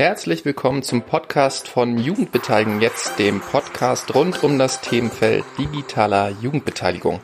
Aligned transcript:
Herzlich 0.00 0.46
willkommen 0.46 0.82
zum 0.82 1.02
Podcast 1.02 1.68
von 1.68 1.98
Jugendbeteiligung 1.98 2.80
jetzt, 2.80 3.18
dem 3.18 3.42
Podcast 3.42 4.14
rund 4.14 4.42
um 4.42 4.58
das 4.58 4.80
Themenfeld 4.80 5.44
digitaler 5.58 6.30
Jugendbeteiligung. 6.40 7.20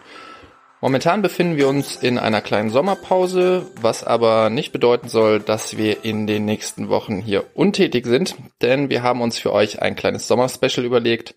Momentan 0.83 1.23
befinden 1.23 1.57
wir 1.57 1.69
uns 1.69 1.97
in 1.97 2.19
einer 2.19 2.43
kleinen 2.43 2.69
Sommerpause, 2.69 3.67
was 3.81 4.05
aber 4.05 4.51
nicht 4.51 4.73
bedeuten 4.73 5.09
soll, 5.09 5.41
dass 5.41 5.79
wir 5.79 6.05
in 6.05 6.27
den 6.27 6.45
nächsten 6.45 6.91
Wochen 6.91 7.19
hier 7.19 7.47
untätig 7.55 8.05
sind, 8.05 8.35
denn 8.61 8.91
wir 8.91 9.03
haben 9.03 9.23
uns 9.23 9.39
für 9.39 9.55
euch 9.55 9.81
ein 9.81 9.97
kleines 9.97 10.29
Sommerspecial 10.29 10.85
überlegt. 10.85 11.35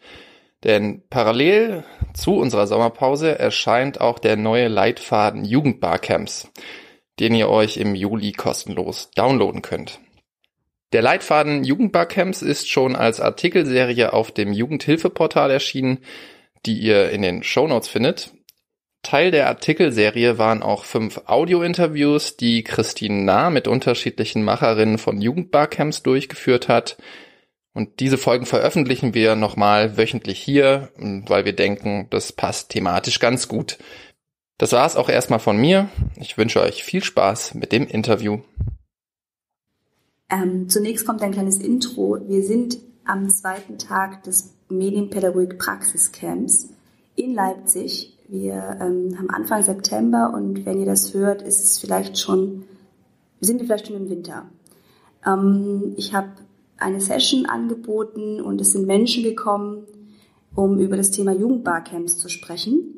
Denn 0.66 1.04
parallel 1.10 1.86
zu 2.14 2.36
unserer 2.36 2.68
Sommerpause 2.68 3.40
erscheint 3.40 4.02
auch 4.02 4.20
der 4.20 4.36
neue 4.36 4.68
Leitfaden 4.68 5.46
Jugendbarcamps, 5.46 6.50
den 7.22 7.34
ihr 7.34 7.48
euch 7.48 7.78
im 7.78 7.96
Juli 7.96 8.34
kostenlos 8.34 9.10
downloaden 9.16 9.62
könnt. 9.62 10.02
Der 10.92 11.02
Leitfaden 11.04 11.64
Jugendbarcamps 11.64 12.42
ist 12.42 12.70
schon 12.70 12.96
als 12.96 13.20
Artikelserie 13.20 14.12
auf 14.12 14.32
dem 14.32 14.54
Jugendhilfeportal 14.54 15.52
erschienen, 15.52 16.00
die 16.66 16.80
ihr 16.80 17.12
in 17.12 17.22
den 17.22 17.44
Shownotes 17.44 17.88
findet. 17.88 18.32
Teil 19.04 19.32
der 19.32 19.48
Artikelserie 19.48 20.38
waren 20.38 20.62
auch 20.62 20.84
fünf 20.84 21.22
Audio-Interviews, 21.26 22.38
die 22.38 22.64
Christine 22.64 23.24
Nah 23.24 23.50
mit 23.50 23.68
unterschiedlichen 23.68 24.44
Macherinnen 24.44 24.98
von 24.98 25.22
Jugendbarcamps 25.22 26.04
durchgeführt 26.04 26.68
hat. 26.68 26.98
Und 27.74 28.00
diese 28.00 28.18
Folgen 28.18 28.46
veröffentlichen 28.46 29.14
wir 29.14 29.36
nochmal 29.36 29.96
wöchentlich 29.96 30.40
hier, 30.40 30.90
weil 30.98 31.46
wir 31.46 31.54
denken, 31.54 32.08
das 32.10 32.34
passt 32.34 32.72
thematisch 32.72 33.20
ganz 33.20 33.48
gut. 33.48 33.78
Das 34.58 34.74
war's 34.74 34.98
auch 34.98 35.08
erstmal 35.08 35.40
von 35.40 35.56
mir. 35.56 35.88
Ich 36.18 36.38
wünsche 36.38 36.62
euch 36.62 36.84
viel 36.84 37.04
Spaß 37.04 37.54
mit 37.54 37.72
dem 37.72 37.88
Interview. 37.88 38.42
Ähm, 40.30 40.70
zunächst 40.70 41.06
kommt 41.06 41.22
ein 41.22 41.32
kleines 41.32 41.58
Intro. 41.58 42.20
Wir 42.28 42.44
sind 42.44 42.78
am 43.06 43.30
zweiten 43.30 43.78
Tag 43.78 44.24
des 44.24 44.54
Medienpädagogik 44.70 45.58
Praxiscamps 45.58 46.70
in 47.16 47.34
Leipzig. 47.34 48.18
Wir 48.28 48.78
ähm, 48.80 49.18
haben 49.18 49.30
Anfang 49.32 49.64
September 49.64 50.32
und 50.34 50.66
wenn 50.66 50.80
ihr 50.80 50.86
das 50.86 51.14
hört, 51.16 51.42
ist 51.42 51.64
es 51.64 51.80
vielleicht 51.80 52.20
schon, 52.20 52.66
sind 53.42 53.60
wir 53.60 53.66
vielleicht 53.66 53.88
schon 53.88 53.96
im 53.96 54.10
Winter. 54.10 54.48
Ähm, 55.26 55.94
ich 55.98 56.14
habe 56.14 56.30
eine 56.78 57.02
Session 57.02 57.48
angeboten 57.48 58.40
und 58.40 58.62
es 58.62 58.72
sind 58.72 58.86
Menschen 58.86 59.24
gekommen, 59.24 59.86
um 60.54 60.80
über 60.80 60.96
das 60.96 61.10
Thema 61.10 61.34
Jugendbarcamps 61.34 62.18
zu 62.18 62.30
sprechen. 62.30 62.96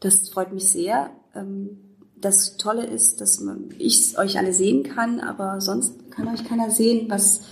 Das 0.00 0.28
freut 0.28 0.52
mich 0.52 0.68
sehr. 0.68 1.10
Ähm, 1.34 1.78
das 2.20 2.56
Tolle 2.56 2.84
ist, 2.84 3.20
dass 3.20 3.42
ich 3.78 4.18
euch 4.18 4.38
alle 4.38 4.52
sehen 4.52 4.82
kann, 4.82 5.20
aber 5.20 5.60
sonst 5.60 6.10
kann 6.10 6.28
euch 6.28 6.44
keiner 6.44 6.70
sehen, 6.70 7.06
was 7.08 7.42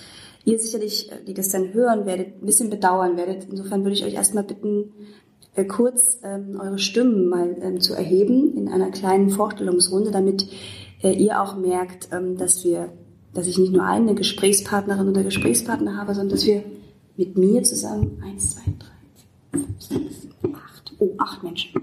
ihr 0.44 0.58
sicherlich, 0.58 1.10
die 1.26 1.34
das 1.34 1.50
dann 1.50 1.72
hören 1.72 2.06
werdet, 2.06 2.40
ein 2.42 2.46
bisschen 2.46 2.70
bedauern 2.70 3.16
werdet. 3.16 3.46
Insofern 3.50 3.84
würde 3.84 3.94
ich 3.94 4.04
euch 4.04 4.14
erstmal 4.14 4.44
bitten, 4.44 4.92
äh, 5.54 5.64
kurz 5.64 6.18
ähm, 6.22 6.58
eure 6.60 6.78
Stimmen 6.78 7.28
mal 7.28 7.56
ähm, 7.60 7.80
zu 7.80 7.94
erheben 7.94 8.56
in 8.56 8.68
einer 8.68 8.90
kleinen 8.90 9.30
Vorstellungsrunde, 9.30 10.10
damit 10.10 10.46
äh, 11.02 11.12
ihr 11.12 11.42
auch 11.42 11.56
merkt, 11.56 12.08
ähm, 12.12 12.36
dass 12.36 12.64
wir, 12.64 12.92
dass 13.34 13.46
ich 13.46 13.58
nicht 13.58 13.72
nur 13.72 13.84
eine 13.84 14.14
Gesprächspartnerin 14.14 15.08
oder 15.08 15.24
Gesprächspartner 15.24 15.96
habe, 15.96 16.14
sondern 16.14 16.36
dass 16.36 16.46
wir 16.46 16.62
mit 17.16 17.36
mir 17.36 17.62
zusammen 17.64 18.22
eins, 18.24 18.54
zwei, 18.54 18.72
drei, 18.78 19.60
fünf, 19.60 19.82
sechs, 19.82 20.28
acht, 20.54 20.92
oh, 20.98 21.14
acht 21.18 21.42
Menschen. 21.42 21.82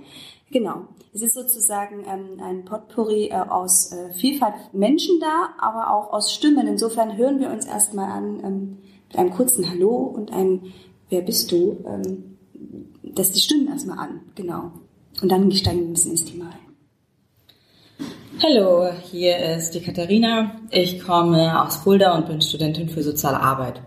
Genau. 0.52 0.88
Es 1.16 1.21
ist 1.21 1.35
sozusagen 1.35 2.03
ähm, 2.05 2.44
ein 2.44 2.66
Potpourri 2.66 3.30
äh, 3.30 3.35
aus 3.35 3.94
äh, 3.94 4.11
Vielfalt 4.16 4.53
Menschen 4.73 5.17
da, 5.21 5.47
aber 5.58 5.94
auch 5.94 6.11
aus 6.11 6.33
Stimmen. 6.33 6.67
Insofern 6.67 7.15
hören 7.15 7.39
wir 7.39 7.52
uns 7.52 7.65
erstmal 7.65 8.11
an 8.11 8.43
ähm, 8.43 8.77
mit 9.08 9.17
einem 9.17 9.31
kurzen 9.31 9.70
Hallo 9.70 9.95
und 9.95 10.33
einem 10.33 10.73
Wer 11.08 11.21
bist 11.21 11.54
du? 11.54 11.77
Ähm, 11.87 12.37
das 13.02 13.31
die 13.31 13.39
Stimmen 13.39 13.70
erstmal 13.70 13.99
an, 13.99 14.21
genau. 14.36 14.73
Und 15.21 15.31
dann 15.31 15.49
steigen 15.54 15.80
wir 15.80 15.86
ein 15.86 15.93
bisschen 15.93 16.11
ins 16.11 16.25
Thema 16.25 16.48
ein. 16.48 18.08
Hallo, 18.43 18.92
hier 19.09 19.37
ist 19.55 19.71
die 19.71 19.80
Katharina. 19.80 20.59
Ich 20.70 20.99
komme 20.99 21.64
aus 21.64 21.77
Fulda 21.77 22.17
und 22.17 22.27
bin 22.27 22.42
Studentin 22.42 22.89
für 22.89 23.04
soziale 23.04 23.39
Arbeit. 23.39 23.81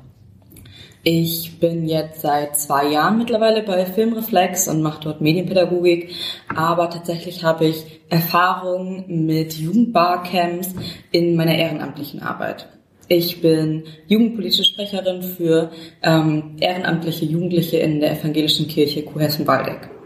Ich 1.04 1.58
bin 1.60 1.86
jetzt 1.86 2.22
seit 2.22 2.58
zwei 2.58 2.88
Jahren 2.88 3.18
mittlerweile 3.18 3.62
bei 3.62 3.86
Filmreflex 3.86 4.68
und 4.68 4.82
mache 4.82 5.00
dort 5.04 5.20
Medienpädagogik, 5.20 6.14
aber 6.54 6.90
tatsächlich 6.90 7.44
habe 7.44 7.66
ich 7.66 7.84
Erfahrung 8.08 9.04
mit 9.06 9.54
Jugendbarcamps 9.54 10.74
in 11.12 11.36
meiner 11.36 11.56
ehrenamtlichen 11.56 12.20
Arbeit. 12.22 12.68
Ich 13.06 13.40
bin 13.40 13.84
jugendpolitische 14.06 14.64
Sprecherin 14.64 15.22
für 15.22 15.70
ähm, 16.02 16.56
ehrenamtliche 16.60 17.24
Jugendliche 17.24 17.78
in 17.78 18.00
der 18.00 18.12
evangelischen 18.12 18.68
Kirche 18.68 19.02
Kuhessen-Waldeck. 19.02 19.97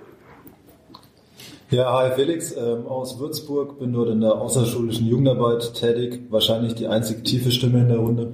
Ja, 1.73 1.91
hi 1.91 2.11
Felix 2.11 2.55
ähm, 2.55 2.87
aus 2.87 3.19
Würzburg, 3.19 3.79
bin 3.79 3.95
dort 3.95 4.11
in 4.11 4.21
der 4.21 4.35
außerschulischen 4.35 5.07
Jugendarbeit 5.07 5.73
tätig, 5.73 6.27
wahrscheinlich 6.29 6.75
die 6.75 6.87
einzig 6.87 7.25
tiefe 7.25 7.51
Stimme 7.51 7.81
in 7.81 7.89
der 7.89 7.97
Runde. 7.97 8.31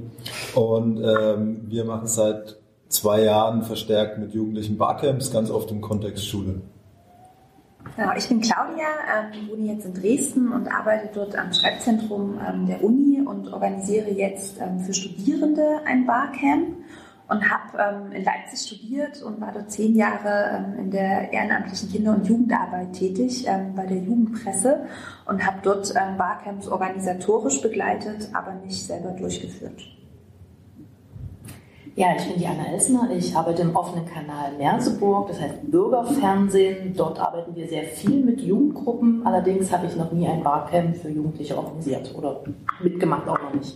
Und 0.56 1.00
ähm, 1.00 1.60
wir 1.68 1.84
machen 1.84 2.08
seit 2.08 2.56
zwei 2.88 3.22
Jahren 3.22 3.62
verstärkt 3.62 4.18
mit 4.18 4.34
Jugendlichen 4.34 4.76
Barcamps, 4.76 5.30
ganz 5.30 5.52
oft 5.52 5.70
im 5.70 5.80
Kontext 5.80 6.26
Schule. 6.26 6.62
Genau, 7.94 8.10
ich 8.16 8.28
bin 8.28 8.40
Claudia, 8.40 8.88
ähm, 9.06 9.48
wohne 9.48 9.72
jetzt 9.72 9.86
in 9.86 9.94
Dresden 9.94 10.50
und 10.50 10.66
arbeite 10.66 11.08
dort 11.14 11.38
am 11.38 11.52
Schreibzentrum 11.52 12.40
ähm, 12.44 12.66
der 12.66 12.82
Uni 12.82 13.20
und 13.24 13.52
organisiere 13.52 14.10
jetzt 14.10 14.60
ähm, 14.60 14.80
für 14.80 14.94
Studierende 14.94 15.78
ein 15.84 16.06
Barcamp 16.06 16.77
und 17.28 17.50
habe 17.50 17.78
ähm, 17.78 18.12
in 18.12 18.24
Leipzig 18.24 18.60
studiert 18.60 19.22
und 19.22 19.40
war 19.40 19.52
dort 19.52 19.70
zehn 19.70 19.94
Jahre 19.94 20.64
ähm, 20.64 20.78
in 20.78 20.90
der 20.90 21.32
ehrenamtlichen 21.32 21.90
Kinder- 21.90 22.14
und 22.14 22.26
Jugendarbeit 22.26 22.94
tätig 22.94 23.46
ähm, 23.46 23.74
bei 23.74 23.86
der 23.86 23.98
Jugendpresse 23.98 24.86
und 25.26 25.46
habe 25.46 25.58
dort 25.62 25.90
ähm, 25.90 26.16
Barcamps 26.16 26.68
organisatorisch 26.68 27.60
begleitet, 27.60 28.30
aber 28.32 28.54
nicht 28.54 28.82
selber 28.82 29.10
durchgeführt. 29.10 29.82
Ja, 31.98 32.14
ich 32.16 32.28
bin 32.28 32.38
die 32.38 32.46
Anna 32.46 32.64
Elsner. 32.68 33.10
Ich 33.10 33.34
arbeite 33.34 33.62
im 33.62 33.74
offenen 33.74 34.06
Kanal 34.06 34.52
Merseburg, 34.56 35.26
das 35.26 35.40
heißt 35.40 35.68
Bürgerfernsehen. 35.68 36.94
Dort 36.96 37.18
arbeiten 37.18 37.56
wir 37.56 37.66
sehr 37.66 37.82
viel 37.82 38.24
mit 38.24 38.40
Jugendgruppen. 38.40 39.26
Allerdings 39.26 39.72
habe 39.72 39.86
ich 39.88 39.96
noch 39.96 40.12
nie 40.12 40.28
ein 40.28 40.44
Barcamp 40.44 40.96
für 40.96 41.08
Jugendliche 41.08 41.58
organisiert 41.58 42.14
oder 42.16 42.40
mitgemacht 42.80 43.28
auch 43.28 43.42
noch 43.42 43.52
nicht. 43.52 43.74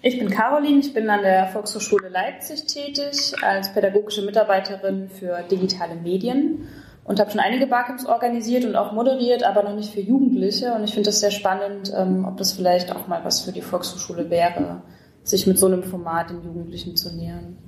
Ich 0.00 0.16
bin 0.16 0.30
Caroline, 0.30 0.78
ich 0.78 0.94
bin 0.94 1.10
an 1.10 1.22
der 1.22 1.48
Volkshochschule 1.48 2.08
Leipzig 2.08 2.66
tätig 2.66 3.34
als 3.42 3.72
pädagogische 3.72 4.22
Mitarbeiterin 4.22 5.08
für 5.08 5.42
digitale 5.50 5.96
Medien 5.96 6.68
und 7.02 7.18
habe 7.18 7.32
schon 7.32 7.40
einige 7.40 7.66
Barcamps 7.66 8.06
organisiert 8.06 8.64
und 8.64 8.76
auch 8.76 8.92
moderiert, 8.92 9.42
aber 9.42 9.64
noch 9.64 9.74
nicht 9.74 9.92
für 9.92 10.00
Jugendliche. 10.00 10.72
Und 10.72 10.84
ich 10.84 10.94
finde 10.94 11.08
das 11.08 11.18
sehr 11.18 11.32
spannend, 11.32 11.92
ähm, 11.96 12.24
ob 12.28 12.36
das 12.36 12.52
vielleicht 12.52 12.94
auch 12.94 13.08
mal 13.08 13.24
was 13.24 13.40
für 13.40 13.50
die 13.50 13.60
Volkshochschule 13.60 14.30
wäre, 14.30 14.82
sich 15.24 15.48
mit 15.48 15.58
so 15.58 15.66
einem 15.66 15.82
Format 15.82 16.30
den 16.30 16.44
Jugendlichen 16.44 16.96
zu 16.96 17.16
nähern. 17.16 17.58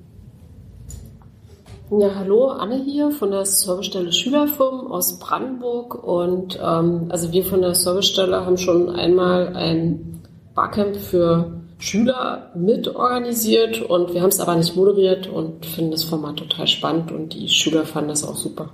Ja, 1.90 2.14
hallo, 2.14 2.50
Anne 2.50 2.76
hier 2.76 3.10
von 3.10 3.32
der 3.32 3.44
Servicestelle 3.44 4.12
Schülerfirmen 4.12 4.86
aus 4.86 5.18
Brandenburg. 5.18 6.04
Und 6.04 6.60
ähm, 6.62 7.06
also 7.08 7.32
wir 7.32 7.44
von 7.44 7.60
der 7.60 7.74
Servicestelle 7.74 8.46
haben 8.46 8.56
schon 8.56 8.88
einmal 8.88 9.56
ein 9.56 10.22
Barcamp 10.54 10.94
für 10.94 11.59
Schüler 11.80 12.50
mitorganisiert 12.54 13.80
und 13.80 14.12
wir 14.14 14.20
haben 14.20 14.28
es 14.28 14.38
aber 14.38 14.54
nicht 14.54 14.76
moderiert 14.76 15.26
und 15.26 15.64
finden 15.64 15.90
das 15.90 16.04
Format 16.04 16.36
total 16.36 16.66
spannend 16.66 17.10
und 17.10 17.34
die 17.34 17.48
Schüler 17.48 17.84
fanden 17.86 18.10
das 18.10 18.22
auch 18.22 18.36
super. 18.36 18.70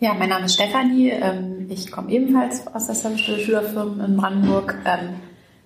Ja, 0.00 0.14
mein 0.14 0.30
Name 0.30 0.46
ist 0.46 0.54
Stefanie. 0.54 1.10
Ähm, 1.10 1.66
ich 1.68 1.90
komme 1.90 2.10
ebenfalls 2.10 2.66
aus 2.68 2.86
der 2.86 2.94
Servicestelle 2.94 3.40
Schülerfirmen 3.40 4.00
in 4.00 4.16
Brandenburg. 4.16 4.76
Ähm, 4.84 5.16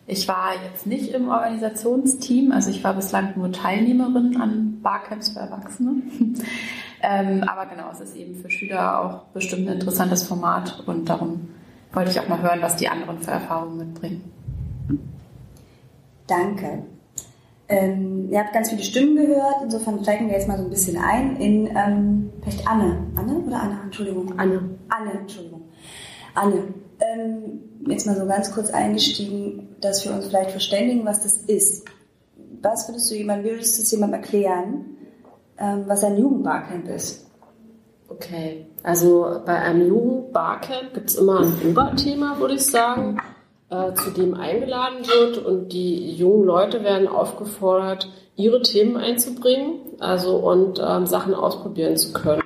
ich 0.07 0.27
war 0.27 0.51
jetzt 0.71 0.87
nicht 0.87 1.13
im 1.13 1.29
Organisationsteam, 1.29 2.51
also 2.51 2.71
ich 2.71 2.83
war 2.83 2.95
bislang 2.95 3.35
nur 3.37 3.53
Teilnehmerin 3.53 4.37
an 4.41 4.81
Barcamps 4.83 5.31
für 5.31 5.41
Erwachsene. 5.41 6.03
Ähm, 7.05 7.43
aber 7.43 7.67
genau, 7.67 7.91
es 7.91 7.99
ist 7.99 8.15
eben 8.15 8.37
für 8.37 8.49
Schüler 8.49 9.01
auch 9.01 9.23
bestimmt 9.33 9.67
ein 9.67 9.75
interessantes 9.75 10.23
Format 10.23 10.85
und 10.87 11.09
darum 11.09 11.49
wollte 11.93 12.13
ich 12.13 12.21
auch 12.21 12.29
mal 12.29 12.41
hören, 12.41 12.63
was 12.63 12.77
die 12.77 12.89
anderen 12.89 13.19
für 13.19 13.33
Erfahrungen 13.33 13.77
mitbringen. 13.79 14.23
Danke. 16.27 16.85
Ähm, 17.69 18.29
ihr 18.31 18.41
habt 18.41 18.53
ganz 18.53 18.71
viele 18.71 18.83
Stimmen 18.83 19.17
gehört, 19.17 19.63
insofern 19.63 20.03
steigen 20.03 20.27
wir 20.27 20.35
jetzt 20.35 20.49
mal 20.49 20.59
so 20.59 20.65
ein 20.65 20.71
bisschen 20.71 20.99
ein 20.99 21.37
in 21.37 21.69
ähm, 21.75 22.31
vielleicht 22.43 22.69
Anne. 22.69 22.99
Anne 23.17 23.39
oder 23.39 23.63
Anna? 23.63 23.81
Entschuldigung. 23.85 24.39
Anne. 24.39 24.79
Anne, 24.89 25.13
Entschuldigung. 25.21 25.63
Anne, 26.35 26.65
ähm, 27.01 27.61
jetzt 27.87 28.07
mal 28.07 28.17
so 28.17 28.27
ganz 28.27 28.53
kurz 28.53 28.71
eingestiegen, 28.71 29.77
dass 29.81 30.05
wir 30.05 30.13
uns 30.13 30.27
vielleicht 30.27 30.51
verständigen, 30.51 31.05
was 31.05 31.23
das 31.23 31.37
ist. 31.37 31.87
Was 32.61 32.89
würdest 32.89 33.11
du 33.11 33.15
jemand, 33.15 33.45
würdest 33.45 33.79
du 33.79 33.83
es 33.83 33.91
jemandem 33.91 34.21
erklären, 34.21 34.85
ähm, 35.59 35.85
was 35.87 36.05
ein 36.05 36.19
Jugendbarcamp 36.19 36.89
ist? 36.89 37.27
Okay, 38.09 38.67
also 38.83 39.41
bei 39.47 39.55
einem 39.55 39.89
Jugendbarcamp 39.89 40.93
gibt 40.93 41.11
es 41.11 41.17
immer 41.17 41.41
ein 41.41 41.55
Oberthema, 41.71 42.39
würde 42.39 42.55
ich 42.55 42.67
sagen. 42.67 43.19
Äh, 43.73 43.95
zu 43.95 44.11
dem 44.11 44.35
eingeladen 44.35 45.07
wird 45.07 45.39
und 45.39 45.73
die 45.73 46.13
jungen 46.15 46.45
Leute 46.45 46.85
werden 46.85 47.09
aufgefordert, 47.09 48.11
ihre 48.37 48.61
Themen 48.61 48.99
einzubringen, 48.99 49.81
also 49.99 50.37
und 50.37 50.79
ähm, 50.85 51.07
Sachen 51.07 51.33
ausprobieren 51.33 51.97
zu 51.97 52.13
können. 52.13 52.43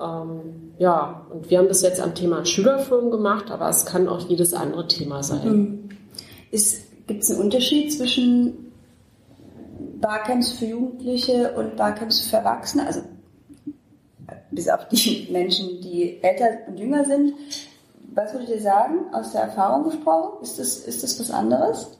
Ähm, 0.00 0.72
ja, 0.78 1.26
und 1.30 1.50
wir 1.50 1.58
haben 1.58 1.68
das 1.68 1.82
jetzt 1.82 2.00
am 2.00 2.14
Thema 2.14 2.46
Schülerfirmen 2.46 3.10
gemacht, 3.10 3.50
aber 3.50 3.68
es 3.68 3.84
kann 3.84 4.08
auch 4.08 4.26
jedes 4.26 4.54
andere 4.54 4.86
Thema 4.86 5.22
sein. 5.22 5.48
Mhm. 5.48 5.88
Gibt 7.06 7.22
es 7.22 7.30
einen 7.30 7.40
Unterschied 7.40 7.92
zwischen 7.92 8.72
Barcamps 10.00 10.52
für 10.52 10.64
Jugendliche 10.64 11.52
und 11.56 11.76
Barcamps 11.76 12.26
für 12.26 12.36
Erwachsene? 12.36 12.86
Also 12.86 13.00
bis 14.50 14.68
auf 14.68 14.88
die 14.88 15.28
Menschen, 15.30 15.80
die 15.82 16.22
älter 16.22 16.68
und 16.68 16.78
jünger 16.78 17.04
sind. 17.04 17.34
Was 18.14 18.32
würdet 18.32 18.48
ihr 18.48 18.60
sagen, 18.60 19.12
aus 19.12 19.32
der 19.32 19.42
Erfahrung 19.42 19.84
gesprochen? 19.84 20.42
Ist 20.42 20.58
das, 20.58 20.78
ist 20.78 21.02
das 21.02 21.20
was 21.20 21.30
anderes? 21.30 21.98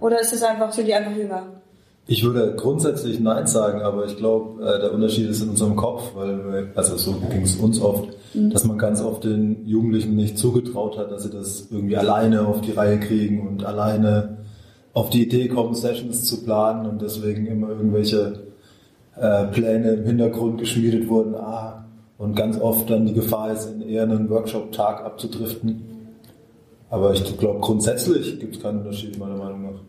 Oder 0.00 0.20
ist 0.20 0.32
das 0.32 0.42
einfach, 0.42 0.72
sind 0.72 0.86
die 0.86 0.94
einfach 0.94 1.16
jünger? 1.16 1.60
Ich 2.06 2.24
würde 2.24 2.56
grundsätzlich 2.56 3.20
Nein 3.20 3.46
sagen, 3.46 3.82
aber 3.82 4.06
ich 4.06 4.16
glaube, 4.16 4.64
äh, 4.64 4.80
der 4.80 4.92
Unterschied 4.92 5.30
ist 5.30 5.42
in 5.42 5.50
unserem 5.50 5.76
Kopf, 5.76 6.12
weil, 6.16 6.72
also 6.74 6.96
so 6.96 7.12
ging 7.30 7.42
es 7.42 7.56
uns 7.56 7.80
oft, 7.80 8.08
mhm. 8.34 8.50
dass 8.50 8.64
man 8.64 8.78
ganz 8.78 9.00
oft 9.00 9.22
den 9.22 9.64
Jugendlichen 9.66 10.16
nicht 10.16 10.36
zugetraut 10.36 10.98
hat, 10.98 11.12
dass 11.12 11.22
sie 11.22 11.30
das 11.30 11.68
irgendwie 11.70 11.96
alleine 11.96 12.46
auf 12.46 12.62
die 12.62 12.72
Reihe 12.72 12.98
kriegen 12.98 13.46
und 13.46 13.64
alleine 13.64 14.38
auf 14.92 15.10
die 15.10 15.22
Idee 15.22 15.48
kommen, 15.48 15.74
Sessions 15.74 16.24
zu 16.24 16.42
planen 16.42 16.86
und 16.86 17.00
deswegen 17.00 17.46
immer 17.46 17.68
irgendwelche 17.68 18.40
äh, 19.16 19.44
Pläne 19.44 19.92
im 19.92 20.04
Hintergrund 20.04 20.58
geschmiedet 20.58 21.08
wurden. 21.08 21.34
Ah, 21.36 21.84
und 22.20 22.36
ganz 22.36 22.60
oft 22.60 22.90
dann 22.90 23.06
die 23.06 23.14
Gefahr 23.14 23.50
ist, 23.50 23.64
in 23.64 23.80
eher 23.80 24.02
einen 24.02 24.28
Workshop-Tag 24.28 25.02
abzudriften. 25.02 26.12
Aber 26.90 27.14
ich 27.14 27.38
glaube, 27.38 27.60
grundsätzlich 27.60 28.38
gibt 28.38 28.56
es 28.56 28.62
keinen 28.62 28.80
Unterschied, 28.80 29.18
meiner 29.18 29.36
Meinung 29.36 29.62
nach. 29.62 29.80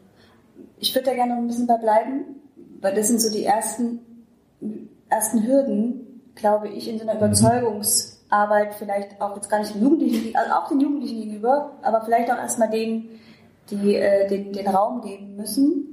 Ich 0.79 0.95
würde 0.95 1.09
da 1.09 1.13
gerne 1.13 1.33
noch 1.33 1.41
ein 1.41 1.47
bisschen 1.47 1.67
bei 1.67 1.75
bleiben, 1.75 2.37
weil 2.79 2.95
das 2.95 3.09
sind 3.09 3.19
so 3.19 3.29
die 3.29 3.43
ersten, 3.43 3.99
ersten 5.09 5.45
Hürden, 5.45 6.21
glaube 6.35 6.69
ich, 6.69 6.87
in 6.87 6.99
so 6.99 7.03
einer 7.03 7.15
mhm. 7.15 7.25
Überzeugungsarbeit, 7.25 8.75
vielleicht 8.75 9.19
auch 9.19 9.35
jetzt 9.35 9.49
gar 9.49 9.59
nicht 9.59 9.75
den 9.75 9.81
Jugendlichen, 9.81 10.33
also 10.33 10.53
auch 10.53 10.69
den 10.69 10.79
Jugendlichen 10.79 11.19
gegenüber, 11.19 11.73
aber 11.81 12.01
vielleicht 12.05 12.31
auch 12.31 12.37
erstmal 12.37 12.69
denen, 12.69 13.09
die 13.69 13.95
äh, 13.95 14.29
den, 14.29 14.53
den 14.53 14.67
Raum 14.67 15.01
geben 15.01 15.35
müssen. 15.35 15.90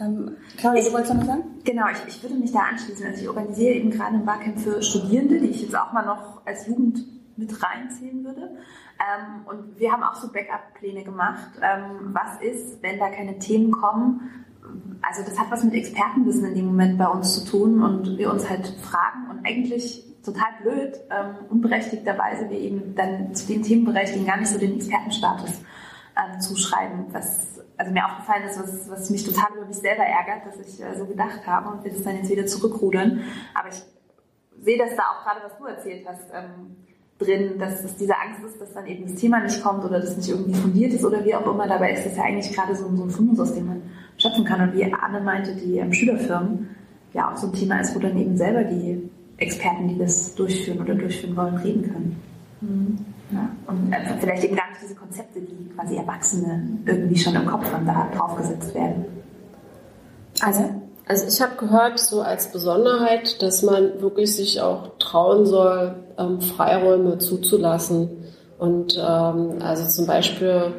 Ähm, 0.00 0.36
Claudia, 0.56 0.84
du 0.84 0.92
wolltest 0.92 1.14
noch 1.14 1.20
was 1.20 1.26
sagen? 1.26 1.44
Genau, 1.64 1.84
ich, 1.90 1.98
ich 2.08 2.22
würde 2.22 2.36
mich 2.36 2.52
da 2.52 2.60
anschließen. 2.70 3.06
Also 3.06 3.22
ich 3.22 3.28
organisiere 3.28 3.74
eben 3.74 3.90
gerade 3.90 4.14
ein 4.14 4.24
Barcamp 4.24 4.58
für 4.58 4.82
Studierende, 4.82 5.40
die 5.40 5.48
ich 5.48 5.62
jetzt 5.62 5.76
auch 5.76 5.92
mal 5.92 6.04
noch 6.04 6.44
als 6.46 6.66
Jugend 6.66 6.98
mit 7.36 7.62
reinziehen 7.62 8.24
würde. 8.24 8.56
Ähm, 8.98 9.46
und 9.46 9.78
wir 9.78 9.92
haben 9.92 10.02
auch 10.02 10.14
so 10.14 10.32
Backup-Pläne 10.32 11.04
gemacht. 11.04 11.50
Ähm, 11.60 12.12
was 12.12 12.40
ist, 12.40 12.82
wenn 12.82 12.98
da 12.98 13.08
keine 13.10 13.38
Themen 13.38 13.70
kommen? 13.70 14.44
Also 15.02 15.22
das 15.22 15.38
hat 15.38 15.50
was 15.50 15.62
mit 15.62 15.74
Expertenwissen 15.74 16.44
in 16.46 16.54
dem 16.54 16.66
Moment 16.66 16.98
bei 16.98 17.06
uns 17.06 17.34
zu 17.34 17.50
tun 17.50 17.82
und 17.82 18.18
wir 18.18 18.30
uns 18.30 18.48
halt 18.48 18.66
fragen 18.82 19.30
und 19.30 19.46
eigentlich 19.46 20.02
total 20.24 20.48
blöd, 20.62 21.00
ähm, 21.10 21.36
unberechtigterweise 21.50 22.50
wir 22.50 22.58
eben 22.58 22.94
dann 22.96 23.34
zu 23.34 23.46
den 23.46 23.62
Themenbereichen 23.62 24.26
gar 24.26 24.38
nicht 24.38 24.48
so 24.48 24.58
den 24.58 24.76
Expertenstatus 24.76 25.60
ähm, 26.16 26.40
zuschreiben, 26.40 27.06
was 27.12 27.55
also 27.76 27.92
mir 27.92 28.04
aufgefallen 28.04 28.44
ist, 28.44 28.58
was, 28.58 28.90
was 28.90 29.10
mich 29.10 29.24
total 29.24 29.48
über 29.56 29.66
mich 29.66 29.76
selber 29.76 30.02
ärgert, 30.02 30.46
dass 30.46 30.58
ich 30.60 30.82
äh, 30.82 30.96
so 30.96 31.06
gedacht 31.06 31.46
habe 31.46 31.70
und 31.70 31.84
wir 31.84 31.92
das 31.92 32.02
dann 32.02 32.16
jetzt 32.16 32.30
wieder 32.30 32.46
zurückrudern. 32.46 33.20
Aber 33.54 33.68
ich 33.68 33.82
sehe 34.62 34.78
das 34.78 34.96
da 34.96 35.02
auch 35.02 35.24
gerade, 35.24 35.40
was 35.44 35.58
du 35.58 35.66
erzählt 35.66 36.06
hast, 36.08 36.28
ähm, 36.32 36.76
drin, 37.18 37.58
dass 37.58 37.82
es 37.82 37.96
diese 37.96 38.14
Angst 38.14 38.44
ist, 38.44 38.60
dass 38.60 38.74
dann 38.74 38.86
eben 38.86 39.06
das 39.06 39.14
Thema 39.14 39.40
nicht 39.40 39.62
kommt 39.62 39.84
oder 39.84 40.00
das 40.00 40.16
nicht 40.16 40.28
irgendwie 40.28 40.54
fundiert 40.54 40.92
ist 40.92 41.04
oder 41.04 41.24
wie 41.24 41.34
auch 41.34 41.46
immer. 41.46 41.66
Dabei 41.66 41.92
ist 41.92 42.04
das 42.04 42.16
ja 42.16 42.24
eigentlich 42.24 42.52
gerade 42.52 42.74
so, 42.74 42.94
so 42.94 43.04
ein 43.04 43.10
Fundus, 43.10 43.40
aus 43.40 43.54
dem 43.54 43.66
man 43.66 43.82
schöpfen 44.18 44.44
kann. 44.44 44.60
Und 44.60 44.76
wie 44.76 44.84
Anne 44.84 45.20
meinte, 45.20 45.54
die 45.54 45.78
ähm, 45.78 45.92
Schülerfirmen 45.92 46.68
ja 47.12 47.32
auch 47.32 47.36
so 47.36 47.46
ein 47.46 47.52
Thema 47.52 47.80
ist, 47.80 47.94
wo 47.94 47.98
dann 47.98 48.16
eben 48.16 48.36
selber 48.36 48.64
die 48.64 49.10
Experten, 49.38 49.88
die 49.88 49.98
das 49.98 50.34
durchführen 50.34 50.80
oder 50.80 50.94
durchführen 50.94 51.36
wollen, 51.36 51.56
reden 51.56 51.82
können. 51.82 52.22
Mhm. 52.60 53.15
Und 53.30 53.92
äh, 53.92 53.96
vielleicht 54.20 54.44
eben 54.44 54.56
gar 54.56 54.68
nicht 54.70 54.82
diese 54.82 54.94
Konzepte, 54.94 55.40
die 55.40 55.68
quasi 55.74 55.96
Erwachsene 55.96 56.78
irgendwie 56.86 57.18
schon 57.18 57.34
im 57.34 57.46
Kopf 57.46 57.68
dann 57.70 57.86
da 57.86 58.08
draufgesetzt 58.14 58.74
werden. 58.74 59.04
Also, 60.40 60.70
also 61.06 61.26
ich 61.26 61.40
habe 61.40 61.56
gehört, 61.56 61.98
so 61.98 62.20
als 62.20 62.52
Besonderheit, 62.52 63.42
dass 63.42 63.62
man 63.62 64.00
wirklich 64.00 64.34
sich 64.34 64.60
auch 64.60 64.96
trauen 64.98 65.46
soll, 65.46 65.96
ähm, 66.18 66.40
Freiräume 66.40 67.18
zuzulassen. 67.18 68.10
Und 68.58 68.96
ähm, 68.96 69.58
also 69.60 69.88
zum 69.88 70.06
Beispiel 70.06 70.72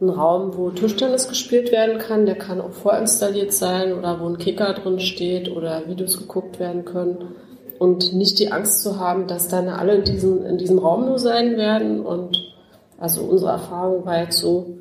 ein 0.00 0.08
Raum, 0.08 0.56
wo 0.56 0.70
Tischtennis 0.70 1.28
gespielt 1.28 1.70
werden 1.70 1.98
kann, 1.98 2.24
der 2.24 2.36
kann 2.36 2.60
auch 2.60 2.72
vorinstalliert 2.72 3.52
sein 3.52 3.92
oder 3.92 4.20
wo 4.20 4.26
ein 4.26 4.38
Kicker 4.38 4.72
drin 4.72 4.98
steht 4.98 5.50
oder 5.50 5.86
Videos 5.86 6.16
geguckt 6.16 6.58
werden 6.58 6.86
können 6.86 7.34
und 7.80 8.12
nicht 8.12 8.38
die 8.38 8.52
Angst 8.52 8.82
zu 8.82 9.00
haben, 9.00 9.26
dass 9.26 9.48
dann 9.48 9.70
alle 9.70 9.94
in 9.94 10.04
diesem, 10.04 10.44
in 10.44 10.58
diesem 10.58 10.78
Raum 10.78 11.06
nur 11.06 11.18
sein 11.18 11.56
werden. 11.56 12.04
Und 12.04 12.54
also 12.98 13.22
unsere 13.22 13.52
Erfahrung 13.52 14.04
war 14.04 14.18
jetzt 14.20 14.36
so, 14.36 14.76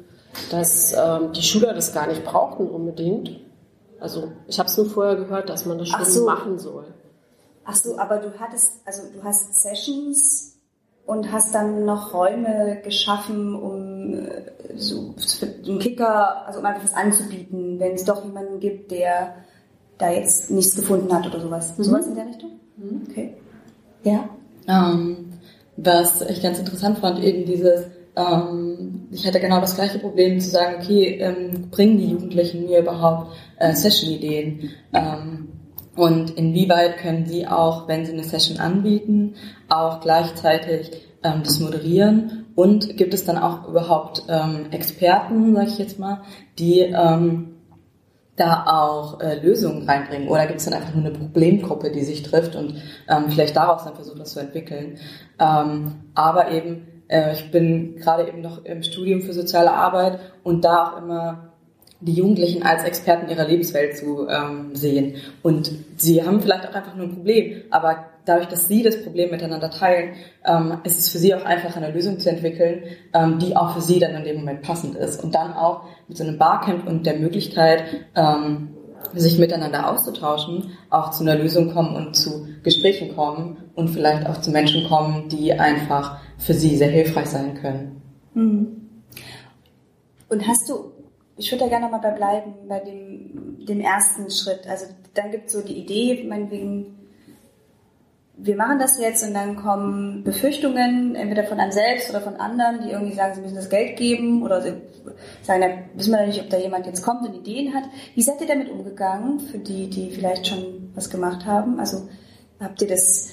dass 0.51 0.91
ähm, 0.91 1.31
die 1.31 1.41
Schüler 1.41 1.73
das 1.73 1.93
gar 1.93 2.07
nicht 2.07 2.25
brauchten 2.25 2.67
unbedingt. 2.67 3.39
Also 4.01 4.33
ich 4.47 4.59
habe 4.59 4.67
es 4.67 4.75
nur 4.75 4.87
vorher 4.87 5.15
gehört, 5.15 5.47
dass 5.47 5.65
man 5.65 5.77
das 5.77 5.87
schon 5.87 6.03
so. 6.03 6.25
machen 6.25 6.59
soll. 6.59 6.87
Ach 7.63 7.75
so, 7.75 7.97
aber 7.97 8.17
du 8.17 8.37
hattest, 8.37 8.81
also 8.85 9.03
du 9.13 9.23
hast 9.23 9.61
Sessions 9.61 10.57
und 11.05 11.31
hast 11.31 11.55
dann 11.55 11.85
noch 11.85 12.13
Räume 12.13 12.81
geschaffen, 12.83 13.55
um 13.55 14.13
äh, 14.13 14.41
so 14.75 15.15
den 15.65 15.79
Kicker, 15.79 16.45
also 16.45 16.59
um 16.59 16.65
einfach 16.65 16.83
was 16.83 16.93
anzubieten, 16.93 17.79
wenn 17.79 17.93
es 17.93 18.03
doch 18.03 18.25
jemanden 18.25 18.59
gibt, 18.59 18.91
der 18.91 19.35
da 19.97 20.09
jetzt 20.09 20.51
nichts 20.51 20.75
gefunden 20.75 21.13
hat 21.13 21.25
oder 21.27 21.39
sowas. 21.39 21.77
Mhm. 21.77 21.83
Sowas 21.83 22.07
in 22.07 22.15
der 22.15 22.27
Richtung? 22.27 22.59
Okay. 23.09 23.33
Ja. 24.03 24.29
Ähm, 24.67 25.29
was 25.77 26.21
ich 26.21 26.41
ganz 26.41 26.59
interessant 26.59 26.99
fand, 26.99 27.23
eben 27.23 27.45
dieses, 27.45 27.85
ähm, 28.15 29.07
ich 29.11 29.25
hatte 29.25 29.39
genau 29.39 29.61
das 29.61 29.75
gleiche 29.75 29.99
Problem 29.99 30.39
zu 30.39 30.49
sagen, 30.49 30.75
okay, 30.81 31.19
ähm, 31.19 31.69
bringen 31.71 31.97
die 31.97 32.11
Jugendlichen 32.11 32.65
mir 32.65 32.79
überhaupt 32.79 33.31
äh, 33.57 33.73
Session-Ideen? 33.73 34.71
Ähm, 34.93 35.49
und 35.95 36.31
inwieweit 36.31 36.97
können 36.97 37.25
sie 37.25 37.47
auch, 37.47 37.87
wenn 37.87 38.05
sie 38.05 38.13
eine 38.13 38.23
Session 38.23 38.59
anbieten, 38.59 39.35
auch 39.67 40.01
gleichzeitig 40.01 40.91
ähm, 41.23 41.41
das 41.43 41.59
moderieren? 41.59 42.45
Und 42.55 42.97
gibt 42.97 43.13
es 43.13 43.25
dann 43.25 43.37
auch 43.37 43.67
überhaupt 43.67 44.23
ähm, 44.27 44.67
Experten, 44.71 45.55
sage 45.55 45.67
ich 45.67 45.77
jetzt 45.77 45.99
mal, 45.99 46.21
die 46.57 46.81
da 48.39 48.65
auch 48.67 49.19
äh, 49.19 49.35
Lösungen 49.39 49.87
reinbringen? 49.87 50.29
Oder 50.29 50.47
gibt 50.47 50.59
es 50.59 50.65
dann 50.65 50.73
einfach 50.73 50.93
nur 50.93 51.05
eine 51.05 51.17
Problemgruppe, 51.17 51.91
die 51.91 52.03
sich 52.03 52.23
trifft 52.23 52.55
und 52.55 52.75
ähm, 53.07 53.29
vielleicht 53.29 53.55
daraus 53.55 53.83
dann 53.83 53.95
versucht, 53.95 54.19
das 54.19 54.31
zu 54.31 54.39
entwickeln? 54.39 54.97
Ähm, 55.39 55.95
aber 56.15 56.51
eben, 56.51 57.03
äh, 57.07 57.33
ich 57.33 57.51
bin 57.51 57.97
gerade 57.97 58.27
eben 58.27 58.41
noch 58.41 58.63
im 58.65 58.83
Studium 58.83 59.21
für 59.21 59.33
soziale 59.33 59.71
Arbeit 59.71 60.19
und 60.43 60.63
da 60.63 60.87
auch 60.87 60.97
immer 60.97 61.49
die 62.01 62.13
Jugendlichen 62.13 62.63
als 62.63 62.83
Experten 62.83 63.29
ihrer 63.29 63.45
Lebenswelt 63.45 63.97
zu 63.97 64.27
ähm, 64.29 64.73
sehen. 64.73 65.15
Und 65.43 65.71
sie 65.97 66.23
haben 66.23 66.41
vielleicht 66.41 66.67
auch 66.67 66.73
einfach 66.73 66.95
nur 66.95 67.07
ein 67.07 67.15
Problem, 67.15 67.63
aber 67.71 68.05
dadurch, 68.29 68.47
dass 68.47 68.67
sie 68.67 68.83
das 68.83 69.01
Problem 69.03 69.31
miteinander 69.31 69.71
teilen, 69.71 70.13
ähm, 70.45 70.77
ist 70.83 70.99
es 70.99 71.09
für 71.09 71.17
sie 71.17 71.33
auch 71.33 71.43
einfach 71.43 71.75
eine 71.75 71.91
Lösung 71.91 72.19
zu 72.19 72.29
entwickeln, 72.29 72.83
ähm, 73.13 73.39
die 73.39 73.55
auch 73.55 73.73
für 73.73 73.81
sie 73.81 73.99
dann 73.99 74.15
in 74.15 74.23
dem 74.23 74.37
Moment 74.37 74.61
passend 74.61 74.95
ist. 74.95 75.23
Und 75.23 75.35
dann 75.35 75.53
auch 75.53 75.83
mit 76.07 76.17
so 76.17 76.23
einem 76.23 76.37
Barcamp 76.37 76.87
und 76.87 77.05
der 77.05 77.17
Möglichkeit, 77.17 77.83
ähm, 78.15 78.75
sich 79.13 79.39
miteinander 79.39 79.89
auszutauschen, 79.89 80.71
auch 80.89 81.11
zu 81.11 81.23
einer 81.23 81.35
Lösung 81.35 81.73
kommen 81.73 81.95
und 81.95 82.15
zu 82.15 82.47
Gesprächen 82.63 83.15
kommen 83.15 83.57
und 83.73 83.89
vielleicht 83.89 84.27
auch 84.27 84.39
zu 84.39 84.51
Menschen 84.51 84.87
kommen, 84.87 85.29
die 85.29 85.53
einfach 85.53 86.19
für 86.37 86.53
sie 86.53 86.77
sehr 86.77 86.89
hilfreich 86.89 87.27
sein 87.27 87.55
können. 87.55 88.01
Hm. 88.33 88.89
Und 90.29 90.47
hast 90.47 90.69
du 90.69 90.91
ich 91.39 91.49
würde 91.51 91.63
da 91.63 91.69
gerne 91.69 91.87
mal 91.87 91.99
bei 91.99 92.11
bleiben, 92.11 92.53
bei 92.67 92.79
dem, 92.79 93.65
dem 93.65 93.79
ersten 93.79 94.29
Schritt. 94.29 94.67
Also 94.67 94.87
dann 95.13 95.31
gibt 95.31 95.47
es 95.47 95.53
so 95.53 95.61
die 95.61 95.77
Idee, 95.77 96.25
meinetwegen, 96.27 96.98
wir 98.41 98.55
machen 98.55 98.79
das 98.79 98.99
jetzt 98.99 99.23
und 99.27 99.33
dann 99.33 99.57
kommen 99.57 100.23
Befürchtungen, 100.23 101.15
entweder 101.15 101.43
von 101.43 101.59
einem 101.59 101.71
selbst 101.71 102.09
oder 102.09 102.21
von 102.21 102.37
anderen, 102.37 102.81
die 102.81 102.91
irgendwie 102.91 103.15
sagen, 103.15 103.35
sie 103.35 103.41
müssen 103.41 103.55
das 103.55 103.69
Geld 103.69 103.97
geben 103.97 104.43
oder 104.43 104.61
sie 104.61 104.73
sagen, 105.41 105.61
da 105.61 105.67
wissen 105.97 106.11
wir 106.11 106.25
nicht, 106.25 106.41
ob 106.41 106.49
da 106.49 106.57
jemand 106.57 106.85
jetzt 106.85 107.03
kommt 107.03 107.27
und 107.27 107.35
Ideen 107.35 107.73
hat. 107.73 107.83
Wie 108.15 108.21
seid 108.21 108.39
ihr 108.39 108.47
damit 108.47 108.69
umgegangen, 108.69 109.39
für 109.39 109.57
die, 109.57 109.89
die 109.89 110.11
vielleicht 110.11 110.47
schon 110.47 110.91
was 110.95 111.09
gemacht 111.09 111.45
haben? 111.45 111.79
Also 111.79 112.07
habt 112.59 112.81
ihr 112.81 112.87
das 112.87 113.29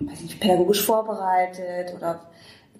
weiß 0.00 0.22
nicht, 0.22 0.40
pädagogisch 0.40 0.84
vorbereitet 0.84 1.94
oder 1.96 2.20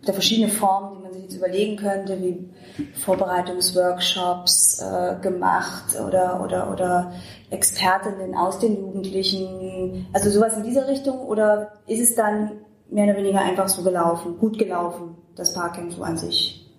da 0.04 0.12
verschiedene 0.12 0.48
Formen, 0.48 0.96
die 0.96 1.02
man 1.02 1.12
sich 1.12 1.22
jetzt 1.24 1.36
überlegen 1.36 1.76
könnte, 1.76 2.20
wie 2.20 2.48
Vorbereitungsworkshops 2.94 4.80
äh, 4.80 5.16
gemacht 5.20 6.00
oder, 6.06 6.42
oder, 6.42 6.70
oder 6.70 7.12
Expertinnen 7.50 8.34
aus 8.34 8.58
den 8.58 8.76
Jugendlichen, 8.76 10.06
also 10.12 10.30
sowas 10.30 10.56
in 10.56 10.64
dieser 10.64 10.88
Richtung 10.88 11.20
oder 11.20 11.72
ist 11.86 12.00
es 12.00 12.14
dann 12.14 12.52
mehr 12.90 13.04
oder 13.04 13.16
weniger 13.16 13.40
einfach 13.40 13.68
so 13.68 13.82
gelaufen, 13.82 14.38
gut 14.38 14.58
gelaufen, 14.58 15.16
das 15.36 15.54
Parking 15.54 15.90
so 15.90 16.02
an 16.02 16.16
sich? 16.16 16.70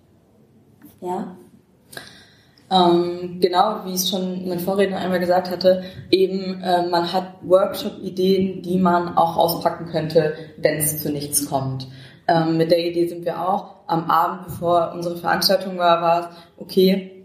Ja. 1.00 1.36
Ähm, 2.68 3.38
genau, 3.40 3.84
wie 3.84 3.92
es 3.92 4.10
schon 4.10 4.48
mein 4.48 4.58
Vorredner 4.58 4.98
einmal 4.98 5.20
gesagt 5.20 5.50
hatte, 5.50 5.84
eben 6.10 6.60
äh, 6.62 6.88
man 6.88 7.12
hat 7.12 7.34
Workshop-Ideen, 7.42 8.62
die 8.62 8.78
man 8.78 9.16
auch 9.16 9.36
auspacken 9.36 9.86
könnte, 9.86 10.34
wenn 10.56 10.78
es 10.78 11.00
zu 11.00 11.12
nichts 11.12 11.48
kommt. 11.48 11.86
Ähm, 12.28 12.56
mit 12.56 12.70
der 12.70 12.84
Idee 12.84 13.06
sind 13.06 13.24
wir 13.24 13.40
auch 13.40 13.76
am 13.86 14.10
Abend, 14.10 14.46
bevor 14.46 14.92
unsere 14.94 15.16
Veranstaltung 15.16 15.78
war, 15.78 16.02
war 16.02 16.20
es, 16.20 16.26
okay, 16.58 17.16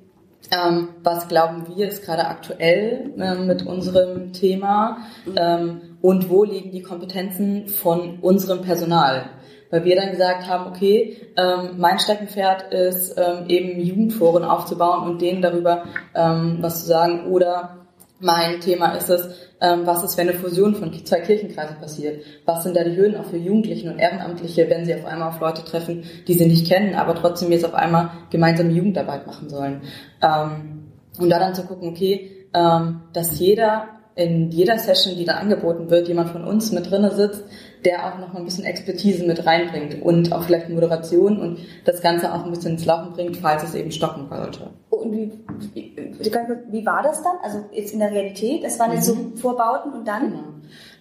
ähm, 0.51 0.89
was 1.03 1.27
glauben 1.27 1.65
wir 1.67 1.87
ist 1.87 2.03
gerade 2.03 2.25
aktuell 2.27 3.13
äh, 3.17 3.35
mit 3.35 3.65
unserem 3.65 4.33
Thema 4.33 4.97
ähm, 5.35 5.97
und 6.01 6.29
wo 6.29 6.43
liegen 6.43 6.71
die 6.71 6.81
Kompetenzen 6.81 7.67
von 7.67 8.19
unserem 8.21 8.61
Personal? 8.61 9.29
Weil 9.69 9.85
wir 9.85 9.95
dann 9.95 10.11
gesagt 10.11 10.47
haben, 10.47 10.67
okay, 10.67 11.17
ähm, 11.37 11.77
mein 11.77 11.99
Steckenpferd 11.99 12.73
ist 12.73 13.17
ähm, 13.17 13.45
eben 13.47 13.79
Jugendforen 13.79 14.43
aufzubauen 14.43 15.09
und 15.09 15.21
denen 15.21 15.41
darüber 15.41 15.85
ähm, 16.13 16.57
was 16.59 16.81
zu 16.81 16.87
sagen 16.87 17.27
oder 17.27 17.80
mein 18.21 18.61
Thema 18.61 18.93
ist 18.93 19.09
es, 19.09 19.27
ähm, 19.59 19.81
was 19.85 20.03
ist, 20.03 20.17
wenn 20.17 20.29
eine 20.29 20.37
Fusion 20.37 20.75
von 20.75 20.93
zwei 21.05 21.19
Kirchenkreisen 21.19 21.77
passiert? 21.77 22.23
Was 22.45 22.63
sind 22.63 22.75
da 22.75 22.83
die 22.83 22.95
Hürden 22.95 23.17
auch 23.17 23.25
für 23.25 23.37
Jugendliche 23.37 23.91
und 23.91 23.99
Ehrenamtliche, 23.99 24.69
wenn 24.69 24.85
sie 24.85 24.95
auf 24.95 25.05
einmal 25.05 25.29
auf 25.29 25.39
Leute 25.39 25.63
treffen, 25.63 26.03
die 26.27 26.33
sie 26.33 26.45
nicht 26.45 26.67
kennen, 26.67 26.95
aber 26.95 27.15
trotzdem 27.15 27.51
jetzt 27.51 27.65
auf 27.65 27.73
einmal 27.73 28.11
gemeinsame 28.29 28.71
Jugendarbeit 28.71 29.27
machen 29.27 29.49
sollen? 29.49 29.81
Ähm, 30.21 30.91
und 31.19 31.29
da 31.29 31.39
dann 31.39 31.55
zu 31.55 31.63
gucken, 31.63 31.89
okay, 31.89 32.47
ähm, 32.53 33.01
dass 33.13 33.39
jeder 33.39 33.87
in 34.15 34.51
jeder 34.51 34.77
Session, 34.77 35.15
die 35.15 35.25
da 35.25 35.35
angeboten 35.35 35.89
wird, 35.89 36.07
jemand 36.07 36.29
von 36.29 36.43
uns 36.43 36.71
mit 36.71 36.89
drinne 36.89 37.11
sitzt, 37.11 37.43
der 37.85 38.05
auch 38.05 38.19
noch 38.19 38.35
ein 38.35 38.43
bisschen 38.43 38.65
Expertise 38.65 39.25
mit 39.25 39.45
reinbringt 39.45 40.01
und 40.01 40.33
auch 40.33 40.43
vielleicht 40.43 40.69
Moderation 40.69 41.39
und 41.39 41.59
das 41.85 42.01
Ganze 42.01 42.33
auch 42.33 42.43
ein 42.43 42.51
bisschen 42.51 42.73
ins 42.73 42.85
Laufen 42.85 43.13
bringt, 43.13 43.37
falls 43.37 43.63
es 43.63 43.73
eben 43.73 43.91
stocken 43.91 44.27
sollte. 44.29 44.71
Und 45.01 45.13
wie, 45.13 45.31
wie, 45.73 46.85
war 46.85 47.03
das 47.03 47.23
dann? 47.23 47.35
Also 47.43 47.65
jetzt 47.71 47.93
in 47.93 47.99
der 47.99 48.11
Realität? 48.11 48.63
Es 48.63 48.79
waren 48.79 48.93
jetzt 48.93 49.05
so 49.05 49.15
Mhm. 49.15 49.37
Vorbauten 49.37 49.93
und 49.93 50.07
dann? 50.07 50.29
Genau. 50.29 50.43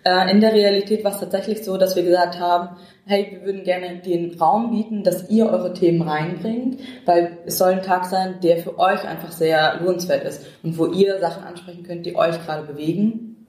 Äh, 0.05 0.31
In 0.31 0.41
der 0.41 0.53
Realität 0.53 1.05
war 1.05 1.13
es 1.13 1.21
tatsächlich 1.21 1.65
so, 1.65 1.77
dass 1.77 1.95
wir 1.95 2.03
gesagt 2.03 2.41
haben, 2.41 2.77
hey, 3.05 3.29
wir 3.31 3.45
würden 3.45 3.65
gerne 3.65 3.99
den 3.99 4.39
Raum 4.39 4.71
bieten, 4.71 5.03
dass 5.03 5.29
ihr 5.29 5.47
eure 5.47 5.75
Themen 5.75 6.03
reinbringt, 6.03 6.81
weil 7.05 7.39
es 7.45 7.59
soll 7.59 7.73
ein 7.73 7.83
Tag 7.83 8.07
sein, 8.07 8.37
der 8.43 8.59
für 8.59 8.79
euch 8.79 9.07
einfach 9.07 9.33
sehr 9.33 9.81
lohnenswert 9.83 10.25
ist 10.25 10.47
und 10.63 10.79
wo 10.79 10.87
ihr 10.87 11.19
Sachen 11.21 11.45
ansprechen 11.45 11.83
könnt, 11.83 12.07
die 12.07 12.17
euch 12.17 12.45
gerade 12.45 12.67
bewegen. 12.67 13.47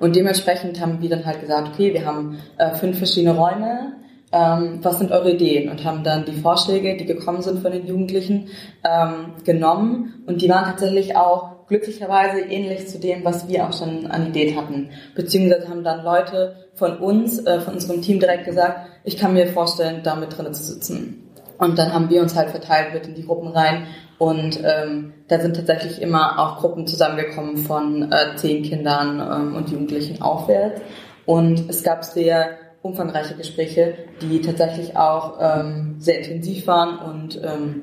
Und 0.00 0.16
dementsprechend 0.16 0.80
haben 0.80 1.00
wir 1.00 1.10
dann 1.10 1.24
halt 1.26 1.40
gesagt, 1.40 1.68
okay, 1.68 1.92
wir 1.92 2.06
haben 2.06 2.38
äh, 2.58 2.74
fünf 2.74 2.98
verschiedene 2.98 3.36
Räume, 3.36 3.92
ähm, 4.32 4.78
was 4.82 4.98
sind 4.98 5.12
eure 5.12 5.32
Ideen? 5.32 5.68
Und 5.68 5.84
haben 5.84 6.02
dann 6.02 6.24
die 6.24 6.32
Vorschläge, 6.32 6.96
die 6.96 7.04
gekommen 7.04 7.42
sind 7.42 7.60
von 7.60 7.72
den 7.72 7.86
Jugendlichen, 7.86 8.48
ähm, 8.84 9.34
genommen. 9.44 10.22
Und 10.26 10.42
die 10.42 10.48
waren 10.48 10.64
tatsächlich 10.64 11.16
auch 11.16 11.66
glücklicherweise 11.68 12.40
ähnlich 12.40 12.88
zu 12.88 12.98
dem, 12.98 13.24
was 13.24 13.48
wir 13.48 13.66
auch 13.66 13.72
schon 13.72 14.06
an 14.06 14.28
Ideen 14.28 14.56
hatten. 14.56 14.90
Beziehungsweise 15.14 15.68
haben 15.68 15.84
dann 15.84 16.04
Leute 16.04 16.56
von 16.74 16.98
uns, 16.98 17.38
äh, 17.46 17.60
von 17.60 17.74
unserem 17.74 18.02
Team 18.02 18.20
direkt 18.20 18.44
gesagt, 18.44 18.88
ich 19.04 19.16
kann 19.16 19.34
mir 19.34 19.46
vorstellen, 19.46 20.00
da 20.02 20.14
mit 20.16 20.36
drinnen 20.36 20.54
zu 20.54 20.62
sitzen. 20.62 21.30
Und 21.58 21.78
dann 21.78 21.92
haben 21.92 22.10
wir 22.10 22.22
uns 22.22 22.34
halt 22.34 22.50
verteilt 22.50 22.92
mit 22.92 23.06
in 23.06 23.14
die 23.14 23.24
Gruppen 23.24 23.48
rein. 23.48 23.86
Und 24.18 24.60
ähm, 24.64 25.14
da 25.28 25.40
sind 25.40 25.56
tatsächlich 25.56 26.02
immer 26.02 26.38
auch 26.38 26.58
Gruppen 26.58 26.86
zusammengekommen 26.86 27.56
von 27.56 28.10
äh, 28.10 28.36
zehn 28.36 28.62
Kindern 28.62 29.20
ähm, 29.20 29.56
und 29.56 29.70
Jugendlichen 29.70 30.20
aufwärts. 30.22 30.80
Und 31.24 31.70
es 31.70 31.82
gab 31.82 32.04
sehr 32.04 32.58
umfangreiche 32.82 33.34
Gespräche, 33.34 33.94
die 34.20 34.40
tatsächlich 34.40 34.96
auch 34.96 35.38
ähm, 35.40 35.96
sehr 35.98 36.18
intensiv 36.18 36.66
waren 36.66 36.98
und 36.98 37.40
ähm, 37.42 37.82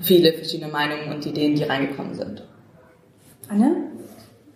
viele 0.00 0.32
verschiedene 0.32 0.70
Meinungen 0.70 1.12
und 1.14 1.24
Ideen, 1.24 1.54
die 1.54 1.64
reingekommen 1.64 2.14
sind. 2.14 2.46
Anne? 3.48 3.90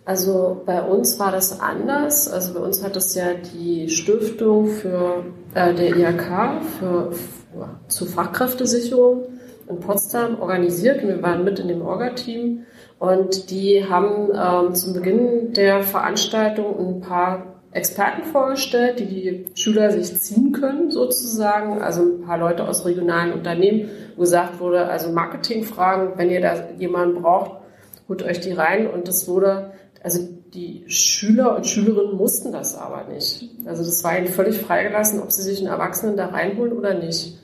Also 0.05 0.61
bei 0.65 0.83
uns 0.83 1.17
war 1.19 1.31
das 1.31 1.59
anders. 1.59 2.27
Also 2.27 2.53
bei 2.53 2.59
uns 2.59 2.83
hat 2.83 2.95
das 2.95 3.15
ja 3.15 3.33
die 3.33 3.89
Stiftung 3.89 4.67
für 4.67 5.25
äh, 5.55 5.73
der 5.73 5.95
IHK 5.95 6.63
für, 6.79 7.11
für 7.11 7.69
zur 7.87 8.07
Fachkräftesicherung 8.07 9.23
in 9.67 9.79
Potsdam 9.79 10.39
organisiert. 10.39 11.01
Wir 11.01 11.21
waren 11.23 11.43
mit 11.43 11.57
in 11.57 11.67
dem 11.67 11.81
Orga-Team 11.81 12.65
und 12.99 13.49
die 13.49 13.83
haben 13.89 14.29
ähm, 14.33 14.75
zum 14.75 14.93
Beginn 14.93 15.53
der 15.53 15.81
Veranstaltung 15.81 16.77
ein 16.79 17.01
paar 17.01 17.54
Experten 17.75 18.23
vorgestellt, 18.23 18.99
die 18.99 19.05
die 19.05 19.45
Schüler 19.53 19.91
sich 19.91 20.17
ziehen 20.21 20.53
können 20.53 20.91
sozusagen. 20.91 21.81
Also 21.81 22.03
ein 22.03 22.21
paar 22.21 22.37
Leute 22.37 22.65
aus 22.65 22.85
regionalen 22.85 23.33
Unternehmen, 23.33 23.89
wo 24.15 24.21
gesagt 24.21 24.61
wurde, 24.61 24.87
also 24.87 25.11
Marketingfragen, 25.11 26.17
wenn 26.17 26.29
ihr 26.29 26.39
da 26.39 26.69
jemanden 26.77 27.21
braucht, 27.21 27.59
holt 28.07 28.23
euch 28.23 28.39
die 28.39 28.53
rein 28.53 28.89
und 28.89 29.09
das 29.09 29.27
wurde, 29.27 29.73
also 30.01 30.25
die 30.53 30.85
Schüler 30.87 31.53
und 31.57 31.67
Schülerinnen 31.67 32.15
mussten 32.15 32.53
das 32.53 32.77
aber 32.77 33.11
nicht. 33.11 33.49
Also 33.65 33.83
das 33.83 34.01
war 34.05 34.17
ihnen 34.17 34.27
völlig 34.27 34.57
freigelassen, 34.57 35.21
ob 35.21 35.33
sie 35.33 35.41
sich 35.41 35.59
einen 35.59 35.67
Erwachsenen 35.67 36.15
da 36.15 36.27
reinholen 36.27 36.71
oder 36.71 36.93
nicht. 36.93 37.37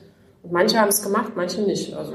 Und 0.43 0.53
manche 0.53 0.79
haben 0.79 0.87
es 0.87 1.03
gemacht, 1.03 1.33
manche 1.35 1.61
nicht. 1.61 1.93
Also 1.93 2.13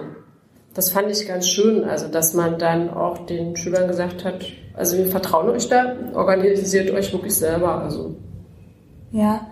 das 0.76 0.90
fand 0.90 1.11
ich 1.11 1.26
ganz 1.26 1.49
schön, 1.49 1.85
also 1.85 2.06
dass 2.09 2.35
man 2.35 2.59
dann 2.59 2.90
auch 2.90 3.25
den 3.25 3.56
Schülern 3.56 3.88
gesagt 3.88 4.25
hat, 4.25 4.45
also 4.75 4.99
wir 4.99 5.06
vertrauen 5.06 5.49
euch 5.49 5.68
da, 5.68 5.97
organisiert 6.14 6.90
euch 6.90 7.11
wirklich 7.14 7.35
selber. 7.35 7.80
Also 7.83 8.14
Ja. 9.11 9.47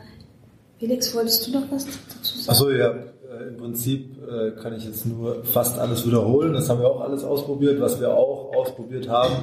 Felix, 0.78 1.14
wolltest 1.14 1.46
du 1.46 1.52
noch 1.52 1.62
was 1.70 1.86
dazu 1.86 2.38
sagen? 2.38 2.50
Achso, 2.50 2.70
ja, 2.70 2.90
äh, 2.90 3.48
im 3.48 3.56
Prinzip 3.56 4.18
äh, 4.28 4.50
kann 4.60 4.74
ich 4.74 4.84
jetzt 4.84 5.06
nur 5.06 5.42
fast 5.44 5.78
alles 5.78 6.06
wiederholen. 6.06 6.52
Das 6.52 6.68
haben 6.68 6.80
wir 6.80 6.90
auch 6.90 7.00
alles 7.00 7.24
ausprobiert. 7.24 7.80
Was 7.80 7.98
wir 8.00 8.12
auch 8.12 8.54
ausprobiert 8.54 9.08
haben, 9.08 9.34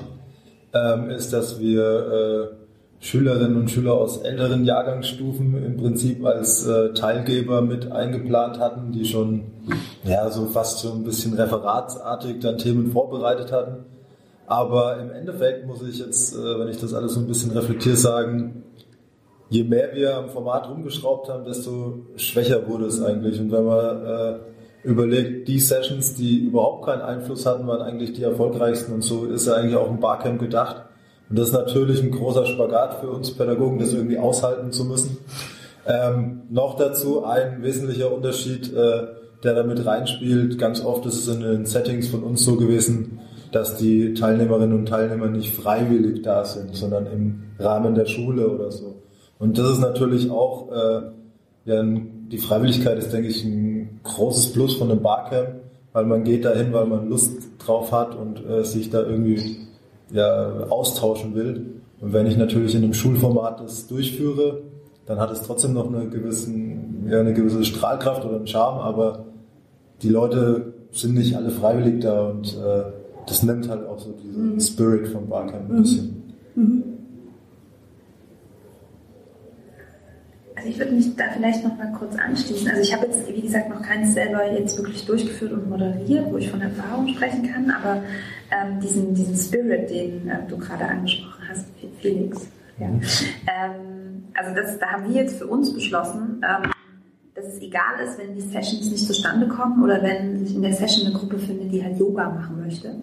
ähm, 0.73 1.09
ist, 1.09 1.33
dass 1.33 1.59
wir 1.59 2.51
äh, 2.53 2.60
Schülerinnen 3.01 3.58
und 3.58 3.72
Schüler 3.72 3.96
aus 3.96 4.17
älteren 4.17 4.63
Jahrgangsstufen 4.63 5.65
im 5.65 5.75
Prinzip 5.75 6.24
als 6.24 6.67
äh, 6.67 6.93
Teilgeber 6.93 7.63
mit 7.63 7.91
eingeplant 7.91 8.60
hatten, 8.60 8.91
die 8.91 9.05
schon 9.05 9.46
ja 10.03 10.29
so 10.29 10.46
fast 10.46 10.79
so 10.79 10.93
ein 10.93 11.03
bisschen 11.03 11.34
referatsartig 11.34 12.39
dann 12.39 12.60
Themen 12.60 12.91
vorbereitet 12.91 13.51
hatten. 13.51 13.86
Aber 14.46 15.00
im 15.00 15.10
Endeffekt 15.10 15.65
muss 15.65 15.81
ich 15.81 15.98
jetzt, 15.98 16.36
äh, 16.36 16.60
wenn 16.60 16.67
ich 16.67 16.79
das 16.79 16.93
alles 16.93 17.15
so 17.15 17.22
ein 17.22 17.27
bisschen 17.27 17.50
reflektiere, 17.51 17.96
sagen, 17.96 18.63
je 19.50 19.63
mehr 19.63 19.96
wir 19.96 20.17
am 20.17 20.29
Format 20.29 20.70
rumgeschraubt 20.70 21.27
haben, 21.27 21.43
desto 21.43 22.05
schwächer 22.17 22.67
wurde 22.67 22.86
es 22.86 23.01
eigentlich. 23.01 23.39
Und 23.39 23.51
wenn 23.51 23.65
man 23.65 24.05
äh, 24.05 24.39
überlegt, 24.84 25.48
die 25.48 25.60
Sessions, 25.60 26.13
die 26.13 26.46
überhaupt 26.46 26.86
keinen 26.86 27.01
Einfluss 27.01 27.48
hatten, 27.48 27.65
waren 27.65 27.81
eigentlich 27.81 28.13
die 28.13 28.24
erfolgreichsten. 28.24 28.93
Und 28.93 29.01
so 29.01 29.25
ist 29.25 29.48
ja 29.48 29.55
eigentlich 29.55 29.75
auch 29.75 29.89
ein 29.89 30.00
Barcamp 30.00 30.39
gedacht. 30.39 30.84
Und 31.31 31.39
das 31.39 31.47
ist 31.47 31.53
natürlich 31.53 32.03
ein 32.03 32.11
großer 32.11 32.45
Spagat 32.45 33.00
für 33.00 33.09
uns 33.09 33.31
Pädagogen, 33.31 33.79
das 33.79 33.93
irgendwie 33.93 34.17
aushalten 34.17 34.73
zu 34.73 34.83
müssen. 34.83 35.17
Ähm, 35.88 36.41
noch 36.50 36.75
dazu 36.75 37.23
ein 37.23 37.63
wesentlicher 37.63 38.13
Unterschied, 38.13 38.73
äh, 38.73 39.03
der 39.41 39.55
damit 39.55 39.85
reinspielt. 39.85 40.59
Ganz 40.59 40.83
oft 40.83 41.05
ist 41.05 41.15
es 41.15 41.33
in 41.33 41.39
den 41.39 41.65
Settings 41.65 42.09
von 42.09 42.21
uns 42.23 42.43
so 42.43 42.57
gewesen, 42.57 43.21
dass 43.53 43.77
die 43.77 44.13
Teilnehmerinnen 44.13 44.77
und 44.77 44.88
Teilnehmer 44.88 45.27
nicht 45.27 45.55
freiwillig 45.55 46.21
da 46.21 46.43
sind, 46.43 46.75
sondern 46.75 47.07
im 47.07 47.43
Rahmen 47.59 47.95
der 47.95 48.07
Schule 48.07 48.50
oder 48.50 48.69
so. 48.69 48.97
Und 49.39 49.57
das 49.57 49.71
ist 49.71 49.79
natürlich 49.79 50.29
auch, 50.29 50.69
äh, 50.69 51.01
ja, 51.63 51.81
die 51.83 52.39
Freiwilligkeit 52.39 52.97
ist, 52.97 53.13
denke 53.13 53.29
ich, 53.29 53.45
ein 53.45 54.01
großes 54.03 54.51
Plus 54.51 54.75
von 54.75 54.91
einem 54.91 55.01
Barcamp, 55.01 55.61
weil 55.93 56.05
man 56.05 56.25
geht 56.25 56.43
dahin, 56.43 56.73
weil 56.73 56.88
man 56.88 57.07
Lust 57.07 57.38
drauf 57.57 57.93
hat 57.93 58.15
und 58.15 58.45
äh, 58.45 58.65
sich 58.65 58.89
da 58.89 59.01
irgendwie 59.01 59.70
ja, 60.11 60.67
austauschen 60.69 61.35
will. 61.35 61.65
Und 61.99 62.13
wenn 62.13 62.25
ich 62.25 62.37
natürlich 62.37 62.75
in 62.75 62.83
einem 62.83 62.93
Schulformat 62.93 63.61
das 63.61 63.87
durchführe, 63.87 64.61
dann 65.05 65.19
hat 65.19 65.31
es 65.31 65.41
trotzdem 65.41 65.73
noch 65.73 65.87
eine, 65.87 66.07
gewissen, 66.09 67.07
ja, 67.09 67.19
eine 67.19 67.33
gewisse 67.33 67.63
Strahlkraft 67.63 68.25
oder 68.25 68.37
einen 68.37 68.47
Charme, 68.47 68.79
aber 68.79 69.25
die 70.01 70.09
Leute 70.09 70.73
sind 70.91 71.15
nicht 71.15 71.35
alle 71.35 71.49
freiwillig 71.49 72.01
da 72.01 72.29
und 72.29 72.57
äh, 72.57 72.83
das 73.27 73.43
nimmt 73.43 73.69
halt 73.69 73.87
auch 73.87 73.99
so 73.99 74.11
diesen 74.11 74.59
Spirit 74.59 75.07
vom 75.07 75.27
Barcamp 75.27 75.69
ein 75.69 75.81
bisschen. 75.81 76.23
Also 80.61 80.73
ich 80.73 80.77
würde 80.77 80.91
mich 80.91 81.15
da 81.15 81.23
vielleicht 81.33 81.63
noch 81.63 81.75
mal 81.75 81.91
kurz 81.97 82.15
anschließen. 82.15 82.69
Also 82.69 82.81
ich 82.81 82.93
habe 82.93 83.07
jetzt, 83.07 83.27
wie 83.27 83.41
gesagt, 83.41 83.69
noch 83.69 83.81
keins 83.81 84.13
selber 84.13 84.45
jetzt 84.51 84.77
wirklich 84.77 85.03
durchgeführt 85.07 85.53
und 85.53 85.67
moderiert, 85.67 86.31
wo 86.31 86.37
ich 86.37 86.51
von 86.51 86.61
Erfahrung 86.61 87.07
sprechen 87.07 87.51
kann, 87.51 87.71
aber 87.71 88.03
ähm, 88.51 88.79
diesen, 88.79 89.15
diesen 89.15 89.35
Spirit, 89.35 89.89
den 89.89 90.29
äh, 90.29 90.37
du 90.47 90.59
gerade 90.59 90.85
angesprochen 90.85 91.43
hast, 91.49 91.65
Felix, 91.99 92.47
ja. 92.77 92.89
ähm, 92.89 94.25
also 94.35 94.53
das, 94.53 94.77
da 94.77 94.91
haben 94.91 95.11
wir 95.11 95.23
jetzt 95.23 95.39
für 95.39 95.47
uns 95.47 95.73
beschlossen, 95.73 96.43
ähm, 96.47 96.69
dass 97.33 97.45
es 97.45 97.59
egal 97.59 97.99
ist, 98.03 98.19
wenn 98.19 98.35
die 98.35 98.41
Sessions 98.41 98.91
nicht 98.91 99.07
zustande 99.07 99.47
kommen 99.47 99.81
oder 99.83 100.03
wenn 100.03 100.45
sich 100.45 100.55
in 100.55 100.61
der 100.61 100.73
Session 100.73 101.07
eine 101.07 101.15
Gruppe 101.15 101.39
findet, 101.39 101.71
die 101.71 101.83
halt 101.83 101.97
Yoga 101.97 102.29
machen 102.29 102.61
möchte, 102.63 103.01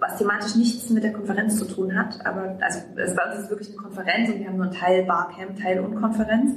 was 0.00 0.18
thematisch 0.18 0.54
nichts 0.56 0.90
mit 0.90 1.04
der 1.04 1.12
Konferenz 1.12 1.58
zu 1.58 1.64
tun 1.64 1.96
hat, 1.98 2.24
aber 2.24 2.56
also 2.60 2.80
es, 2.96 3.14
bei 3.14 3.30
uns 3.30 3.42
ist 3.42 3.50
wirklich 3.50 3.68
eine 3.68 3.78
Konferenz 3.78 4.28
und 4.30 4.38
wir 4.40 4.46
haben 4.46 4.56
nur 4.56 4.66
einen 4.66 4.74
Teil 4.74 5.04
Barcamp, 5.04 5.60
Teil 5.60 5.80
und 5.80 5.96
Konferenz, 6.00 6.52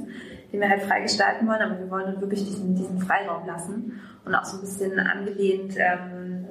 den 0.52 0.60
wir 0.60 0.68
halt 0.68 0.82
frei 0.82 1.00
gestalten 1.02 1.46
wollen, 1.46 1.60
aber 1.60 1.78
wir 1.78 1.90
wollen 1.90 2.06
halt 2.06 2.20
wirklich 2.20 2.44
diesen, 2.44 2.74
diesen 2.74 3.00
Freiraum 3.00 3.46
lassen 3.46 4.00
und 4.24 4.34
auch 4.34 4.44
so 4.44 4.58
ein 4.58 4.60
bisschen 4.60 4.98
angelehnt 4.98 5.74
ähm, 5.76 6.46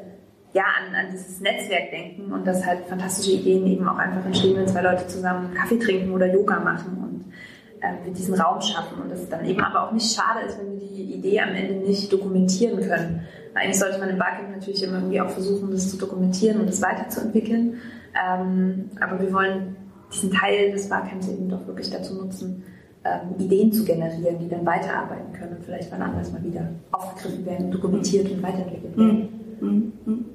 ja, 0.53 0.63
an, 0.63 0.95
an 0.95 1.11
dieses 1.11 1.39
Netzwerk 1.41 1.91
denken 1.91 2.31
und 2.31 2.45
dass 2.47 2.65
halt 2.65 2.85
fantastische 2.85 3.37
Ideen 3.37 3.67
eben 3.67 3.87
auch 3.87 3.97
einfach 3.97 4.25
entstehen, 4.25 4.57
wenn 4.57 4.67
zwei 4.67 4.81
Leute 4.81 5.05
zusammen 5.07 5.53
Kaffee 5.53 5.77
trinken 5.77 6.11
oder 6.11 6.25
Yoga 6.33 6.59
machen 6.59 6.97
und 6.97 7.33
äh, 7.81 8.03
wir 8.03 8.13
diesen 8.13 8.39
Raum 8.39 8.59
schaffen 8.61 9.01
und 9.01 9.11
dass 9.11 9.19
es 9.19 9.29
dann 9.29 9.45
eben 9.45 9.61
aber 9.61 9.87
auch 9.87 9.91
nicht 9.91 10.11
schade 10.11 10.45
ist, 10.45 10.59
wenn 10.59 10.71
wir 10.71 10.87
die 10.87 11.13
Idee 11.13 11.41
am 11.41 11.53
Ende 11.53 11.75
nicht 11.75 12.11
dokumentieren 12.11 12.79
können. 12.81 13.27
Eigentlich 13.59 13.79
sollte 13.79 13.99
man 13.99 14.09
im 14.09 14.17
Barcamp 14.17 14.49
natürlich 14.51 14.83
immer 14.83 14.97
irgendwie 14.97 15.21
auch 15.21 15.29
versuchen, 15.29 15.71
das 15.71 15.89
zu 15.89 15.97
dokumentieren 15.97 16.59
und 16.61 16.67
das 16.67 16.81
weiterzuentwickeln. 16.81 17.75
Ähm, 18.15 18.89
aber 18.99 19.19
wir 19.19 19.31
wollen 19.33 19.75
diesen 20.11 20.31
Teil 20.31 20.71
des 20.71 20.89
Barcamps 20.89 21.27
eben 21.27 21.49
doch 21.49 21.65
wirklich 21.67 21.89
dazu 21.89 22.15
nutzen, 22.15 22.63
ähm, 23.03 23.35
Ideen 23.37 23.71
zu 23.71 23.85
generieren, 23.85 24.39
die 24.39 24.49
dann 24.49 24.65
weiterarbeiten 24.65 25.33
können 25.33 25.57
und 25.57 25.65
vielleicht 25.65 25.91
wann 25.91 26.01
anders 26.01 26.31
mal 26.31 26.43
wieder 26.43 26.67
aufgegriffen 26.91 27.45
werden, 27.45 27.71
dokumentiert 27.71 28.29
und 28.31 28.43
weiterentwickelt 28.43 28.97
werden. 28.97 29.29
Mhm. 29.61 29.93
Mhm. 30.05 30.25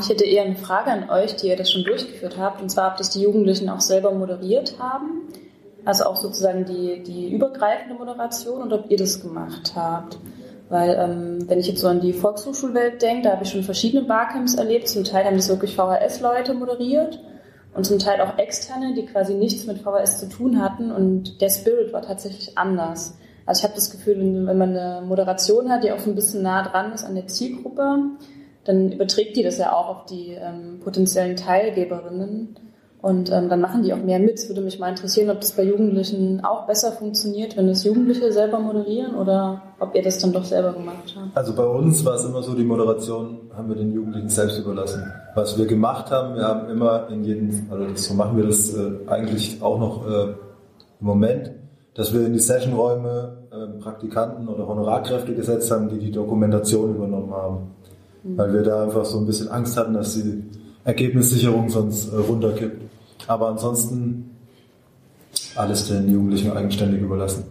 Ich 0.00 0.08
hätte 0.08 0.24
eher 0.24 0.44
eine 0.44 0.56
Frage 0.56 0.90
an 0.90 1.10
euch, 1.10 1.36
die 1.36 1.48
ihr 1.48 1.56
das 1.56 1.70
schon 1.70 1.84
durchgeführt 1.84 2.38
habt, 2.38 2.62
und 2.62 2.70
zwar, 2.70 2.92
ob 2.92 2.96
das 2.96 3.10
die 3.10 3.22
Jugendlichen 3.22 3.68
auch 3.68 3.80
selber 3.80 4.12
moderiert 4.12 4.78
haben, 4.78 5.22
also 5.84 6.04
auch 6.04 6.16
sozusagen 6.16 6.64
die, 6.64 7.02
die 7.02 7.32
übergreifende 7.32 7.94
Moderation, 7.94 8.62
und 8.62 8.72
ob 8.72 8.90
ihr 8.90 8.96
das 8.96 9.22
gemacht 9.22 9.72
habt. 9.74 10.18
Weil, 10.70 10.96
ähm, 10.98 11.48
wenn 11.48 11.58
ich 11.58 11.66
jetzt 11.66 11.80
so 11.80 11.88
an 11.88 12.00
die 12.00 12.12
Volkshochschulwelt 12.12 13.02
denke, 13.02 13.24
da 13.24 13.32
habe 13.32 13.42
ich 13.42 13.50
schon 13.50 13.64
verschiedene 13.64 14.04
Barcamps 14.04 14.54
erlebt. 14.54 14.88
Zum 14.88 15.02
Teil 15.04 15.24
haben 15.24 15.36
das 15.36 15.48
wirklich 15.48 15.74
VHS-Leute 15.74 16.54
moderiert 16.54 17.20
und 17.74 17.84
zum 17.84 17.98
Teil 17.98 18.20
auch 18.20 18.38
externe, 18.38 18.94
die 18.94 19.04
quasi 19.04 19.34
nichts 19.34 19.66
mit 19.66 19.78
VHS 19.78 20.20
zu 20.20 20.28
tun 20.28 20.62
hatten. 20.62 20.92
Und 20.92 21.40
der 21.40 21.50
Spirit 21.50 21.92
war 21.92 22.02
tatsächlich 22.02 22.56
anders. 22.56 23.18
Also 23.46 23.60
ich 23.60 23.64
habe 23.64 23.74
das 23.74 23.90
Gefühl, 23.90 24.46
wenn 24.46 24.58
man 24.58 24.76
eine 24.76 25.02
Moderation 25.04 25.70
hat, 25.70 25.82
die 25.82 25.90
auch 25.90 25.98
so 25.98 26.08
ein 26.08 26.14
bisschen 26.14 26.42
nah 26.42 26.62
dran 26.62 26.92
ist 26.92 27.02
an 27.02 27.16
der 27.16 27.26
Zielgruppe, 27.26 27.96
dann 28.62 28.92
überträgt 28.92 29.36
die 29.36 29.42
das 29.42 29.58
ja 29.58 29.72
auch 29.72 29.88
auf 29.88 30.06
die 30.06 30.36
ähm, 30.40 30.78
potenziellen 30.84 31.34
Teilgeberinnen. 31.34 32.54
Und 33.02 33.32
ähm, 33.32 33.48
dann 33.48 33.62
machen 33.62 33.82
die 33.82 33.94
auch 33.94 34.02
mehr 34.02 34.18
mit. 34.18 34.34
Es 34.34 34.48
würde 34.48 34.60
mich 34.60 34.78
mal 34.78 34.90
interessieren, 34.90 35.30
ob 35.30 35.40
das 35.40 35.52
bei 35.52 35.62
Jugendlichen 35.62 36.44
auch 36.44 36.66
besser 36.66 36.92
funktioniert, 36.92 37.56
wenn 37.56 37.68
es 37.68 37.82
Jugendliche 37.82 38.30
selber 38.30 38.60
moderieren 38.60 39.14
oder 39.14 39.62
ob 39.78 39.94
ihr 39.94 40.02
das 40.02 40.18
dann 40.18 40.34
doch 40.34 40.44
selber 40.44 40.74
gemacht 40.74 41.16
habt. 41.16 41.34
Also 41.34 41.54
bei 41.54 41.64
uns 41.64 42.04
war 42.04 42.16
es 42.16 42.24
immer 42.24 42.42
so, 42.42 42.54
die 42.54 42.64
Moderation 42.64 43.50
haben 43.56 43.68
wir 43.68 43.76
den 43.76 43.92
Jugendlichen 43.92 44.28
selbst 44.28 44.58
überlassen. 44.58 45.10
Was 45.34 45.56
wir 45.56 45.66
gemacht 45.66 46.10
haben, 46.10 46.34
wir 46.34 46.44
haben 46.44 46.68
immer 46.68 47.08
in 47.08 47.24
jedem, 47.24 47.68
also 47.70 47.86
so 47.94 48.14
machen 48.14 48.36
wir 48.36 48.46
das 48.46 48.74
äh, 48.74 48.90
eigentlich 49.06 49.62
auch 49.62 49.78
noch 49.78 50.06
äh, 50.06 50.34
im 51.00 51.06
Moment, 51.06 51.52
dass 51.94 52.12
wir 52.12 52.26
in 52.26 52.34
die 52.34 52.38
Sessionräume 52.38 53.38
äh, 53.50 53.80
Praktikanten 53.80 54.46
oder 54.46 54.66
Honorarkräfte 54.68 55.34
gesetzt 55.34 55.70
haben, 55.70 55.88
die 55.88 55.98
die 55.98 56.10
Dokumentation 56.10 56.94
übernommen 56.94 57.32
haben. 57.32 57.70
Mhm. 58.24 58.36
Weil 58.36 58.52
wir 58.52 58.62
da 58.62 58.82
einfach 58.84 59.06
so 59.06 59.18
ein 59.18 59.26
bisschen 59.26 59.48
Angst 59.48 59.78
hatten, 59.78 59.94
dass 59.94 60.14
die 60.14 60.44
Ergebnissicherung 60.84 61.70
sonst 61.70 62.12
äh, 62.12 62.16
runterkippt. 62.16 62.89
Aber 63.26 63.48
ansonsten 63.48 64.36
alles 65.56 65.88
den 65.88 66.10
Jugendlichen 66.10 66.52
eigenständig 66.52 67.00
überlassen. 67.00 67.44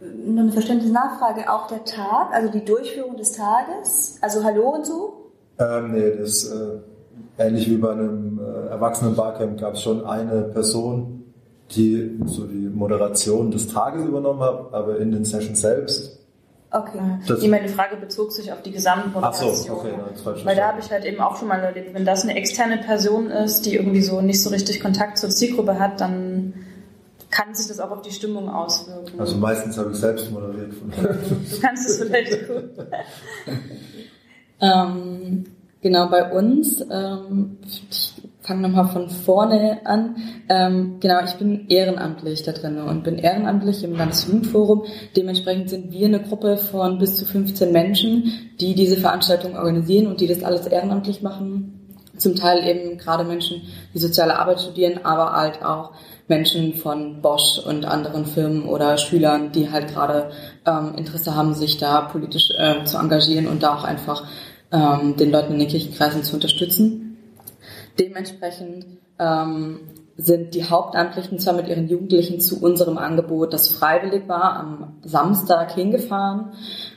Eine 0.00 0.50
verständliche 0.50 0.92
Nachfrage, 0.92 1.50
auch 1.50 1.68
der 1.68 1.84
Tag, 1.84 2.32
also 2.32 2.50
die 2.50 2.64
Durchführung 2.64 3.16
des 3.16 3.32
Tages, 3.32 4.18
also 4.20 4.42
Hallo 4.42 4.70
und 4.70 4.86
so? 4.86 5.30
Ähm, 5.58 5.92
nee, 5.92 6.16
das 6.18 6.44
äh, 6.44 6.78
ähnlich 7.38 7.70
wie 7.70 7.76
bei 7.76 7.92
einem 7.92 8.40
äh, 8.40 8.68
Erwachsenen-Barcamp 8.70 9.60
gab 9.60 9.74
es 9.74 9.82
schon 9.82 10.04
eine 10.04 10.42
Person, 10.42 11.24
die 11.70 12.18
so 12.26 12.46
die 12.46 12.68
Moderation 12.68 13.50
des 13.50 13.68
Tages 13.68 14.04
übernommen 14.04 14.40
hat, 14.40 14.72
aber 14.72 14.98
in 14.98 15.12
den 15.12 15.24
Sessions 15.24 15.60
selbst 15.60 16.21
Okay. 16.74 17.18
Das 17.26 17.42
nee, 17.42 17.48
meine 17.48 17.68
Frage 17.68 17.96
bezog 17.96 18.32
sich 18.32 18.50
auf 18.50 18.62
die 18.62 18.72
Gesamtmoderation. 18.72 19.50
Ach 19.52 19.56
so, 19.56 19.72
okay, 19.74 19.92
nein, 19.94 20.44
Weil 20.44 20.56
da 20.56 20.68
habe 20.68 20.80
ich 20.80 20.90
halt 20.90 21.04
eben 21.04 21.20
auch 21.20 21.36
schon 21.36 21.48
mal 21.48 21.60
erlebt, 21.60 21.92
wenn 21.92 22.06
das 22.06 22.22
eine 22.22 22.34
externe 22.34 22.78
Person 22.78 23.26
ist, 23.30 23.66
die 23.66 23.74
irgendwie 23.76 24.00
so 24.00 24.22
nicht 24.22 24.42
so 24.42 24.48
richtig 24.48 24.80
Kontakt 24.80 25.18
zur 25.18 25.28
Zielgruppe 25.28 25.78
hat, 25.78 26.00
dann 26.00 26.54
kann 27.30 27.54
sich 27.54 27.68
das 27.68 27.78
auch 27.78 27.90
auf 27.90 28.00
die 28.00 28.10
Stimmung 28.10 28.48
auswirken. 28.48 29.20
Also 29.20 29.36
meistens 29.36 29.76
habe 29.76 29.90
ich 29.90 29.98
selbst 29.98 30.30
moderiert. 30.30 30.72
du 30.72 31.60
kannst 31.60 31.88
es 31.88 31.98
vielleicht 31.98 32.46
gut. 32.48 32.86
ähm, 34.60 35.44
genau, 35.82 36.08
bei 36.08 36.30
uns, 36.30 36.82
ähm, 36.90 37.58
fange 38.42 38.62
nochmal 38.62 38.88
von 38.88 39.08
vorne 39.08 39.80
an. 39.84 40.16
Ähm, 40.48 40.96
genau, 41.00 41.22
ich 41.24 41.34
bin 41.34 41.68
ehrenamtlich 41.68 42.42
da 42.42 42.52
drin 42.52 42.78
und 42.78 43.04
bin 43.04 43.18
ehrenamtlich 43.18 43.84
im 43.84 43.94
Landesjugendforum. 43.94 44.84
Dementsprechend 45.16 45.70
sind 45.70 45.92
wir 45.92 46.06
eine 46.06 46.20
Gruppe 46.20 46.56
von 46.56 46.98
bis 46.98 47.16
zu 47.16 47.24
15 47.24 47.72
Menschen, 47.72 48.50
die 48.60 48.74
diese 48.74 48.96
Veranstaltung 48.96 49.56
organisieren 49.56 50.08
und 50.08 50.20
die 50.20 50.26
das 50.26 50.42
alles 50.42 50.66
ehrenamtlich 50.66 51.22
machen. 51.22 51.78
Zum 52.18 52.36
Teil 52.36 52.66
eben 52.66 52.98
gerade 52.98 53.24
Menschen, 53.24 53.62
die 53.94 53.98
soziale 53.98 54.38
Arbeit 54.38 54.60
studieren, 54.60 55.00
aber 55.04 55.32
halt 55.32 55.64
auch 55.64 55.92
Menschen 56.28 56.74
von 56.74 57.20
Bosch 57.20 57.58
und 57.58 57.84
anderen 57.84 58.26
Firmen 58.26 58.64
oder 58.64 58.96
Schülern, 58.96 59.52
die 59.52 59.70
halt 59.70 59.88
gerade 59.88 60.30
ähm, 60.66 60.94
Interesse 60.96 61.34
haben, 61.34 61.54
sich 61.54 61.78
da 61.78 62.02
politisch 62.02 62.50
äh, 62.56 62.84
zu 62.84 62.98
engagieren 62.98 63.46
und 63.46 63.62
da 63.62 63.74
auch 63.74 63.84
einfach 63.84 64.24
ähm, 64.72 65.16
den 65.16 65.30
Leuten 65.30 65.54
in 65.54 65.58
den 65.60 65.68
Kirchenkreisen 65.68 66.22
zu 66.22 66.34
unterstützen. 66.34 67.01
Dementsprechend 67.98 68.86
ähm, 69.18 69.80
sind 70.16 70.54
die 70.54 70.64
Hauptamtlichen 70.64 71.38
zwar 71.38 71.54
mit 71.54 71.68
ihren 71.68 71.88
Jugendlichen 71.88 72.40
zu 72.40 72.62
unserem 72.62 72.98
Angebot, 72.98 73.52
das 73.52 73.68
freiwillig 73.68 74.28
war, 74.28 74.56
am 74.56 74.98
Samstag 75.02 75.72
hingefahren, 75.72 76.52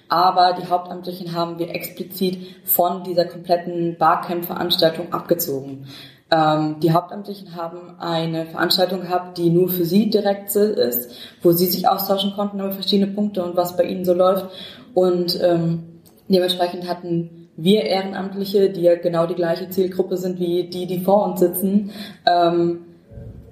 aber 0.10 0.54
die 0.54 0.68
Hauptamtlichen 0.68 1.34
haben 1.34 1.58
wir 1.58 1.74
explizit 1.74 2.38
von 2.66 3.04
dieser 3.04 3.26
kompletten 3.26 3.98
Barcamp-Veranstaltung 3.98 5.14
abgezogen. 5.14 5.88
Ähm, 6.32 6.80
die 6.80 6.92
Hauptamtlichen 6.92 7.56
haben 7.56 8.00
eine 8.00 8.46
Veranstaltung 8.46 9.02
gehabt, 9.02 9.38
die 9.38 9.50
nur 9.50 9.70
für 9.70 9.86
sie 9.86 10.10
direkt 10.10 10.56
ist, 10.56 11.12
wo 11.42 11.52
sie 11.52 11.68
sich 11.68 11.88
austauschen 11.88 12.34
konnten 12.34 12.60
über 12.60 12.72
verschiedene 12.72 13.12
Punkte 13.12 13.44
und 13.44 13.56
was 13.56 13.78
bei 13.78 13.84
ihnen 13.84 14.06
so 14.06 14.14
läuft. 14.14 14.48
Und 14.94 15.40
ähm, 15.42 16.02
dementsprechend 16.28 16.88
hatten 16.90 17.45
wir 17.58 17.84
Ehrenamtliche, 17.84 18.70
die 18.70 18.82
ja 18.82 18.96
genau 18.96 19.26
die 19.26 19.36
gleiche 19.36 19.70
Zielgruppe 19.70 20.18
sind 20.18 20.40
wie 20.40 20.70
die, 20.70 20.88
die 20.88 21.00
vor 21.00 21.26
uns 21.26 21.40
sitzen, 21.40 21.92
ähm, 22.26 22.82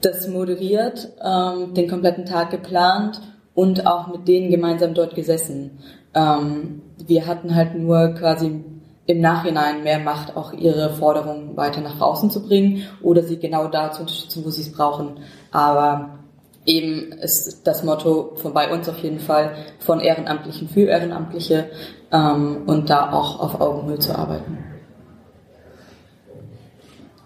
das 0.02 0.28
moderiert, 0.28 1.10
ähm, 1.24 1.74
den 1.74 1.90
kompletten 1.90 2.26
Tag 2.26 2.52
geplant 2.52 3.22
und 3.56 3.88
auch 3.88 4.08
mit 4.08 4.28
denen 4.28 4.52
gemeinsam 4.52 4.94
dort 4.94 5.16
gesessen. 5.16 5.80
Ähm, 6.14 6.82
wir 7.06 7.26
hatten 7.26 7.56
halt 7.56 7.76
nur 7.76 8.10
quasi 8.10 8.64
im 9.06 9.22
Nachhinein 9.22 9.84
mehr 9.84 10.00
Macht, 10.00 10.36
auch 10.38 10.54
ihre 10.54 10.92
Forderungen 10.92 11.58
weiter 11.58 11.82
nach 11.82 12.00
außen 12.00 12.30
zu 12.30 12.46
bringen 12.46 12.84
oder 13.02 13.24
sie 13.24 13.38
genau 13.38 13.68
da 13.68 13.92
zu 13.92 14.02
unterstützen, 14.02 14.44
wo 14.46 14.50
sie 14.50 14.62
es 14.62 14.72
brauchen. 14.72 15.20
Aber 15.52 16.20
eben 16.66 17.12
ist 17.12 17.66
das 17.68 17.84
Motto 17.84 18.36
von 18.36 18.54
bei 18.54 18.72
uns 18.72 18.88
auf 18.88 18.98
jeden 19.00 19.20
Fall 19.20 19.56
von 19.80 20.00
Ehrenamtlichen 20.00 20.70
für 20.70 20.88
Ehrenamtliche 20.88 21.70
ähm, 22.12 22.64
und 22.66 22.90
da 22.90 23.12
auch 23.12 23.40
auf 23.40 23.60
Augenhöhe 23.60 24.00
zu 24.00 24.18
arbeiten. 24.18 24.58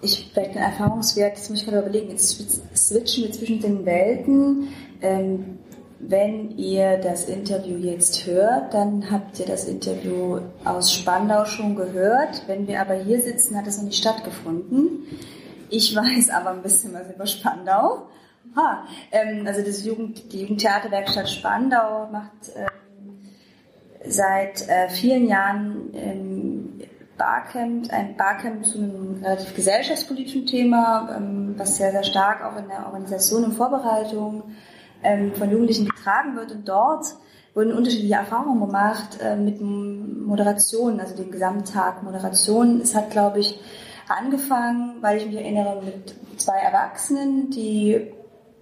Ich 0.01 0.29
vielleicht 0.31 0.51
ein 0.51 0.57
Erfahrungswert, 0.57 1.37
das 1.37 1.49
muss 1.49 1.59
ich 1.59 1.65
gerade 1.65 1.79
überlegen, 1.79 2.11
jetzt 2.11 2.29
switchen 2.75 3.23
wir 3.23 3.31
zwischen 3.31 3.61
den 3.61 3.85
Welten. 3.85 4.69
Ähm, 5.01 5.59
wenn 5.99 6.55
ihr 6.57 6.97
das 6.97 7.25
Interview 7.25 7.77
jetzt 7.77 8.27
hört, 8.27 8.73
dann 8.73 9.09
habt 9.09 9.39
ihr 9.39 9.47
das 9.47 9.65
Interview 9.65 10.39
aus 10.63 10.93
Spandau 10.93 11.45
schon 11.45 11.75
gehört. 11.75 12.43
Wenn 12.45 12.67
wir 12.67 12.81
aber 12.81 12.93
hier 12.93 13.19
sitzen, 13.19 13.57
hat 13.57 13.65
es 13.65 13.77
noch 13.77 13.85
nicht 13.85 13.97
stattgefunden. 13.97 15.07
Ich 15.69 15.95
weiß 15.95 16.29
aber 16.29 16.51
ein 16.51 16.61
bisschen 16.61 16.93
was 16.93 17.13
über 17.13 17.25
Spandau. 17.25 18.03
Ha, 18.55 18.85
ähm, 19.11 19.45
also 19.45 19.61
das 19.61 19.85
Jugend, 19.85 20.31
die 20.31 20.41
Jugendtheaterwerkstatt 20.41 21.29
Spandau 21.29 22.07
macht 22.11 22.51
ähm, 22.55 23.19
seit 24.05 24.67
äh, 24.67 24.89
vielen 24.89 25.27
Jahren 25.27 25.91
ähm, 25.93 26.81
Barcamp, 27.17 27.91
ein 27.91 28.15
Barcamp 28.15 28.65
zu 28.65 28.77
einem 28.77 29.23
relativ 29.23 29.55
gesellschaftspolitischen 29.55 30.45
Thema, 30.45 31.15
ähm, 31.17 31.55
was 31.57 31.77
sehr, 31.77 31.91
sehr 31.91 32.03
stark 32.03 32.43
auch 32.43 32.57
in 32.57 32.67
der 32.67 32.85
Organisation 32.85 33.43
und 33.43 33.53
Vorbereitung 33.53 34.43
ähm, 35.03 35.33
von 35.33 35.49
Jugendlichen 35.49 35.85
getragen 35.85 36.35
wird. 36.35 36.51
Und 36.51 36.67
dort 36.67 37.05
wurden 37.53 37.73
unterschiedliche 37.73 38.15
Erfahrungen 38.15 38.59
gemacht 38.59 39.17
äh, 39.21 39.35
mit 39.35 39.59
Moderation, 39.61 40.99
also 40.99 41.15
dem 41.15 41.31
Gesamttag 41.31 42.03
Moderation. 42.03 42.81
Es 42.81 42.93
hat, 42.95 43.09
glaube 43.09 43.39
ich, 43.39 43.59
angefangen, 44.07 44.97
weil 45.01 45.17
ich 45.17 45.25
mich 45.25 45.35
erinnere, 45.35 45.81
mit 45.83 46.15
zwei 46.39 46.57
Erwachsenen, 46.57 47.49
die 47.49 48.11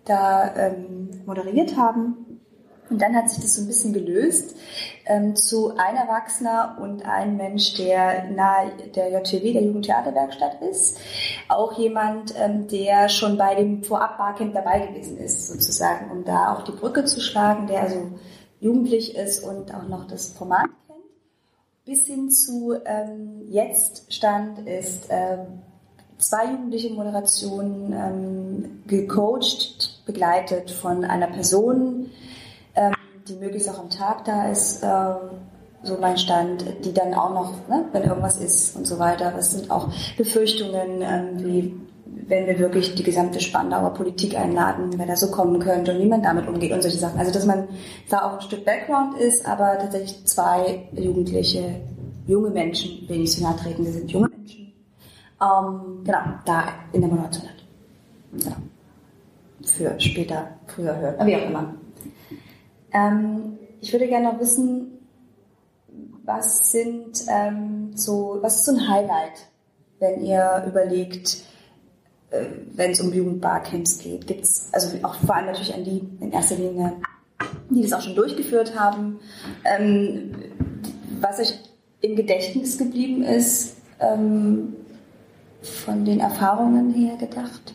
da 0.06 0.56
ähm, 0.56 1.10
moderiert 1.26 1.76
haben. 1.78 2.26
Und 2.90 3.02
dann 3.02 3.16
hat 3.16 3.30
sich 3.30 3.42
das 3.42 3.56
so 3.56 3.64
ein 3.64 3.68
bisschen 3.68 3.94
gelöst 3.94 4.56
ähm, 5.08 5.36
zu 5.36 5.76
ein 5.76 5.96
Erwachsener 5.96 6.78
und 6.80 7.04
ein 7.04 7.36
Mensch, 7.36 7.74
der 7.74 8.30
nahe 8.30 8.72
der 8.96 9.12
JTW, 9.12 9.54
der 9.54 9.64
Jugendtheaterwerkstatt 9.64 10.62
ist. 10.62 11.00
Auch 11.48 11.78
jemand, 11.80 12.36
ähm, 12.38 12.68
der 12.68 13.10
schon 13.10 13.38
bei 13.38 13.56
dem 13.56 13.84
Vorab-Barcamp 13.84 14.54
dabei 14.54 14.86
gewesen 14.88 15.18
ist, 15.18 15.48
sozusagen, 15.48 16.12
um 16.12 16.24
da 16.26 16.54
auch 16.54 16.64
die 16.64 16.74
Brücke 16.74 17.06
zu 17.06 17.20
schlagen, 17.22 17.66
der 17.66 17.82
also 17.82 18.12
jugendlich 18.60 19.16
ist 19.16 19.44
und 19.44 19.74
auch 19.74 19.88
noch 19.88 20.08
das 20.08 20.30
Format 20.30 20.70
kennt. 20.88 21.00
bis 21.86 22.06
hin 22.06 22.30
zu 22.30 22.76
ähm, 22.86 23.42
jetzt 23.48 24.14
stand 24.14 24.68
ist 24.68 25.08
ähm, 25.10 25.64
zwei 26.18 26.52
jugendliche 26.52 26.94
Moderationen 26.94 27.94
ähm, 27.94 28.82
gecoacht, 28.88 30.02
begleitet 30.06 30.72
von 30.72 31.04
einer 31.04 31.28
Person, 31.28 32.10
ähm, 32.76 32.94
die 33.28 33.36
möglichst 33.36 33.70
auch 33.70 33.80
am 33.80 33.90
Tag 33.90 34.26
da 34.26 34.50
ist, 34.50 34.84
äh, 34.84 35.16
so 35.84 35.98
mein 36.00 36.18
Stand, 36.18 36.66
die 36.84 36.94
dann 36.94 37.14
auch 37.14 37.34
noch, 37.34 37.68
ne, 37.68 37.86
wenn 37.92 38.04
irgendwas 38.04 38.38
ist 38.38 38.76
und 38.76 38.88
so 38.88 38.98
weiter, 38.98 39.32
das 39.32 39.52
sind 39.52 39.70
auch 39.70 39.90
Befürchtungen, 40.18 41.02
ähm, 41.02 41.46
wie 41.46 41.76
wenn 42.28 42.48
wir 42.48 42.58
wirklich 42.58 42.96
die 42.96 43.04
gesamte 43.04 43.40
Spandauer 43.40 43.94
Politik 43.94 44.36
einladen, 44.36 44.92
wer 44.98 45.06
da 45.06 45.16
so 45.16 45.30
kommen 45.30 45.60
könnte 45.60 45.94
und 45.94 46.02
wie 46.02 46.08
man 46.08 46.24
damit 46.24 46.48
umgeht 46.48 46.72
und 46.72 46.82
solche 46.82 46.98
Sachen. 46.98 47.20
Also 47.20 47.32
dass 47.32 47.46
man 47.46 47.68
da 48.10 48.28
auch 48.28 48.36
ein 48.36 48.42
Stück 48.42 48.66
Background 48.66 49.20
ist, 49.20 49.48
aber 49.48 49.78
tatsächlich 49.78 50.26
zwei 50.26 50.88
Jugendliche, 50.94 51.82
junge 52.26 52.50
Menschen, 52.50 53.08
wenig 53.08 53.32
zu 53.32 53.44
nahe 53.44 53.56
treten, 53.58 53.86
wir 53.86 53.92
sind 53.92 54.10
junge 54.12 54.30
Menschen, 54.30 54.65
ähm, 55.46 56.04
genau, 56.04 56.24
da 56.46 56.66
in 56.92 57.02
der 57.02 57.12
hat. 57.12 57.34
Genau. 58.32 58.56
Für 59.64 60.00
später, 60.00 60.50
früher 60.68 60.96
hören, 60.96 61.28
wie 61.28 61.36
auch 61.36 61.46
immer. 61.48 61.74
Ähm, 62.92 63.58
ich 63.82 63.92
würde 63.92 64.08
gerne 64.08 64.32
noch 64.32 64.40
wissen, 64.40 64.96
was 66.24 66.72
sind 66.72 67.26
ähm, 67.30 67.92
so, 67.96 68.40
was 68.42 68.58
ist 68.58 68.66
so 68.66 68.72
ein 68.74 68.88
Highlight, 68.88 69.48
wenn 70.00 70.24
ihr 70.24 70.66
überlegt, 70.68 71.44
äh, 72.32 72.46
wenn 72.74 72.92
es 72.92 73.02
um 73.02 73.14
Jugendbarcamps 73.14 74.00
geht? 74.00 74.28
Gibt 74.28 74.44
es, 74.44 74.70
also 74.72 74.98
auch 75.04 75.16
vor 75.16 75.36
allem 75.36 75.48
natürlich 75.48 75.74
an 75.74 75.84
die 75.84 76.08
in 76.20 76.32
erster 76.32 76.56
Linie, 76.56 76.94
die 77.70 77.82
das 77.82 77.94
auch 77.94 78.02
schon 78.02 78.16
durchgeführt 78.16 78.78
haben, 78.80 79.20
ähm, 79.66 80.36
was 81.22 81.40
euch 81.40 81.60
im 82.02 82.16
Gedächtnis 82.16 82.78
geblieben 82.78 83.24
ist, 83.24 83.78
ähm, 84.00 84.76
von 85.66 86.06
den 86.06 86.20
Erfahrungen 86.20 86.94
her 86.94 87.18
gedacht? 87.18 87.74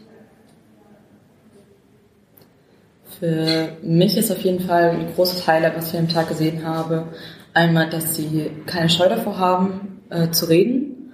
Für 3.19 3.77
mich 3.83 4.17
ist 4.17 4.33
auf 4.33 4.41
jeden 4.41 4.61
Fall 4.61 4.91
ein 4.91 5.15
großes 5.15 5.47
Highlight, 5.47 5.77
was 5.77 5.93
ich 5.93 5.99
am 5.99 6.09
Tag 6.09 6.29
gesehen 6.29 6.67
habe, 6.67 7.09
einmal, 7.53 7.91
dass 7.91 8.17
sie 8.17 8.51
keine 8.67 8.89
Scheu 8.89 9.09
davor 9.09 9.39
haben, 9.39 10.03
äh, 10.09 10.31
zu 10.31 10.47
reden 10.47 11.13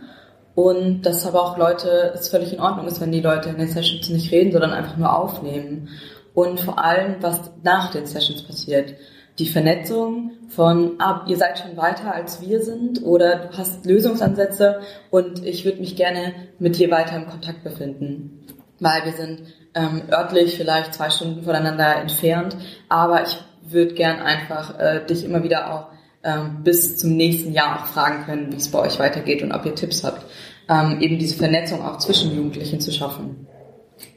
und 0.55 1.03
dass 1.03 1.27
aber 1.27 1.43
auch 1.43 1.59
Leute, 1.59 2.13
es 2.15 2.29
völlig 2.29 2.53
in 2.53 2.61
Ordnung 2.61 2.87
ist, 2.87 3.01
wenn 3.01 3.13
die 3.13 3.21
Leute 3.21 3.51
in 3.51 3.59
den 3.59 3.69
Sessions 3.69 4.09
nicht 4.09 4.33
reden, 4.33 4.53
sondern 4.53 4.73
einfach 4.73 4.97
nur 4.97 5.15
aufnehmen. 5.15 5.89
Und 6.33 6.61
vor 6.61 6.83
allem, 6.83 7.17
was 7.21 7.53
nach 7.63 7.91
den 7.91 8.07
Sessions 8.07 8.43
passiert. 8.43 8.95
Die 9.39 9.49
Vernetzung 9.49 10.31
von, 10.49 10.95
ah, 10.99 11.25
ihr 11.27 11.37
seid 11.37 11.59
schon 11.59 11.77
weiter 11.77 12.15
als 12.15 12.41
wir 12.41 12.63
sind 12.63 13.03
oder 13.03 13.37
du 13.37 13.59
hast 13.59 13.85
Lösungsansätze 13.85 14.81
und 15.11 15.45
ich 15.45 15.65
würde 15.67 15.81
mich 15.81 15.95
gerne 15.95 16.35
mit 16.59 16.79
dir 16.79 16.91
weiter 16.91 17.17
im 17.17 17.27
Kontakt 17.27 17.63
befinden. 17.63 18.47
Weil 18.81 19.05
wir 19.05 19.13
sind 19.13 19.43
ähm, 19.75 20.03
örtlich 20.11 20.57
vielleicht 20.57 20.95
zwei 20.95 21.11
Stunden 21.11 21.43
voneinander 21.43 21.97
entfernt, 21.97 22.57
aber 22.89 23.25
ich 23.25 23.37
würde 23.69 23.95
gern 23.95 24.21
einfach 24.21 24.79
äh, 24.79 25.05
dich 25.05 25.25
immer 25.25 25.43
wieder 25.43 25.73
auch 25.73 25.87
ähm, 26.23 26.63
bis 26.65 26.97
zum 26.97 27.17
nächsten 27.17 27.53
Jahr 27.53 27.81
auch 27.81 27.87
fragen 27.87 28.25
können, 28.25 28.53
wie 28.53 28.57
es 28.57 28.71
bei 28.71 28.79
euch 28.79 28.99
weitergeht 28.99 29.43
und 29.43 29.53
ob 29.53 29.67
ihr 29.67 29.75
Tipps 29.75 30.03
habt, 30.03 30.25
ähm, 30.69 31.01
eben 31.01 31.19
diese 31.19 31.37
Vernetzung 31.37 31.83
auch 31.83 31.99
zwischen 31.99 32.35
Jugendlichen 32.35 32.81
zu 32.81 32.91
schaffen. 32.91 33.47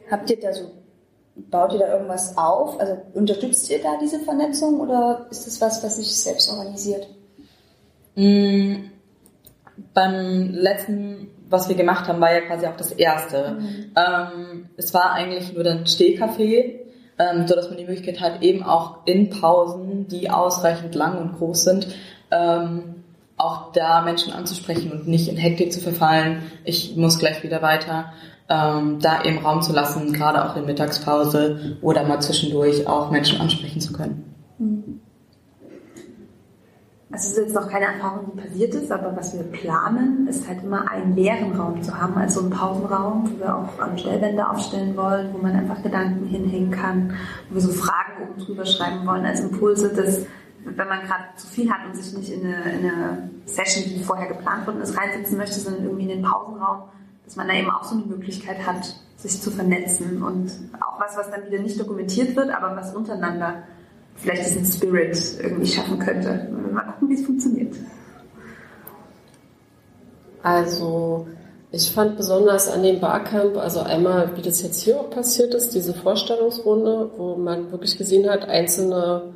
Habt 0.10 0.29
ihr 0.29 0.39
da 0.39 0.53
so, 0.53 0.71
baut 1.49 1.73
ihr 1.73 1.80
da 1.80 1.93
irgendwas 1.93 2.38
auf? 2.38 2.80
Also 2.80 2.97
unterstützt 3.13 3.69
ihr 3.69 3.82
da 3.82 3.97
diese 4.02 4.19
Vernetzung 4.19 4.80
oder 4.80 5.28
ist 5.30 5.47
das 5.47 5.62
was, 5.62 5.84
was 5.84 5.97
sich 5.97 6.15
selbst 6.15 6.49
organisiert? 6.52 7.08
Mm, 8.15 8.89
beim 9.93 10.52
letzten, 10.52 11.32
was 11.49 11.69
wir 11.69 11.75
gemacht 11.75 12.08
haben, 12.08 12.21
war 12.21 12.34
ja 12.34 12.41
quasi 12.41 12.65
auch 12.67 12.78
das 12.78 12.91
erste. 12.91 13.58
Mhm. 13.60 13.91
Ähm, 13.95 14.69
es 14.78 14.93
war 14.93 15.13
eigentlich 15.13 15.54
nur 15.54 15.65
ein 15.65 15.88
Stehkaffee 15.88 16.86
ähm, 17.19 17.47
so 17.47 17.56
dass 17.56 17.67
man 17.67 17.78
die 17.78 17.84
Möglichkeit 17.84 18.21
hat, 18.21 18.41
eben 18.41 18.63
auch 18.63 19.06
in 19.06 19.30
Pausen, 19.30 20.08
die 20.08 20.30
ausreichend 20.30 20.95
lang 20.95 21.17
und 21.17 21.38
groß 21.38 21.63
sind, 21.63 21.88
ähm, 22.32 23.04
auch 23.38 23.71
da 23.73 24.02
Menschen 24.02 24.34
anzusprechen 24.34 24.91
und 24.91 25.08
nicht 25.08 25.28
in 25.28 25.38
Hektik 25.38 25.71
zu 25.71 25.80
verfallen. 25.80 26.43
Ich 26.63 26.95
muss 26.95 27.19
gleich 27.19 27.43
wieder 27.43 27.62
weiter. 27.62 28.13
Ähm, 28.51 28.97
da 28.99 29.23
eben 29.23 29.45
Raum 29.45 29.62
zu 29.62 29.73
lassen, 29.73 30.12
gerade 30.12 30.43
auch 30.43 30.55
in 30.55 30.65
Mittagspause 30.65 31.77
oder 31.81 32.03
mal 32.07 32.19
zwischendurch 32.19 32.88
auch 32.88 33.12
Menschen 33.12 33.39
ansprechen 33.39 33.79
zu 33.79 33.93
können. 33.93 34.35
Mhm. 34.57 35.01
Also 37.12 37.25
es 37.25 37.38
ist 37.38 37.38
jetzt 37.38 37.55
noch 37.55 37.67
keine 37.67 37.85
Erfahrung, 37.85 38.31
die 38.33 38.41
passiert 38.41 38.75
ist, 38.75 38.91
aber 38.91 39.15
was 39.15 39.33
wir 39.33 39.43
planen, 39.43 40.27
ist 40.27 40.47
halt 40.47 40.63
immer 40.63 40.89
einen 40.91 41.15
leeren 41.15 41.59
Raum 41.59 41.81
zu 41.81 41.99
haben, 41.99 42.15
also 42.15 42.41
einen 42.41 42.51
Pausenraum, 42.51 43.31
wo 43.31 43.39
wir 43.39 43.55
auch 43.55 43.97
Stellwände 43.97 44.47
aufstellen 44.47 44.95
wollen, 44.95 45.33
wo 45.33 45.39
man 45.39 45.55
einfach 45.55 45.81
Gedanken 45.81 46.27
hinhängen 46.27 46.69
kann, 46.69 47.15
wo 47.49 47.55
wir 47.55 47.62
so 47.62 47.71
Fragen 47.71 48.23
oben 48.23 48.39
drüber 48.39 48.63
schreiben 48.63 49.07
wollen 49.07 49.25
als 49.25 49.39
Impulse, 49.39 49.91
dass 49.91 50.27
wenn 50.63 50.88
man 50.88 51.01
gerade 51.01 51.23
zu 51.35 51.47
viel 51.47 51.71
hat 51.71 51.88
und 51.88 51.95
sich 51.95 52.15
nicht 52.15 52.29
in 52.29 52.45
eine, 52.45 52.63
in 52.73 52.89
eine 52.89 53.29
Session, 53.45 53.85
die 53.85 54.03
vorher 54.03 54.27
geplant 54.27 54.67
worden 54.67 54.81
ist, 54.81 54.95
reinsetzen 54.95 55.38
möchte, 55.38 55.59
sondern 55.59 55.85
irgendwie 55.85 56.03
in 56.03 56.09
den 56.09 56.21
Pausenraum, 56.21 56.83
dass 57.30 57.36
man 57.36 57.48
da 57.48 57.54
eben 57.54 57.70
auch 57.70 57.84
so 57.84 57.94
eine 57.96 58.06
Möglichkeit 58.06 58.65
hat, 58.65 58.96
sich 59.15 59.39
zu 59.39 59.52
vernetzen 59.52 60.24
und 60.24 60.50
auch 60.82 61.00
was, 61.00 61.15
was 61.15 61.30
dann 61.30 61.46
wieder 61.46 61.62
nicht 61.62 61.80
dokumentiert 61.80 62.36
wird, 62.36 62.50
aber 62.50 62.76
was 62.76 62.96
untereinander 62.96 63.62
vielleicht 64.15 64.48
diesen 64.48 64.65
Spirit 64.65 65.15
irgendwie 65.39 65.68
schaffen 65.68 66.00
könnte. 66.00 66.50
Mal 66.74 66.86
gucken, 66.86 67.10
wie 67.10 67.13
es 67.13 67.26
funktioniert. 67.28 67.76
Also 70.42 71.28
ich 71.72 71.92
fand 71.92 72.18
besonders 72.18 72.68
an 72.68 72.82
dem 72.82 73.00
Barcamp, 73.00 73.58
also 73.58 73.82
einmal, 73.82 74.36
wie 74.36 74.42
das 74.42 74.63
jetzt 74.63 74.82
hier 74.82 75.00
auch 75.00 75.12
passiert 75.12 75.54
ist, 75.54 75.76
diese 75.76 75.94
Vorstellungsrunde, 75.94 77.12
wo 77.15 77.36
man 77.36 77.72
wirklich 77.72 77.96
gesehen 77.96 78.28
hat, 78.28 78.50
einzelne 78.50 79.36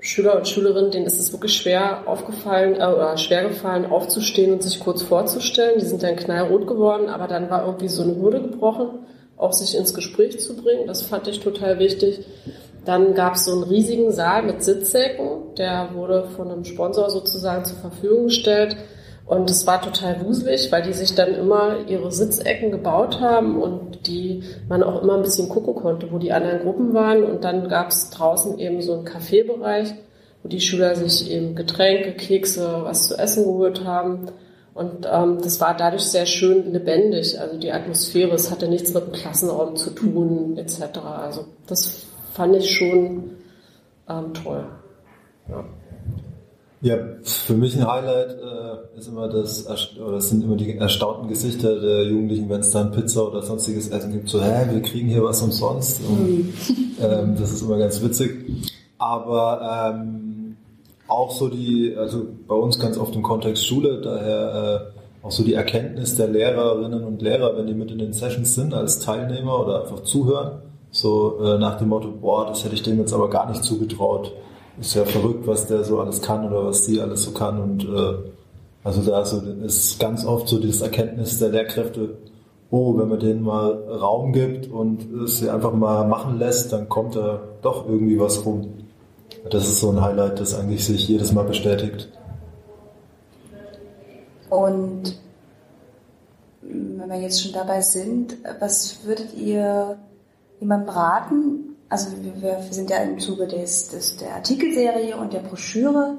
Schüler 0.00 0.36
und 0.36 0.48
Schülerinnen, 0.48 0.90
denen 0.90 1.06
ist 1.06 1.20
es 1.20 1.32
wirklich 1.32 1.54
schwer 1.54 2.02
aufgefallen 2.06 2.74
äh, 2.74 2.86
oder 2.86 3.16
schwer 3.18 3.48
gefallen, 3.48 3.86
aufzustehen 3.86 4.52
und 4.52 4.62
sich 4.62 4.80
kurz 4.80 5.02
vorzustellen. 5.02 5.78
Die 5.78 5.84
sind 5.84 6.02
dann 6.02 6.16
knallrot 6.16 6.66
geworden, 6.66 7.08
aber 7.08 7.28
dann 7.28 7.50
war 7.50 7.66
irgendwie 7.66 7.88
so 7.88 8.02
eine 8.02 8.16
Hürde 8.16 8.40
gebrochen, 8.40 8.88
auch 9.36 9.52
sich 9.52 9.76
ins 9.76 9.94
Gespräch 9.94 10.40
zu 10.40 10.56
bringen. 10.56 10.86
Das 10.86 11.02
fand 11.02 11.28
ich 11.28 11.40
total 11.40 11.78
wichtig. 11.78 12.20
Dann 12.84 13.14
gab 13.14 13.34
es 13.34 13.44
so 13.44 13.52
einen 13.52 13.64
riesigen 13.64 14.10
Saal 14.10 14.42
mit 14.42 14.62
Sitzsäcken, 14.62 15.54
der 15.58 15.90
wurde 15.94 16.24
von 16.34 16.50
einem 16.50 16.64
Sponsor 16.64 17.10
sozusagen 17.10 17.64
zur 17.66 17.76
Verfügung 17.76 18.24
gestellt. 18.24 18.76
Und 19.30 19.48
es 19.48 19.64
war 19.64 19.80
total 19.80 20.26
wuselig, 20.26 20.72
weil 20.72 20.82
die 20.82 20.92
sich 20.92 21.14
dann 21.14 21.36
immer 21.36 21.86
ihre 21.86 22.10
Sitzecken 22.10 22.72
gebaut 22.72 23.20
haben 23.20 23.62
und 23.62 24.08
die 24.08 24.42
man 24.68 24.82
auch 24.82 25.04
immer 25.04 25.14
ein 25.14 25.22
bisschen 25.22 25.48
gucken 25.48 25.76
konnte, 25.76 26.10
wo 26.10 26.18
die 26.18 26.32
anderen 26.32 26.62
Gruppen 26.62 26.94
waren. 26.94 27.22
Und 27.22 27.44
dann 27.44 27.68
gab 27.68 27.90
es 27.90 28.10
draußen 28.10 28.58
eben 28.58 28.82
so 28.82 28.92
einen 28.92 29.04
Kaffeebereich, 29.04 29.94
wo 30.42 30.48
die 30.48 30.60
Schüler 30.60 30.96
sich 30.96 31.30
eben 31.30 31.54
Getränke, 31.54 32.14
Kekse, 32.14 32.80
was 32.82 33.06
zu 33.06 33.16
essen 33.16 33.44
geholt 33.44 33.84
haben. 33.84 34.32
Und 34.74 35.06
ähm, 35.08 35.38
das 35.40 35.60
war 35.60 35.76
dadurch 35.76 36.06
sehr 36.06 36.26
schön 36.26 36.72
lebendig. 36.72 37.38
Also 37.38 37.56
die 37.56 37.70
Atmosphäre, 37.70 38.34
es 38.34 38.50
hatte 38.50 38.66
nichts 38.66 38.92
mit 38.94 39.06
dem 39.06 39.12
Klassenraum 39.12 39.76
zu 39.76 39.90
tun, 39.90 40.56
etc. 40.58 40.98
Also 40.98 41.44
das 41.68 42.04
fand 42.32 42.56
ich 42.56 42.68
schon 42.68 43.36
ähm, 44.08 44.34
toll. 44.34 44.66
Ja. 45.48 45.64
Ja, 46.82 46.96
für 47.22 47.54
mich 47.54 47.76
ein 47.76 47.86
Highlight 47.86 48.38
äh, 48.40 48.98
ist 48.98 49.08
immer 49.08 49.28
das, 49.28 49.66
oder 50.00 50.12
das 50.12 50.30
sind 50.30 50.42
immer 50.42 50.56
die 50.56 50.78
erstaunten 50.78 51.28
Gesichter 51.28 51.78
der 51.78 52.04
Jugendlichen, 52.04 52.48
wenn 52.48 52.60
es 52.60 52.70
dann 52.70 52.90
Pizza 52.90 53.28
oder 53.28 53.42
sonstiges 53.42 53.88
Essen 53.88 54.12
gibt. 54.12 54.30
So, 54.30 54.40
hä, 54.40 54.66
wir 54.70 54.80
kriegen 54.80 55.08
hier 55.08 55.22
was 55.22 55.42
umsonst. 55.42 56.00
Und, 56.08 56.18
mhm. 56.18 56.52
ähm, 57.02 57.36
das 57.38 57.52
ist 57.52 57.62
immer 57.62 57.76
ganz 57.76 58.02
witzig. 58.02 58.70
Aber 58.96 59.92
ähm, 59.94 60.56
auch 61.06 61.30
so 61.32 61.48
die, 61.48 61.94
also 61.96 62.26
bei 62.48 62.54
uns 62.54 62.78
ganz 62.78 62.96
oft 62.96 63.14
im 63.14 63.22
Kontext 63.22 63.66
Schule, 63.66 64.00
daher 64.00 64.92
äh, 65.22 65.26
auch 65.26 65.30
so 65.30 65.44
die 65.44 65.54
Erkenntnis 65.54 66.16
der 66.16 66.28
Lehrerinnen 66.28 67.04
und 67.04 67.20
Lehrer, 67.20 67.58
wenn 67.58 67.66
die 67.66 67.74
mit 67.74 67.90
in 67.90 67.98
den 67.98 68.14
Sessions 68.14 68.54
sind 68.54 68.72
als 68.72 69.00
Teilnehmer 69.00 69.60
oder 69.60 69.82
einfach 69.82 70.02
zuhören 70.04 70.62
so 70.90 71.38
äh, 71.42 71.58
nach 71.58 71.78
dem 71.78 71.88
Motto, 71.88 72.08
boah, 72.10 72.46
das 72.46 72.64
hätte 72.64 72.74
ich 72.74 72.82
dem 72.82 72.98
jetzt 72.98 73.12
aber 73.12 73.30
gar 73.30 73.48
nicht 73.48 73.62
zugetraut. 73.62 74.32
Ist 74.80 74.94
ja 74.94 75.04
verrückt, 75.04 75.46
was 75.46 75.66
der 75.66 75.84
so 75.84 76.00
alles 76.00 76.22
kann 76.22 76.46
oder 76.46 76.64
was 76.64 76.86
die 76.86 77.00
alles 77.00 77.24
so 77.24 77.32
kann. 77.32 77.60
Und 77.60 77.84
äh, 77.84 78.14
also 78.82 79.02
da 79.02 79.24
so, 79.24 79.40
ist 79.40 80.00
ganz 80.00 80.24
oft 80.24 80.48
so 80.48 80.58
dieses 80.58 80.80
Erkenntnis 80.80 81.38
der 81.38 81.50
Lehrkräfte, 81.50 82.16
oh, 82.70 82.96
wenn 82.98 83.08
man 83.08 83.20
denen 83.20 83.42
mal 83.42 83.72
Raum 83.72 84.32
gibt 84.32 84.70
und 84.70 85.12
es 85.24 85.38
sie 85.38 85.50
einfach 85.50 85.72
mal 85.72 86.06
machen 86.06 86.38
lässt, 86.38 86.72
dann 86.72 86.88
kommt 86.88 87.16
da 87.16 87.40
doch 87.62 87.86
irgendwie 87.86 88.18
was 88.18 88.44
rum. 88.46 88.74
Das 89.50 89.64
ist 89.64 89.80
so 89.80 89.90
ein 89.90 90.00
Highlight, 90.00 90.40
das 90.40 90.54
eigentlich 90.54 90.84
sich 90.84 91.08
jedes 91.08 91.32
Mal 91.32 91.44
bestätigt. 91.44 92.08
Und 94.48 95.18
wenn 96.62 97.08
wir 97.08 97.20
jetzt 97.20 97.42
schon 97.42 97.52
dabei 97.52 97.80
sind, 97.80 98.36
was 98.60 99.04
würdet 99.04 99.34
ihr 99.34 99.98
jemandem 100.60 100.88
raten, 100.90 101.69
also 101.90 102.10
wir, 102.22 102.40
wir 102.40 102.72
sind 102.72 102.88
ja 102.88 102.98
im 102.98 103.18
Zuge 103.18 103.46
des, 103.46 103.88
des, 103.88 104.16
der 104.16 104.36
Artikelserie 104.36 105.16
und 105.16 105.34
der 105.34 105.40
Broschüre 105.40 106.18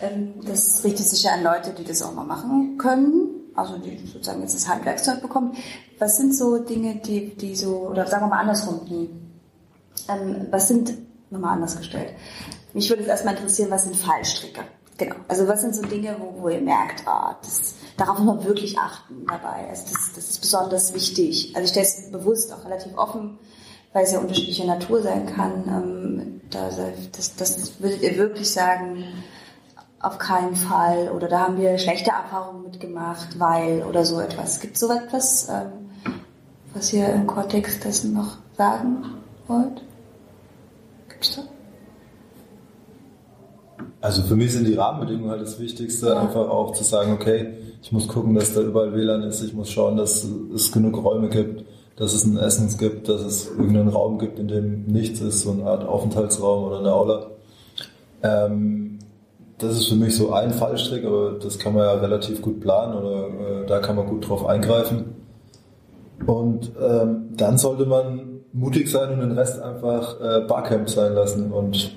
Ähm, 0.00 0.34
das 0.44 0.82
richtet 0.84 1.06
sich 1.06 1.22
ja 1.22 1.32
an 1.34 1.42
Leute, 1.44 1.70
die 1.70 1.84
das 1.84 2.02
auch 2.02 2.12
mal 2.12 2.24
machen 2.24 2.76
können, 2.78 3.52
also 3.54 3.78
die 3.78 3.96
sozusagen 4.06 4.40
jetzt 4.42 4.54
das 4.54 4.68
Handwerkszeug 4.68 5.22
bekommen. 5.22 5.54
Was 5.98 6.16
sind 6.16 6.34
so 6.34 6.58
Dinge, 6.58 6.96
die, 6.96 7.34
die 7.36 7.54
so, 7.54 7.88
oder 7.90 8.06
sagen 8.06 8.24
wir 8.24 8.28
mal 8.28 8.40
andersrum, 8.40 8.80
die, 8.86 9.08
ähm, 10.08 10.48
was 10.50 10.68
sind, 10.68 10.94
nochmal 11.30 11.54
anders 11.54 11.76
gestellt, 11.76 12.12
mich 12.72 12.88
würde 12.90 13.02
es 13.02 13.08
erstmal 13.08 13.34
interessieren, 13.34 13.70
was 13.70 13.84
sind 13.84 13.96
Fallstricke? 13.96 14.62
Genau. 14.98 15.16
Also 15.28 15.46
was 15.48 15.60
sind 15.60 15.74
so 15.74 15.82
Dinge, 15.82 16.16
wo, 16.18 16.42
wo 16.42 16.48
ihr 16.48 16.60
merkt, 16.60 17.06
ah, 17.06 17.36
das, 17.42 17.74
darauf 17.96 18.18
muss 18.18 18.36
man 18.36 18.44
wirklich 18.44 18.78
achten 18.78 19.26
dabei. 19.28 19.68
Also 19.68 19.84
das, 19.92 20.12
das 20.14 20.30
ist 20.30 20.40
besonders 20.40 20.92
wichtig. 20.92 21.52
Also 21.54 21.64
ich 21.64 21.70
stelle 21.70 21.86
es 21.86 22.10
bewusst 22.10 22.52
auch 22.52 22.64
relativ 22.64 22.96
offen, 22.96 23.38
weil 23.94 24.04
es 24.04 24.12
ja 24.12 24.18
unterschiedlicher 24.18 24.66
Natur 24.66 25.00
sein 25.00 25.24
kann. 25.24 25.52
Ähm, 25.66 26.40
da, 26.50 26.68
das, 27.16 27.36
das 27.36 27.80
würdet 27.80 28.02
ihr 28.02 28.16
wirklich 28.18 28.52
sagen, 28.52 29.04
auf 30.00 30.18
keinen 30.18 30.54
Fall 30.54 31.10
oder 31.16 31.28
da 31.28 31.40
haben 31.40 31.56
wir 31.56 31.78
schlechte 31.78 32.10
Erfahrungen 32.10 32.64
mitgemacht, 32.64 33.38
weil 33.38 33.82
oder 33.88 34.04
so 34.04 34.20
etwas. 34.20 34.60
Gibt 34.60 34.74
es 34.74 34.80
so 34.80 34.92
etwas, 34.92 35.48
ähm, 35.48 36.12
was 36.74 36.92
ihr 36.92 37.08
im 37.08 37.26
Kontext 37.26 37.84
dessen 37.84 38.12
noch 38.12 38.36
sagen 38.58 39.04
wollt? 39.46 39.82
Gibt's 41.08 41.36
das? 41.36 41.46
Also 44.00 44.22
für 44.22 44.36
mich 44.36 44.52
sind 44.52 44.66
die 44.66 44.74
Rahmenbedingungen 44.74 45.30
halt 45.30 45.40
das 45.40 45.58
Wichtigste, 45.58 46.08
ja. 46.08 46.20
einfach 46.20 46.48
auch 46.50 46.74
zu 46.74 46.84
sagen, 46.84 47.12
okay, 47.12 47.54
ich 47.80 47.90
muss 47.90 48.06
gucken, 48.06 48.34
dass 48.34 48.52
da 48.52 48.60
überall 48.60 48.92
WLAN 48.92 49.22
ist, 49.22 49.42
ich 49.42 49.54
muss 49.54 49.70
schauen, 49.70 49.96
dass 49.96 50.24
es 50.24 50.72
genug 50.72 51.02
Räume 51.02 51.30
gibt, 51.30 51.64
dass 51.96 52.12
es 52.12 52.24
ein 52.24 52.36
Essen 52.36 52.76
gibt, 52.76 53.08
dass 53.08 53.20
es 53.20 53.48
irgendeinen 53.48 53.88
Raum 53.88 54.18
gibt, 54.18 54.38
in 54.38 54.48
dem 54.48 54.84
nichts 54.86 55.20
ist, 55.20 55.42
so 55.42 55.52
eine 55.52 55.64
Art 55.64 55.86
Aufenthaltsraum 55.86 56.64
oder 56.64 56.78
eine 56.80 56.92
Aula. 56.92 57.26
Ähm, 58.22 58.98
das 59.58 59.78
ist 59.78 59.88
für 59.88 59.94
mich 59.94 60.16
so 60.16 60.32
ein 60.32 60.52
Fallstrick, 60.52 61.04
aber 61.04 61.32
das 61.40 61.58
kann 61.58 61.74
man 61.74 61.84
ja 61.84 61.92
relativ 61.94 62.42
gut 62.42 62.60
planen 62.60 62.94
oder 62.94 63.26
äh, 63.28 63.66
da 63.66 63.78
kann 63.78 63.96
man 63.96 64.06
gut 64.06 64.28
drauf 64.28 64.44
eingreifen. 64.46 65.14
Und 66.26 66.72
ähm, 66.80 67.28
dann 67.36 67.58
sollte 67.58 67.86
man 67.86 68.40
mutig 68.52 68.90
sein 68.90 69.12
und 69.12 69.20
den 69.20 69.32
Rest 69.32 69.60
einfach 69.60 70.20
äh, 70.20 70.40
Barcamp 70.46 70.88
sein 70.88 71.14
lassen 71.14 71.52
und 71.52 71.96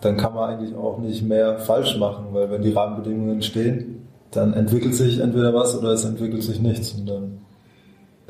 dann 0.00 0.16
kann 0.16 0.34
man 0.34 0.50
eigentlich 0.50 0.74
auch 0.74 0.98
nicht 0.98 1.22
mehr 1.22 1.58
falsch 1.58 1.96
machen, 1.96 2.26
weil 2.32 2.50
wenn 2.50 2.62
die 2.62 2.72
Rahmenbedingungen 2.72 3.40
stehen, 3.42 4.08
dann 4.32 4.52
entwickelt 4.52 4.94
sich 4.94 5.20
entweder 5.20 5.54
was 5.54 5.78
oder 5.78 5.90
es 5.90 6.04
entwickelt 6.04 6.42
sich 6.42 6.60
nichts. 6.60 6.92
Und 6.92 7.06
dann 7.08 7.38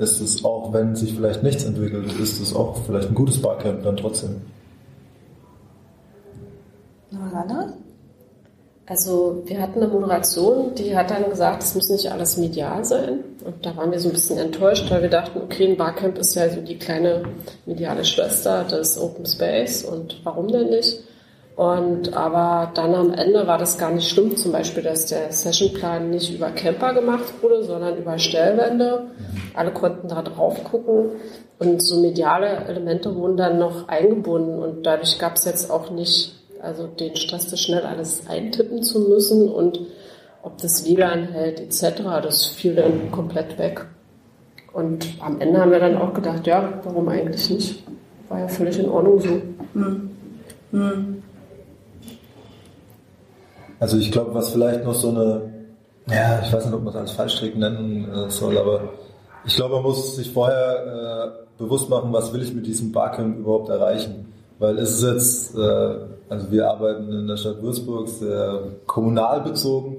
ist 0.02 0.20
es 0.20 0.44
auch, 0.44 0.72
wenn 0.72 0.96
sich 0.96 1.14
vielleicht 1.14 1.42
nichts 1.42 1.64
entwickelt, 1.64 2.12
ist 2.18 2.40
es 2.40 2.54
auch 2.54 2.76
vielleicht 2.86 3.08
ein 3.08 3.14
gutes 3.14 3.40
Barcamp 3.40 3.82
dann 3.82 3.96
trotzdem. 3.96 4.42
Noch? 7.10 7.72
Also 8.86 9.42
wir 9.46 9.62
hatten 9.62 9.80
eine 9.80 9.88
Moderation, 9.88 10.74
die 10.74 10.96
hat 10.96 11.10
dann 11.10 11.30
gesagt, 11.30 11.62
es 11.62 11.74
muss 11.74 11.88
nicht 11.88 12.10
alles 12.10 12.36
medial 12.36 12.84
sein. 12.84 13.20
Und 13.44 13.64
da 13.64 13.76
waren 13.76 13.92
wir 13.92 14.00
so 14.00 14.08
ein 14.08 14.14
bisschen 14.14 14.38
enttäuscht, 14.38 14.90
weil 14.90 15.02
wir 15.02 15.08
dachten, 15.08 15.40
okay, 15.40 15.68
ein 15.68 15.76
Barcamp 15.76 16.18
ist 16.18 16.34
ja 16.34 16.48
so 16.50 16.60
die 16.60 16.78
kleine 16.78 17.22
mediale 17.64 18.04
Schwester 18.04 18.64
des 18.64 18.98
Open 18.98 19.24
Space 19.24 19.84
und 19.84 20.20
warum 20.24 20.48
denn 20.48 20.70
nicht? 20.70 20.98
Und 21.54 22.16
aber 22.16 22.72
dann 22.74 22.94
am 22.94 23.12
Ende 23.12 23.46
war 23.46 23.58
das 23.58 23.76
gar 23.76 23.90
nicht 23.90 24.08
schlimm, 24.08 24.36
zum 24.36 24.52
Beispiel, 24.52 24.82
dass 24.82 25.06
der 25.06 25.30
Sessionplan 25.32 26.10
nicht 26.10 26.34
über 26.34 26.50
Camper 26.50 26.94
gemacht 26.94 27.34
wurde, 27.42 27.62
sondern 27.62 27.98
über 27.98 28.18
Stellwände. 28.18 29.08
Alle 29.54 29.70
konnten 29.70 30.08
da 30.08 30.22
drauf 30.22 30.64
gucken 30.64 31.10
und 31.58 31.82
so 31.82 32.00
mediale 32.00 32.46
Elemente 32.66 33.14
wurden 33.14 33.36
dann 33.36 33.58
noch 33.58 33.86
eingebunden 33.88 34.60
und 34.60 34.84
dadurch 34.84 35.18
gab 35.18 35.36
es 35.36 35.44
jetzt 35.44 35.70
auch 35.70 35.90
nicht 35.90 36.34
also 36.62 36.86
den 36.86 37.16
Stress, 37.16 37.48
das 37.48 37.60
schnell 37.60 37.82
alles 37.82 38.28
eintippen 38.28 38.82
zu 38.82 39.00
müssen 39.00 39.48
und 39.48 39.80
ob 40.42 40.58
das 40.58 40.86
WLAN 40.86 41.28
hält 41.28 41.60
etc., 41.60 42.02
das 42.22 42.46
fiel 42.46 42.74
dann 42.74 43.10
komplett 43.10 43.58
weg. 43.58 43.84
Und 44.72 45.06
am 45.20 45.40
Ende 45.40 45.60
haben 45.60 45.70
wir 45.70 45.80
dann 45.80 45.98
auch 45.98 46.14
gedacht, 46.14 46.46
ja, 46.46 46.80
warum 46.84 47.08
eigentlich 47.08 47.50
nicht? 47.50 47.82
War 48.28 48.40
ja 48.40 48.48
völlig 48.48 48.78
in 48.78 48.88
Ordnung 48.88 49.20
so. 49.20 49.42
Hm. 49.74 50.10
Hm. 50.70 51.21
Also 53.82 53.96
ich 53.98 54.12
glaube, 54.12 54.32
was 54.32 54.50
vielleicht 54.50 54.84
noch 54.84 54.94
so 54.94 55.08
eine, 55.08 55.40
ja, 56.08 56.40
ich 56.40 56.52
weiß 56.52 56.66
nicht, 56.66 56.74
ob 56.74 56.84
man 56.84 56.94
es 56.94 57.00
als 57.00 57.10
Fallstrick 57.10 57.58
nennen 57.58 58.08
äh, 58.14 58.30
soll, 58.30 58.56
aber 58.56 58.90
ich 59.44 59.56
glaube, 59.56 59.74
man 59.74 59.82
muss 59.82 60.14
sich 60.14 60.30
vorher 60.30 61.34
äh, 61.58 61.58
bewusst 61.58 61.90
machen, 61.90 62.12
was 62.12 62.32
will 62.32 62.42
ich 62.42 62.54
mit 62.54 62.64
diesem 62.64 62.92
Barcamp 62.92 63.40
überhaupt 63.40 63.70
erreichen. 63.70 64.32
Weil 64.60 64.78
es 64.78 65.02
ist 65.02 65.02
jetzt, 65.02 65.56
äh, 65.56 65.94
also 66.28 66.52
wir 66.52 66.70
arbeiten 66.70 67.12
in 67.12 67.26
der 67.26 67.36
Stadt 67.36 67.60
Würzburg 67.60 68.08
sehr 68.08 68.60
kommunal 68.86 69.40
bezogen. 69.40 69.96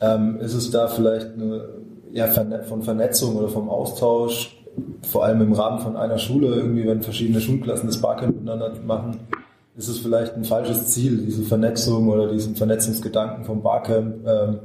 Ähm, 0.00 0.40
ist 0.40 0.54
es 0.54 0.72
da 0.72 0.88
vielleicht 0.88 1.34
eine, 1.34 1.68
ja, 2.10 2.26
von 2.26 2.82
Vernetzung 2.82 3.36
oder 3.36 3.48
vom 3.48 3.70
Austausch, 3.70 4.60
vor 5.08 5.24
allem 5.24 5.40
im 5.42 5.52
Rahmen 5.52 5.78
von 5.78 5.96
einer 5.96 6.18
Schule, 6.18 6.48
irgendwie, 6.48 6.84
wenn 6.84 7.00
verschiedene 7.00 7.40
Schulklassen 7.40 7.86
das 7.86 8.00
Barcamp 8.00 8.34
miteinander 8.34 8.72
machen, 8.84 9.20
ist 9.76 9.88
es 9.88 9.98
vielleicht 9.98 10.34
ein 10.34 10.44
falsches 10.44 10.88
Ziel, 10.88 11.18
diese 11.18 11.42
Vernetzung 11.42 12.08
oder 12.08 12.30
diesen 12.30 12.56
Vernetzungsgedanken 12.56 13.44
vom 13.44 13.62
Barcamp 13.62 14.26
ähm, 14.26 14.58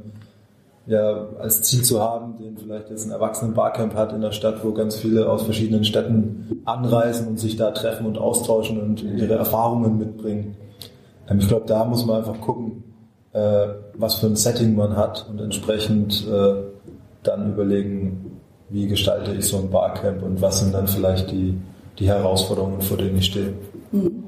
ja, 0.86 1.28
als 1.38 1.62
Ziel 1.62 1.82
zu 1.82 2.00
haben, 2.00 2.36
den 2.38 2.56
vielleicht 2.56 2.90
jetzt 2.90 3.06
ein 3.06 3.10
Erwachsenen 3.10 3.54
Barcamp 3.54 3.94
hat 3.94 4.12
in 4.12 4.20
der 4.20 4.32
Stadt, 4.32 4.64
wo 4.64 4.72
ganz 4.72 4.96
viele 4.96 5.28
aus 5.28 5.42
verschiedenen 5.42 5.84
Städten 5.84 6.62
anreisen 6.64 7.26
und 7.26 7.40
sich 7.40 7.56
da 7.56 7.72
treffen 7.72 8.06
und 8.06 8.18
austauschen 8.18 8.80
und 8.80 9.02
ihre 9.02 9.34
Erfahrungen 9.34 9.98
mitbringen. 9.98 10.56
Ähm, 11.28 11.38
ich 11.40 11.48
glaube, 11.48 11.66
da 11.66 11.84
muss 11.84 12.06
man 12.06 12.18
einfach 12.18 12.40
gucken, 12.40 12.84
äh, 13.32 13.66
was 13.94 14.16
für 14.16 14.26
ein 14.26 14.36
Setting 14.36 14.76
man 14.76 14.96
hat 14.96 15.26
und 15.28 15.40
entsprechend 15.40 16.26
äh, 16.26 16.54
dann 17.22 17.52
überlegen, 17.52 18.40
wie 18.68 18.86
gestalte 18.86 19.32
ich 19.32 19.46
so 19.46 19.58
ein 19.58 19.70
Barcamp 19.70 20.22
und 20.22 20.40
was 20.40 20.60
sind 20.60 20.74
dann 20.74 20.86
vielleicht 20.86 21.30
die, 21.30 21.56
die 21.98 22.06
Herausforderungen, 22.06 22.80
vor 22.80 22.96
denen 22.96 23.16
ich 23.16 23.26
stehe. 23.26 23.54
Mhm. 23.92 24.25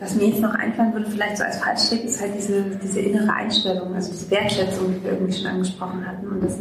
Was 0.00 0.14
mir 0.14 0.28
jetzt 0.28 0.40
noch 0.40 0.54
einfallen 0.54 0.94
würde, 0.94 1.10
vielleicht 1.10 1.36
so 1.36 1.44
als 1.44 1.58
Fallstrick, 1.58 2.04
ist 2.04 2.20
halt 2.22 2.34
diese, 2.34 2.62
diese 2.82 3.00
innere 3.00 3.30
Einstellung, 3.30 3.94
also 3.94 4.10
diese 4.10 4.30
Wertschätzung, 4.30 4.94
die 4.94 5.04
wir 5.04 5.12
irgendwie 5.12 5.32
schon 5.34 5.46
angesprochen 5.46 6.06
hatten. 6.06 6.26
Und 6.26 6.42
das, 6.42 6.58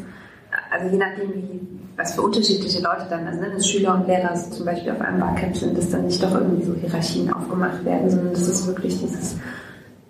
also 0.70 0.90
je 0.92 0.98
nachdem, 0.98 1.34
wie, 1.34 1.62
was 1.96 2.14
für 2.14 2.22
unterschiedliche 2.22 2.82
Leute 2.82 3.06
dann, 3.10 3.26
also 3.26 3.40
ne, 3.40 3.52
dass 3.52 3.70
Schüler 3.70 3.96
und 3.96 4.08
Lehrer 4.08 4.36
so 4.36 4.52
zum 4.52 4.66
Beispiel 4.66 4.92
auf 4.92 5.00
einem 5.00 5.22
Barcamp 5.22 5.56
sind, 5.56 5.78
dass 5.78 5.90
dann 5.90 6.06
nicht 6.06 6.22
doch 6.22 6.34
irgendwie 6.34 6.66
so 6.66 6.74
Hierarchien 6.74 7.32
aufgemacht 7.32 7.86
werden, 7.86 8.10
sondern 8.10 8.32
dass 8.32 8.42
es 8.42 8.68
wirklich 8.68 9.00
dieses 9.00 9.38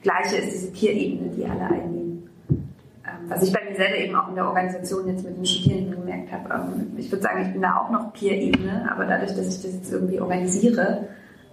Gleiche 0.02 0.38
ist, 0.38 0.52
diese 0.52 0.72
Peer-Ebene, 0.72 1.30
die 1.36 1.46
alle 1.46 1.66
einnehmen. 1.66 2.30
Ähm, 2.50 3.30
was 3.30 3.44
ich 3.44 3.54
bei 3.54 3.60
mir 3.70 3.76
selber 3.76 3.98
eben 3.98 4.16
auch 4.16 4.30
in 4.30 4.36
der 4.36 4.48
Organisation 4.48 5.08
jetzt 5.08 5.24
mit 5.24 5.38
den 5.38 5.46
Studierenden 5.46 6.00
gemerkt 6.00 6.32
habe, 6.32 6.52
ähm, 6.52 6.98
ich 6.98 7.12
würde 7.12 7.22
sagen, 7.22 7.42
ich 7.46 7.52
bin 7.54 7.62
da 7.62 7.78
auch 7.78 7.92
noch 7.92 8.12
Peer-Ebene, 8.14 8.90
aber 8.92 9.06
dadurch, 9.06 9.36
dass 9.36 9.48
ich 9.48 9.62
das 9.62 9.74
jetzt 9.74 9.92
irgendwie 9.92 10.20
organisiere, 10.20 11.10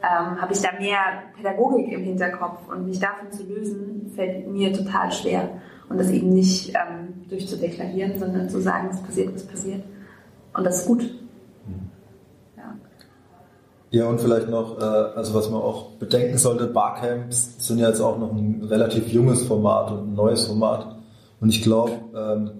ähm, 0.07 0.40
habe 0.40 0.53
ich 0.53 0.61
da 0.61 0.69
mehr 0.79 0.99
Pädagogik 1.37 1.92
im 1.92 2.05
Hinterkopf 2.05 2.69
und 2.69 2.87
mich 2.87 3.01
davon 3.01 3.31
zu 3.33 3.45
lösen, 3.45 4.12
fällt 4.14 4.47
mir 4.47 4.73
total 4.73 5.11
schwer. 5.11 5.51
Und 5.88 5.99
das 5.99 6.11
eben 6.11 6.31
nicht 6.31 6.71
ähm, 6.71 7.29
durchzudeklarieren, 7.29 8.19
sondern 8.19 8.49
zu 8.49 8.61
sagen, 8.61 8.88
es 8.90 9.01
passiert, 9.01 9.35
was 9.35 9.47
passiert. 9.47 9.83
Und 10.55 10.64
das 10.64 10.81
ist 10.81 10.87
gut. 10.87 11.03
Ja. 12.57 12.75
Ja, 13.90 14.09
und 14.09 14.21
vielleicht 14.21 14.49
noch, 14.49 14.79
äh, 14.79 14.83
also 14.83 15.35
was 15.35 15.51
man 15.51 15.61
auch 15.61 15.92
bedenken 15.92 16.38
sollte, 16.38 16.66
Barcamps 16.66 17.66
sind 17.66 17.79
ja 17.79 17.88
jetzt 17.88 18.01
auch 18.01 18.19
noch 18.19 18.33
ein 18.33 18.64
relativ 18.64 19.09
junges 19.09 19.45
Format 19.45 19.92
und 19.92 20.12
ein 20.12 20.14
neues 20.14 20.47
Format. 20.47 20.97
Und 21.40 21.51
ich 21.51 21.62
glaube, 21.62 21.92
ähm, 22.16 22.51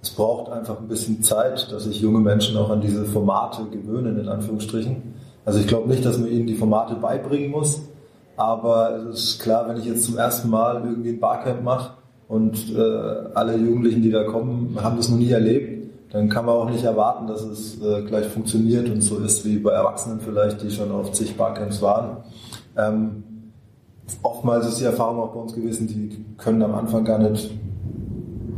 es 0.00 0.10
braucht 0.10 0.50
einfach 0.50 0.78
ein 0.78 0.88
bisschen 0.88 1.22
Zeit, 1.22 1.72
dass 1.72 1.84
sich 1.84 2.00
junge 2.00 2.20
Menschen 2.20 2.56
auch 2.56 2.70
an 2.70 2.80
diese 2.80 3.04
Formate 3.04 3.64
gewöhnen, 3.66 4.18
in 4.18 4.28
Anführungsstrichen. 4.28 5.14
Also 5.48 5.60
ich 5.60 5.66
glaube 5.66 5.88
nicht, 5.88 6.04
dass 6.04 6.18
man 6.18 6.30
ihnen 6.30 6.46
die 6.46 6.56
Formate 6.56 6.94
beibringen 6.94 7.50
muss, 7.50 7.80
aber 8.36 9.06
es 9.08 9.18
ist 9.18 9.40
klar, 9.40 9.66
wenn 9.66 9.78
ich 9.78 9.86
jetzt 9.86 10.04
zum 10.04 10.18
ersten 10.18 10.50
Mal 10.50 10.82
irgendwie 10.84 11.08
ein 11.08 11.20
Barcamp 11.20 11.62
mache 11.62 11.92
und 12.28 12.76
äh, 12.76 12.78
alle 13.32 13.56
Jugendlichen, 13.56 14.02
die 14.02 14.10
da 14.10 14.24
kommen, 14.24 14.76
haben 14.82 14.98
das 14.98 15.08
noch 15.08 15.16
nie 15.16 15.30
erlebt, 15.30 15.90
dann 16.12 16.28
kann 16.28 16.44
man 16.44 16.54
auch 16.54 16.68
nicht 16.68 16.84
erwarten, 16.84 17.28
dass 17.28 17.40
es 17.40 17.80
äh, 17.80 18.02
gleich 18.02 18.26
funktioniert 18.26 18.90
und 18.90 19.00
so 19.00 19.20
ist 19.20 19.46
wie 19.46 19.56
bei 19.56 19.70
Erwachsenen 19.70 20.20
vielleicht, 20.20 20.60
die 20.60 20.70
schon 20.70 20.92
auf 20.92 21.12
zig 21.12 21.34
Barcamps 21.34 21.80
waren. 21.80 22.18
Ähm, 22.76 23.22
oftmals 24.22 24.68
ist 24.68 24.80
die 24.80 24.84
Erfahrung 24.84 25.18
auch 25.18 25.32
bei 25.32 25.40
uns 25.40 25.54
gewesen, 25.54 25.86
die 25.86 26.26
können 26.36 26.60
am 26.62 26.74
Anfang 26.74 27.06
gar 27.06 27.20
nicht, 27.20 27.50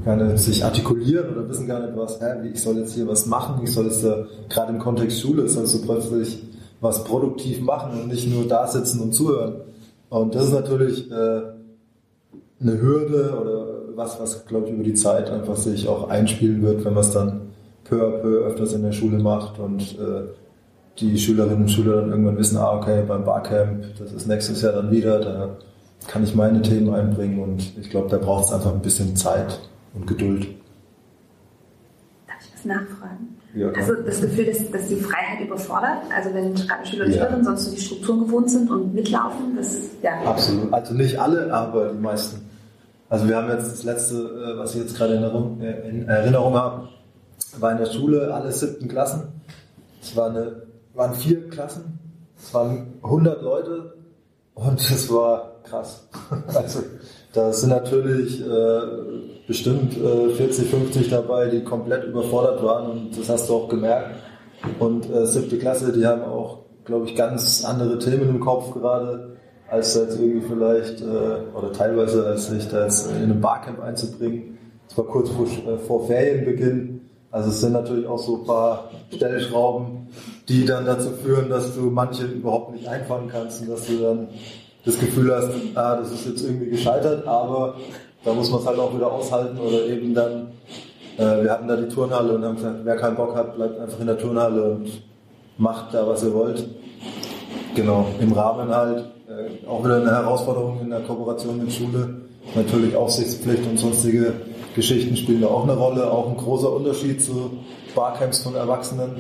gar 0.04 0.16
nicht 0.16 0.38
sich 0.38 0.64
artikulieren 0.64 1.36
oder 1.36 1.48
wissen 1.48 1.68
gar 1.68 1.86
nicht 1.86 1.96
was, 1.96 2.20
hä, 2.20 2.48
ich 2.52 2.60
soll 2.60 2.78
jetzt 2.78 2.94
hier 2.94 3.06
was 3.06 3.26
machen, 3.26 3.60
ich 3.62 3.72
soll 3.72 3.84
jetzt 3.84 4.02
äh, 4.02 4.24
gerade 4.48 4.72
im 4.72 4.80
Kontext 4.80 5.20
Schule, 5.20 5.48
sollst 5.48 5.72
du 5.76 5.82
plötzlich 5.82 6.50
was 6.80 7.04
produktiv 7.04 7.60
machen 7.60 8.00
und 8.00 8.08
nicht 8.08 8.28
nur 8.28 8.46
da 8.46 8.66
sitzen 8.66 9.00
und 9.00 9.12
zuhören. 9.12 9.62
Und 10.08 10.34
das 10.34 10.46
ist 10.46 10.52
natürlich 10.52 11.10
äh, 11.10 11.42
eine 12.60 12.80
Hürde 12.80 13.38
oder 13.40 13.96
was, 13.96 14.20
was 14.20 14.46
glaube 14.46 14.68
ich 14.68 14.74
über 14.74 14.82
die 14.82 14.94
Zeit 14.94 15.30
einfach 15.30 15.56
sich 15.56 15.88
auch 15.88 16.08
einspielen 16.08 16.62
wird, 16.62 16.84
wenn 16.84 16.94
man 16.94 17.04
es 17.04 17.12
dann 17.12 17.42
peu 17.84 17.96
à 17.96 18.10
peu 18.20 18.44
öfters 18.46 18.72
in 18.72 18.82
der 18.82 18.92
Schule 18.92 19.18
macht 19.18 19.58
und 19.58 19.98
äh, 19.98 20.22
die 20.98 21.18
Schülerinnen 21.18 21.62
und 21.62 21.70
Schüler 21.70 21.96
dann 21.96 22.10
irgendwann 22.10 22.38
wissen, 22.38 22.58
ah 22.58 22.76
okay, 22.76 23.02
beim 23.06 23.24
Barcamp, 23.24 23.84
das 23.98 24.12
ist 24.12 24.26
nächstes 24.26 24.62
Jahr 24.62 24.72
dann 24.72 24.90
wieder, 24.90 25.20
da 25.20 25.56
kann 26.06 26.24
ich 26.24 26.34
meine 26.34 26.62
Themen 26.62 26.92
einbringen 26.92 27.42
und 27.42 27.78
ich 27.78 27.90
glaube, 27.90 28.08
da 28.08 28.18
braucht 28.18 28.46
es 28.46 28.52
einfach 28.52 28.72
ein 28.72 28.82
bisschen 28.82 29.16
Zeit 29.16 29.60
und 29.94 30.06
Geduld. 30.06 30.48
Darf 32.26 32.36
ich 32.40 32.54
was 32.54 32.64
nachfragen? 32.64 33.29
Ja, 33.54 33.68
Also 33.72 33.94
das 33.94 34.20
Gefühl, 34.20 34.46
dass, 34.46 34.70
dass 34.70 34.86
die 34.88 34.96
Freiheit 34.96 35.40
überfordert, 35.44 35.98
also 36.14 36.32
wenn 36.34 36.54
gerade 36.54 36.86
Schüler 36.86 37.06
und 37.06 37.10
Ja. 37.12 37.18
Schülerinnen 37.18 37.44
sonst 37.44 37.64
so 37.64 37.70
die 37.74 37.80
Strukturen 37.80 38.20
gewohnt 38.20 38.50
sind 38.50 38.70
und 38.70 38.94
mitlaufen, 38.94 39.56
das 39.56 39.76
ja. 40.02 40.12
Absolut. 40.24 40.72
Also 40.72 40.94
nicht 40.94 41.18
alle, 41.18 41.52
aber 41.52 41.88
die 41.88 41.98
meisten. 41.98 42.48
Also 43.08 43.26
wir 43.28 43.36
haben 43.36 43.48
jetzt 43.48 43.72
das 43.72 43.82
letzte, 43.82 44.14
äh, 44.16 44.58
was 44.58 44.74
ich 44.74 44.82
jetzt 44.82 44.96
gerade 44.96 45.14
in 45.14 45.22
Erinnerung, 45.24 45.60
äh, 45.60 45.88
in 45.88 46.08
Erinnerung 46.08 46.54
habe, 46.54 46.88
war 47.58 47.72
in 47.72 47.78
der 47.78 47.86
Schule 47.86 48.32
alle 48.32 48.52
siebten 48.52 48.86
Klassen. 48.86 49.24
Es 50.00 50.14
war 50.16 50.30
eine, 50.30 50.62
waren 50.94 51.14
vier 51.14 51.48
Klassen, 51.50 51.98
es 52.38 52.54
waren 52.54 52.92
100 53.02 53.42
Leute 53.42 53.94
und 54.54 54.78
es 54.80 55.12
war 55.12 55.56
krass. 55.64 56.08
Also 56.54 56.82
da 57.32 57.52
sind 57.52 57.70
natürlich 57.70 58.40
äh, 58.40 58.80
bestimmt 59.50 59.96
äh, 59.96 60.28
40, 60.28 60.70
50 60.70 61.10
dabei, 61.10 61.48
die 61.48 61.64
komplett 61.64 62.04
überfordert 62.04 62.62
waren 62.62 62.88
und 62.88 63.18
das 63.18 63.28
hast 63.28 63.48
du 63.48 63.54
auch 63.54 63.68
gemerkt. 63.68 64.14
Und 64.78 65.10
äh, 65.10 65.26
siebte 65.26 65.58
Klasse, 65.58 65.92
die 65.92 66.06
haben 66.06 66.22
auch, 66.22 66.58
glaube 66.84 67.06
ich, 67.06 67.16
ganz 67.16 67.64
andere 67.64 67.98
Themen 67.98 68.28
im 68.28 68.38
Kopf 68.38 68.72
gerade, 68.72 69.38
als 69.68 69.96
jetzt 69.96 70.20
irgendwie 70.20 70.46
vielleicht, 70.46 71.00
äh, 71.00 71.56
oder 71.58 71.72
teilweise, 71.72 72.24
als 72.26 72.46
sich 72.46 72.68
da 72.68 72.84
jetzt 72.84 73.10
in 73.10 73.24
einem 73.24 73.40
Barcamp 73.40 73.80
einzubringen. 73.80 74.56
Es 74.88 74.96
war 74.96 75.06
kurz 75.06 75.30
vor, 75.30 75.46
äh, 75.46 75.78
vor 75.78 76.06
Ferienbeginn. 76.06 77.00
Also 77.32 77.50
es 77.50 77.60
sind 77.60 77.72
natürlich 77.72 78.06
auch 78.06 78.18
so 78.18 78.42
ein 78.42 78.46
paar 78.46 78.90
Stellschrauben, 79.12 80.10
die 80.48 80.64
dann 80.64 80.86
dazu 80.86 81.10
führen, 81.24 81.50
dass 81.50 81.74
du 81.74 81.90
manche 81.90 82.24
überhaupt 82.24 82.72
nicht 82.72 82.86
einfangen 82.86 83.28
kannst 83.28 83.62
und 83.62 83.70
dass 83.70 83.84
du 83.88 83.98
dann 83.98 84.28
das 84.84 84.96
Gefühl 85.00 85.34
hast, 85.34 85.50
ah, 85.74 85.96
das 85.96 86.12
ist 86.12 86.26
jetzt 86.26 86.44
irgendwie 86.44 86.70
gescheitert, 86.70 87.26
aber 87.26 87.74
da 88.24 88.32
muss 88.32 88.50
man 88.50 88.60
es 88.60 88.66
halt 88.66 88.78
auch 88.78 88.94
wieder 88.94 89.10
aushalten 89.10 89.58
oder 89.58 89.86
eben 89.86 90.14
dann, 90.14 90.48
äh, 91.16 91.42
wir 91.42 91.50
hatten 91.50 91.68
da 91.68 91.76
die 91.76 91.88
Turnhalle 91.88 92.34
und 92.34 92.44
haben 92.44 92.56
gesagt, 92.56 92.76
wer 92.84 92.96
keinen 92.96 93.16
Bock 93.16 93.34
hat, 93.34 93.56
bleibt 93.56 93.80
einfach 93.80 94.00
in 94.00 94.06
der 94.06 94.18
Turnhalle 94.18 94.72
und 94.72 95.02
macht 95.58 95.94
da, 95.94 96.06
was 96.06 96.22
ihr 96.22 96.34
wollt. 96.34 96.66
Genau, 97.74 98.06
im 98.20 98.32
Rahmen 98.32 98.74
halt, 98.74 99.04
äh, 99.28 99.66
auch 99.66 99.84
wieder 99.84 100.00
eine 100.00 100.10
Herausforderung 100.10 100.80
in 100.80 100.90
der 100.90 101.00
Kooperation 101.00 101.58
mit 101.58 101.72
Schule. 101.72 102.20
Natürlich 102.54 102.96
Aufsichtspflicht 102.96 103.64
und 103.66 103.78
sonstige 103.78 104.32
Geschichten 104.74 105.16
spielen 105.16 105.42
da 105.42 105.48
auch 105.48 105.64
eine 105.64 105.76
Rolle. 105.76 106.10
Auch 106.10 106.28
ein 106.28 106.36
großer 106.36 106.72
Unterschied 106.72 107.22
zu 107.22 107.50
Barcamps 107.94 108.42
von 108.42 108.54
Erwachsenen. 108.54 109.16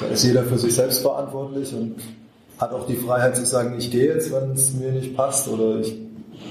Da 0.00 0.06
ist 0.06 0.24
jeder 0.24 0.42
für 0.44 0.58
sich 0.58 0.74
selbst 0.74 1.02
verantwortlich 1.02 1.72
und 1.74 1.96
hat 2.58 2.72
auch 2.72 2.86
die 2.86 2.96
Freiheit 2.96 3.36
zu 3.36 3.44
sagen, 3.44 3.76
ich 3.78 3.90
gehe 3.90 4.14
jetzt, 4.14 4.32
wenn 4.32 4.52
es 4.52 4.72
mir 4.72 4.92
nicht 4.92 5.16
passt 5.16 5.48
oder 5.48 5.80
ich 5.80 5.94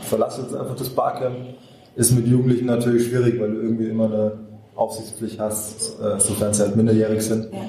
verlasse 0.03 0.41
jetzt 0.41 0.55
einfach 0.55 0.75
das 0.75 0.89
Barcamp. 0.89 1.35
Ist 1.95 2.15
mit 2.15 2.27
Jugendlichen 2.27 2.65
natürlich 2.65 3.07
schwierig, 3.07 3.39
weil 3.39 3.51
du 3.51 3.61
irgendwie 3.61 3.87
immer 3.87 4.05
eine 4.05 4.31
Aufsichtspflicht 4.75 5.39
hast, 5.39 5.99
äh, 6.01 6.19
sofern 6.19 6.53
sie 6.53 6.63
halt 6.63 6.75
minderjährig 6.75 7.21
sind. 7.21 7.51
Ja. 7.51 7.59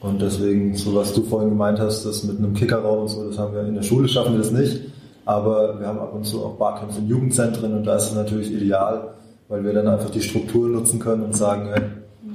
Und 0.00 0.20
deswegen, 0.20 0.74
so 0.74 0.94
was 0.96 1.12
du 1.14 1.22
vorhin 1.22 1.50
gemeint 1.50 1.78
hast, 1.78 2.04
das 2.04 2.24
mit 2.24 2.38
einem 2.38 2.54
Kickerraum 2.54 3.02
und 3.02 3.08
so, 3.08 3.28
das 3.28 3.38
haben 3.38 3.54
wir 3.54 3.62
in 3.62 3.74
der 3.74 3.82
Schule, 3.82 4.08
schaffen 4.08 4.32
wir 4.32 4.38
das 4.38 4.50
nicht. 4.50 4.80
Aber 5.24 5.78
wir 5.78 5.86
haben 5.86 6.00
ab 6.00 6.12
und 6.12 6.24
zu 6.24 6.44
auch 6.44 6.56
Barcamps 6.56 6.98
in 6.98 7.06
Jugendzentren 7.06 7.72
und 7.74 7.84
da 7.84 7.96
ist 7.96 8.06
es 8.06 8.14
natürlich 8.14 8.52
ideal, 8.52 9.14
weil 9.48 9.64
wir 9.64 9.72
dann 9.72 9.86
einfach 9.86 10.10
die 10.10 10.20
Struktur 10.20 10.68
nutzen 10.68 10.98
können 10.98 11.22
und 11.22 11.36
sagen, 11.36 11.68
hey, 11.72 11.82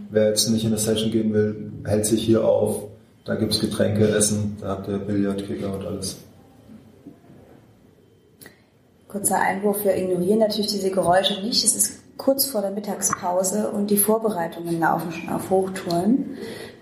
wer 0.09 0.29
jetzt 0.29 0.49
nicht 0.49 0.63
in 0.63 0.69
eine 0.69 0.77
Session 0.77 1.11
gehen 1.11 1.33
will, 1.33 1.71
hält 1.83 2.05
sich 2.05 2.23
hier 2.23 2.45
auf. 2.45 2.83
Da 3.25 3.35
gibt's 3.35 3.59
Getränke, 3.59 4.07
Essen, 4.07 4.55
da 4.61 4.69
habt 4.69 4.87
ihr 4.87 4.99
Billard, 4.99 5.45
Kicker 5.45 5.73
und 5.73 5.85
alles. 5.85 6.15
Kurzer 9.07 9.39
Einwurf, 9.39 9.85
wir 9.85 9.95
ignorieren 9.95 10.39
natürlich 10.39 10.67
diese 10.67 10.91
Geräusche 10.91 11.41
nicht. 11.41 11.63
Es 11.63 11.75
ist 11.77 12.17
kurz 12.17 12.45
vor 12.45 12.59
der 12.61 12.71
Mittagspause 12.71 13.71
und 13.71 13.89
die 13.89 13.97
Vorbereitungen 13.97 14.81
laufen 14.81 15.13
schon 15.13 15.29
auf 15.29 15.49
Hochtouren. 15.49 16.37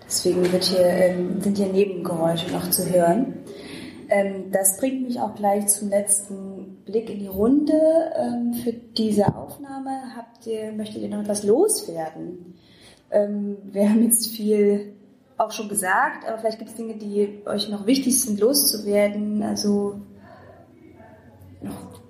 Deswegen 0.07 0.43
hier, 0.43 0.79
ähm, 0.79 1.39
sind 1.41 1.57
hier 1.57 1.67
Nebengeräusche 1.67 2.51
noch 2.51 2.67
zu 2.71 2.89
hören. 2.89 3.45
Ähm, 4.09 4.51
das 4.51 4.77
bringt 4.77 5.03
mich 5.03 5.19
auch 5.19 5.35
gleich 5.35 5.67
zum 5.67 5.89
letzten 5.89 6.77
Blick 6.85 7.11
in 7.11 7.19
die 7.19 7.27
Runde. 7.27 7.79
Ähm, 8.17 8.55
für 8.55 8.73
diese 8.73 9.35
Aufnahme 9.35 10.15
habt 10.17 10.47
ihr, 10.47 10.71
möchtet 10.71 11.03
ihr 11.03 11.09
noch 11.09 11.21
etwas 11.21 11.43
loswerden? 11.43 12.55
Wir 13.11 13.89
haben 13.89 14.03
jetzt 14.03 14.27
viel 14.27 14.93
auch 15.37 15.51
schon 15.51 15.69
gesagt, 15.69 16.27
aber 16.27 16.39
vielleicht 16.39 16.57
gibt 16.57 16.71
es 16.71 16.75
Dinge, 16.75 16.95
die 16.95 17.43
euch 17.45 17.69
noch 17.69 17.85
wichtig 17.85 18.19
sind, 18.19 18.39
loszuwerden. 18.39 19.43
Also 19.43 20.01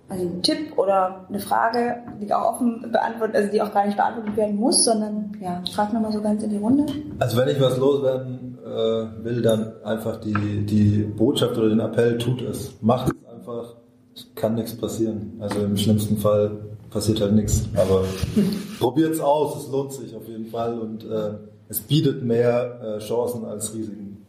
also 0.07 0.23
ein 0.23 0.41
Tipp 0.43 0.77
oder 0.77 1.25
eine 1.29 1.39
Frage, 1.39 2.03
die 2.21 2.31
auch 2.33 2.53
offen 2.53 2.91
beantwortet, 2.91 3.35
also 3.35 3.51
die 3.51 3.61
auch 3.61 3.73
gar 3.73 3.85
nicht 3.85 3.97
beantwortet 3.97 4.37
werden 4.37 4.55
muss, 4.55 4.85
sondern 4.85 5.31
ja, 5.41 5.63
frag 5.73 5.93
nochmal 5.93 6.11
so 6.11 6.21
ganz 6.21 6.43
in 6.43 6.51
die 6.51 6.57
Runde. 6.57 6.85
Also 7.19 7.37
wenn 7.37 7.49
ich 7.49 7.59
was 7.59 7.77
loswerden 7.77 8.57
äh, 8.63 9.23
will, 9.23 9.41
dann 9.41 9.73
einfach 9.83 10.17
die, 10.17 10.65
die 10.65 10.99
Botschaft 11.03 11.57
oder 11.57 11.69
den 11.69 11.79
Appell, 11.79 12.17
tut 12.17 12.41
es. 12.43 12.73
Macht 12.81 13.07
es 13.07 13.33
einfach, 13.33 13.75
es 14.13 14.27
kann 14.35 14.55
nichts 14.55 14.77
passieren. 14.77 15.37
Also 15.39 15.61
im 15.61 15.75
schlimmsten 15.75 16.17
Fall 16.17 16.51
passiert 16.91 17.21
halt 17.21 17.33
nichts. 17.33 17.63
Aber 17.75 18.03
probiert's 18.79 19.19
aus, 19.19 19.63
es 19.63 19.71
lohnt 19.71 19.91
sich 19.91 20.15
auf 20.15 20.27
jeden 20.27 20.45
Fall 20.45 20.77
und 20.79 21.03
äh, 21.03 21.31
es 21.67 21.79
bietet 21.79 22.23
mehr 22.23 22.79
äh, 22.81 22.99
Chancen 22.99 23.43
als 23.45 23.73
Risiken. 23.73 24.23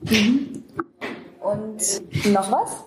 Und 1.42 2.32
noch 2.32 2.50
was? 2.50 2.84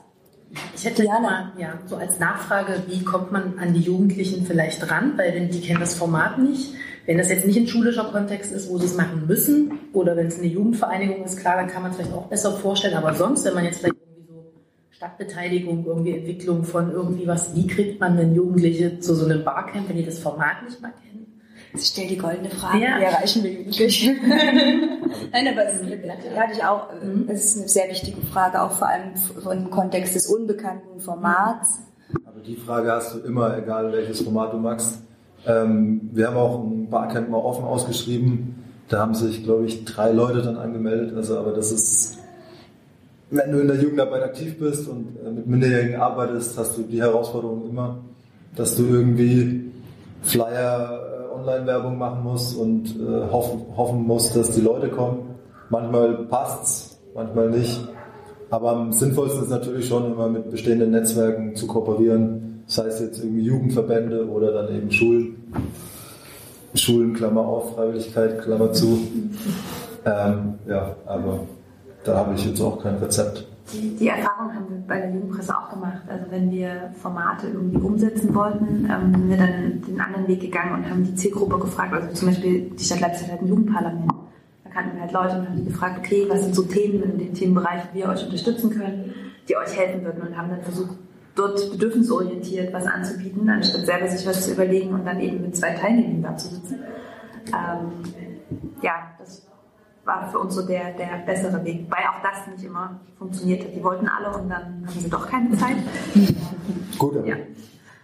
Ich 0.75 0.85
hätte 0.85 1.03
Diana. 1.03 1.19
mal, 1.19 1.51
ja, 1.57 1.79
so 1.85 1.95
als 1.95 2.19
Nachfrage, 2.19 2.83
wie 2.87 3.03
kommt 3.03 3.31
man 3.31 3.59
an 3.59 3.73
die 3.73 3.81
Jugendlichen 3.81 4.45
vielleicht 4.45 4.89
ran? 4.89 5.13
Weil 5.17 5.33
wenn 5.35 5.49
die 5.49 5.61
kennen 5.61 5.79
das 5.79 5.95
Format 5.95 6.39
nicht. 6.39 6.73
Wenn 7.05 7.17
das 7.17 7.29
jetzt 7.29 7.45
nicht 7.45 7.57
ein 7.57 7.67
schulischer 7.67 8.05
Kontext 8.05 8.51
ist, 8.51 8.69
wo 8.69 8.77
sie 8.77 8.85
es 8.85 8.95
machen 8.95 9.25
müssen, 9.27 9.79
oder 9.93 10.15
wenn 10.15 10.27
es 10.27 10.37
eine 10.37 10.47
Jugendvereinigung 10.47 11.23
ist, 11.23 11.37
klar, 11.37 11.57
dann 11.57 11.67
kann 11.67 11.81
man 11.81 11.91
es 11.91 11.97
vielleicht 11.97 12.13
auch 12.13 12.27
besser 12.27 12.51
vorstellen. 12.53 12.95
Aber 12.95 13.15
sonst, 13.15 13.45
wenn 13.45 13.55
man 13.55 13.63
jetzt 13.65 13.79
vielleicht 13.79 13.95
irgendwie 13.95 14.27
so 14.27 14.53
Stadtbeteiligung, 14.91 15.85
irgendwie 15.85 16.17
Entwicklung 16.17 16.63
von 16.63 16.91
irgendwie 16.91 17.25
was, 17.25 17.55
wie 17.55 17.65
kriegt 17.65 17.99
man 17.99 18.17
denn 18.17 18.35
Jugendliche 18.35 18.99
zu 18.99 19.15
so 19.15 19.25
einem 19.25 19.43
Barcamp, 19.43 19.89
wenn 19.89 19.97
die 19.97 20.05
das 20.05 20.19
Format 20.19 20.63
nicht 20.63 20.81
mal 20.81 20.93
kennen? 21.01 21.28
Sie 21.75 21.85
stellt 21.85 22.09
die 22.09 22.17
goldene 22.17 22.49
Frage, 22.49 22.79
Ja. 22.83 22.99
wie 22.99 23.03
erreichen 23.03 23.43
wir 23.43 23.51
Jugendliche? 23.51 24.11
Nein, 25.31 25.47
aber 25.47 25.65
es 25.67 25.81
ist, 25.81 26.35
hatte 26.37 26.53
ich 26.53 26.63
auch, 26.63 26.89
äh, 26.91 27.05
Mhm. 27.05 27.29
es 27.29 27.45
ist 27.45 27.57
eine 27.59 27.67
sehr 27.67 27.89
wichtige 27.89 28.21
Frage, 28.27 28.61
auch 28.61 28.71
vor 28.71 28.87
allem 28.87 29.15
von 29.43 29.57
dem 29.57 29.69
Kontext 29.69 30.15
des 30.15 30.27
unbekannten 30.27 30.99
Formats. 30.99 31.79
Aber 32.25 32.39
die 32.41 32.55
Frage 32.55 32.91
hast 32.91 33.13
du 33.15 33.19
immer, 33.19 33.55
egal 33.57 33.91
welches 33.91 34.21
Format 34.21 34.53
du 34.53 34.57
magst. 34.57 34.99
Ähm, 35.45 36.09
wir 36.11 36.27
haben 36.27 36.37
auch 36.37 36.63
ein 36.63 36.89
Barcamp 36.89 37.29
mal 37.29 37.37
offen 37.37 37.63
ausgeschrieben. 37.63 38.55
Da 38.89 38.99
haben 39.01 39.13
sich, 39.13 39.43
glaube 39.43 39.65
ich, 39.65 39.85
drei 39.85 40.11
Leute 40.11 40.41
dann 40.41 40.57
angemeldet. 40.57 41.15
Also, 41.15 41.37
aber 41.37 41.51
das 41.51 41.71
ist, 41.71 42.17
wenn 43.29 43.51
du 43.51 43.59
in 43.59 43.67
der 43.67 43.77
Jugendarbeit 43.77 44.23
aktiv 44.23 44.57
bist 44.57 44.87
und 44.89 45.15
äh, 45.23 45.29
mit 45.29 45.45
Minderjährigen 45.45 46.01
arbeitest, 46.01 46.57
hast 46.57 46.77
du 46.77 46.81
die 46.81 46.99
Herausforderung 46.99 47.69
immer, 47.69 47.99
dass 48.55 48.75
du 48.75 48.87
irgendwie 48.87 49.71
Flyer, 50.23 51.08
Online-Werbung 51.39 51.97
machen 51.97 52.23
musst 52.23 52.57
und 52.57 52.95
äh, 52.99 53.31
hoffen, 53.31 53.65
hoffen 53.75 54.03
musst, 54.05 54.35
dass 54.35 54.51
die 54.51 54.61
Leute 54.61 54.89
kommen. 54.89 55.35
Manchmal 55.69 56.25
passt's, 56.25 56.99
manchmal 57.15 57.49
nicht. 57.49 57.79
Aber 58.49 58.71
am 58.71 58.91
sinnvollsten 58.91 59.43
ist 59.43 59.49
natürlich 59.49 59.87
schon 59.87 60.11
immer 60.11 60.27
mit 60.27 60.49
bestehenden 60.49 60.91
Netzwerken 60.91 61.55
zu 61.55 61.67
kooperieren. 61.67 62.63
Das 62.65 62.79
heißt 62.79 63.01
jetzt 63.01 63.19
irgendwie 63.19 63.43
Jugendverbände 63.43 64.27
oder 64.27 64.51
dann 64.51 64.75
eben 64.75 64.91
Schulen. 64.91 65.35
Schulen, 66.75 67.13
Klammer 67.13 67.41
auf, 67.41 67.75
Freiwilligkeit, 67.75 68.41
Klammer 68.41 68.71
zu. 68.71 68.99
Ähm, 70.05 70.55
ja, 70.67 70.95
aber 71.05 71.41
da 72.03 72.17
habe 72.17 72.35
ich 72.35 72.45
jetzt 72.45 72.61
auch 72.61 72.81
kein 72.81 72.95
Rezept. 72.97 73.45
Die, 73.71 73.95
die 73.95 74.07
Erfahrung 74.07 74.53
haben 74.53 74.65
wir 74.69 74.87
bei 74.87 74.99
der 74.99 75.11
Jugendpresse 75.11 75.55
auch 75.55 75.69
gemacht. 75.69 76.01
Also 76.07 76.25
wenn 76.31 76.51
wir 76.51 76.91
Formate 77.01 77.47
irgendwie 77.47 77.77
umsetzen 77.77 78.33
wollten, 78.33 78.89
ähm, 78.89 79.13
sind 79.13 79.29
wir 79.29 79.37
dann 79.37 79.81
den 79.87 80.01
anderen 80.01 80.27
Weg 80.27 80.41
gegangen 80.41 80.73
und 80.73 80.89
haben 80.89 81.03
die 81.03 81.15
Zielgruppe 81.15 81.59
gefragt. 81.59 81.93
Also 81.93 82.13
zum 82.13 82.29
Beispiel 82.29 82.71
die 82.71 82.83
Stadt 82.83 83.01
Leipzig 83.01 83.31
hat 83.31 83.41
ein 83.41 83.47
Jugendparlament. 83.47 84.11
Da 84.63 84.69
kannten 84.71 84.95
wir 84.95 85.01
halt 85.01 85.11
Leute 85.11 85.39
und 85.39 85.49
haben 85.49 85.57
die 85.57 85.65
gefragt, 85.65 85.99
okay, 85.99 86.25
was 86.29 86.43
sind 86.43 86.55
so 86.55 86.63
Themen 86.63 87.03
in 87.03 87.17
den 87.17 87.33
Themenbereichen, 87.33 87.89
wie 87.93 87.99
wir 87.99 88.09
euch 88.09 88.23
unterstützen 88.23 88.71
können, 88.71 89.13
die 89.47 89.55
euch 89.55 89.77
helfen 89.77 90.03
würden 90.03 90.21
und 90.21 90.37
haben 90.37 90.49
dann 90.49 90.61
versucht, 90.61 90.95
dort 91.35 91.71
bedürfnisorientiert 91.71 92.73
was 92.73 92.85
anzubieten, 92.85 93.49
anstatt 93.49 93.85
selber 93.85 94.07
sich 94.07 94.27
was 94.27 94.45
zu 94.45 94.53
überlegen 94.53 94.93
und 94.93 95.05
dann 95.05 95.19
eben 95.19 95.41
mit 95.41 95.55
zwei 95.55 95.73
Teilnehmern 95.73 96.23
da 96.23 96.37
zu 96.37 96.55
sitzen. 96.55 96.79
Ähm, 97.47 97.91
ja, 98.81 98.93
das 99.17 99.48
war 100.09 100.29
für 100.31 100.39
uns 100.39 100.55
so 100.55 100.65
der, 100.65 100.91
der 100.97 101.23
bessere 101.25 101.63
Weg, 101.63 101.85
weil 101.89 102.03
auch 102.09 102.21
das 102.23 102.47
nicht 102.51 102.65
immer 102.67 102.99
funktioniert 103.17 103.63
hat. 103.63 103.75
Die 103.75 103.83
wollten 103.83 104.07
alle 104.07 104.35
und 104.37 104.49
dann 104.49 104.83
haben 104.87 104.99
sie 104.99 105.09
doch 105.09 105.27
keine 105.27 105.55
Zeit. 105.57 105.77
Gut, 106.97 107.17
aber 107.17 107.27
Ja. 107.27 107.35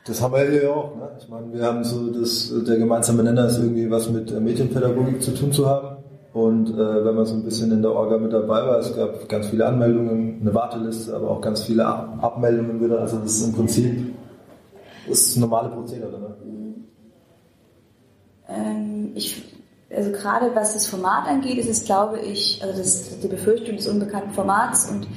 das 0.06 0.22
haben 0.22 0.34
wir 0.34 0.49
hier 0.49 0.74
auch. 0.76 0.95
Ne? 0.95 1.10
Ich 1.20 1.28
meine, 1.30 1.51
wir 1.51 1.64
haben 1.64 1.84
so, 1.84 2.12
das, 2.12 2.53
der 2.68 2.78
gemeinsame 2.78 3.24
Nenner 3.24 3.47
ist 3.47 3.58
irgendwie 3.58 3.89
was 3.89 4.10
mit 4.10 4.39
Medienpädagogik 4.39 5.22
zu 5.22 5.34
tun 5.34 5.51
zu 5.51 5.68
haben. 5.68 5.97
Und 6.34 6.70
äh, 6.70 7.06
wenn 7.06 7.16
man 7.16 7.26
so 7.26 7.34
ein 7.36 7.43
bisschen 7.43 7.72
in 7.72 7.82
der 7.82 7.91
Orga 7.93 8.18
mit 8.18 8.34
dabei 8.34 8.62
war, 8.68 8.78
es 8.80 8.93
gab 8.95 9.28
ganz 9.30 9.47
viele 9.47 9.66
Anmeldungen, 9.66 10.41
eine 10.41 10.53
Warteliste, 10.53 11.16
aber 11.16 11.32
auch 11.32 11.39
ganz 11.41 11.64
viele 11.64 11.86
Ab 11.86 12.18
Abmeldungen 12.22 12.82
wieder. 12.84 12.99
Also 12.99 13.18
das 13.20 13.38
ist 13.38 13.47
im 13.47 13.53
Prinzip 13.53 14.14
Das 15.08 15.20
ist 15.22 15.38
normale 15.38 15.70
Prozedere, 15.70 16.12
ne? 16.20 16.36
Ähm, 18.47 19.12
ich, 19.16 19.43
also 19.96 20.12
gerade 20.12 20.54
was 20.56 20.74
das 20.74 20.88
Format 20.88 21.28
angeht, 21.28 21.58
ist 21.58 21.70
es, 21.70 21.86
glaube 21.86 22.20
ich, 22.20 22.62
also 22.62 22.78
das, 22.78 23.20
die 23.20 23.28
Befürchtung 23.28 23.78
des 23.78 23.88
unbekannten 23.88 24.32
Formats 24.32 24.89
und 24.89 25.08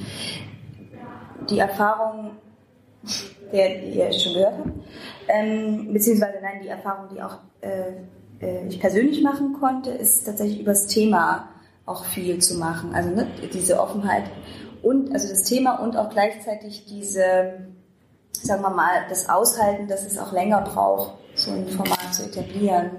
die 1.49 1.59
Erfahrung, 1.59 2.31
der, 3.51 3.83
ihr 3.83 4.11
schon 4.13 4.33
gehört 4.33 4.57
habt, 4.57 4.69
ähm, 5.27 5.93
beziehungsweise 5.93 6.37
nein, 6.41 6.61
die 6.63 6.67
Erfahrung, 6.67 7.07
die 7.13 7.21
auch 7.21 7.37
äh, 7.61 7.93
äh, 8.41 8.67
ich 8.67 8.79
persönlich 8.79 9.21
machen 9.23 9.53
konnte, 9.59 9.91
ist 9.91 10.25
tatsächlich 10.25 10.61
über 10.61 10.71
das 10.71 10.87
Thema 10.87 11.49
auch 11.85 12.05
viel 12.05 12.39
zu 12.39 12.57
machen. 12.57 12.93
Also 12.93 13.09
ne, 13.09 13.27
diese 13.51 13.79
Offenheit 13.79 14.25
und 14.81 15.11
also 15.13 15.27
das 15.27 15.43
Thema 15.43 15.75
und 15.75 15.97
auch 15.97 16.09
gleichzeitig 16.09 16.85
diese, 16.85 17.67
sagen 18.31 18.61
wir 18.61 18.69
mal, 18.69 19.05
das 19.09 19.29
Aushalten, 19.29 19.87
dass 19.87 20.05
es 20.05 20.17
auch 20.17 20.31
länger 20.31 20.61
braucht, 20.61 21.15
so 21.35 21.51
ein 21.51 21.67
Format 21.67 22.13
zu 22.13 22.23
etablieren. 22.23 22.91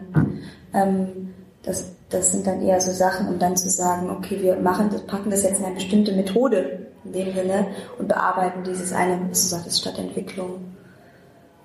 Ähm, 0.74 1.29
das, 1.62 1.84
das 2.08 2.32
sind 2.32 2.46
dann 2.46 2.62
eher 2.62 2.80
so 2.80 2.90
Sachen, 2.90 3.28
um 3.28 3.38
dann 3.38 3.56
zu 3.56 3.68
sagen, 3.68 4.10
okay, 4.10 4.40
wir 4.40 4.56
machen 4.56 4.90
das, 4.90 5.02
packen 5.02 5.30
das 5.30 5.42
jetzt 5.42 5.60
in 5.60 5.66
eine 5.66 5.74
bestimmte 5.74 6.12
Methode 6.12 6.86
in 7.04 7.12
dem 7.12 7.34
Sinne 7.34 7.66
und 7.98 8.08
bearbeiten 8.08 8.64
dieses 8.64 8.92
eine, 8.92 9.20
was 9.30 9.42
du 9.42 9.48
sagtest, 9.48 9.80
Stadtentwicklung 9.80 10.74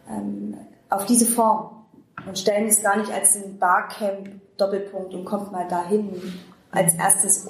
ähm, 0.09 0.57
auf 0.89 1.05
diese 1.05 1.25
Form 1.25 1.85
und 2.25 2.37
stellen 2.37 2.67
es 2.67 2.81
gar 2.81 2.97
nicht 2.97 3.11
als 3.11 3.35
ein 3.35 3.57
Barcamp 3.57 4.29
Doppelpunkt 4.57 5.13
und 5.13 5.25
kommt 5.25 5.51
mal 5.51 5.67
dahin 5.67 6.09
als 6.71 6.93
erstes 6.95 7.47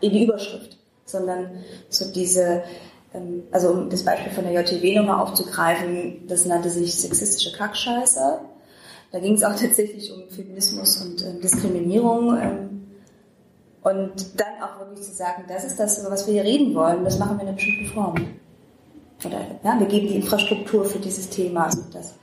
in 0.00 0.12
die 0.12 0.24
Überschrift, 0.24 0.76
sondern 1.04 1.62
so 1.88 2.12
diese, 2.12 2.62
ähm, 3.14 3.44
also 3.50 3.70
um 3.70 3.90
das 3.90 4.04
Beispiel 4.04 4.32
von 4.32 4.44
der 4.44 4.52
JTW 4.52 4.96
nochmal 4.96 5.20
aufzugreifen, 5.20 6.26
das 6.26 6.46
nannte 6.46 6.70
sich 6.70 6.94
sexistische 6.94 7.56
Kackscheiße. 7.56 8.40
Da 9.10 9.20
ging 9.20 9.34
es 9.34 9.42
auch 9.42 9.54
tatsächlich 9.54 10.12
um 10.12 10.28
Feminismus 10.28 11.02
und 11.02 11.24
ähm, 11.24 11.40
Diskriminierung. 11.40 12.36
Ähm, 12.38 12.68
und 13.82 14.38
dann 14.38 14.62
auch 14.62 14.80
wirklich 14.80 15.06
zu 15.06 15.14
sagen, 15.14 15.44
das 15.48 15.64
ist 15.64 15.78
das, 15.78 15.98
über 15.98 16.10
was 16.10 16.26
wir 16.26 16.34
hier 16.34 16.44
reden 16.44 16.74
wollen, 16.74 17.04
das 17.04 17.18
machen 17.18 17.38
wir 17.38 17.42
in 17.42 17.48
einer 17.48 17.56
bestimmten 17.56 17.86
Form. 17.86 18.14
Oder 19.24 19.40
ja, 19.64 19.78
wir 19.78 19.86
geben 19.86 20.08
die 20.08 20.16
Infrastruktur 20.16 20.84
für 20.84 20.98
dieses 20.98 21.28
Thema. 21.30 21.64
Also 21.64 21.82
das, 21.92 22.14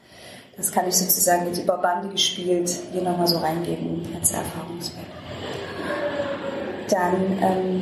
das 0.55 0.71
kann 0.71 0.87
ich 0.87 0.95
sozusagen 0.95 1.47
jetzt 1.47 1.61
über 1.61 1.77
Bande 1.77 2.09
gespielt 2.09 2.69
hier 2.91 3.01
nochmal 3.01 3.27
so 3.27 3.37
reingeben 3.37 4.05
als 4.13 4.31
Erfahrungswert. 4.31 5.05
Dann 6.89 7.39
ähm, 7.41 7.81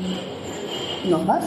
noch 1.10 1.28
was? 1.28 1.44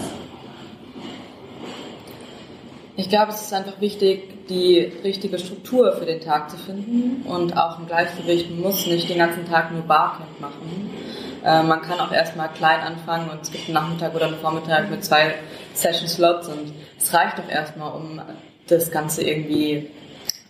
Ich 2.96 3.08
glaube, 3.08 3.32
es 3.32 3.42
ist 3.42 3.52
einfach 3.52 3.80
wichtig, 3.80 4.35
die 4.48 4.92
richtige 5.02 5.38
Struktur 5.38 5.92
für 5.92 6.06
den 6.06 6.20
Tag 6.20 6.50
zu 6.50 6.56
finden 6.56 7.22
und 7.26 7.56
auch 7.56 7.78
ein 7.78 7.86
Gleichgewicht. 7.86 8.50
Muss 8.50 8.86
nicht 8.86 9.08
den 9.08 9.18
ganzen 9.18 9.46
Tag 9.48 9.72
nur 9.72 9.82
Barcamp 9.82 10.40
machen. 10.40 10.90
Äh, 11.44 11.62
man 11.62 11.82
kann 11.82 12.00
auch 12.00 12.12
erstmal 12.12 12.48
klein 12.50 12.80
anfangen 12.80 13.30
und 13.30 13.42
es 13.42 13.50
gibt 13.50 13.66
einen 13.66 13.74
Nachmittag 13.74 14.14
oder 14.14 14.26
einen 14.26 14.36
Vormittag 14.36 14.90
mit 14.90 15.04
zwei 15.04 15.34
Session-Slots 15.74 16.48
und 16.48 16.72
es 16.98 17.12
reicht 17.12 17.38
doch 17.38 17.48
erstmal, 17.48 17.92
um 17.92 18.20
das 18.68 18.90
Ganze 18.90 19.22
irgendwie 19.22 19.90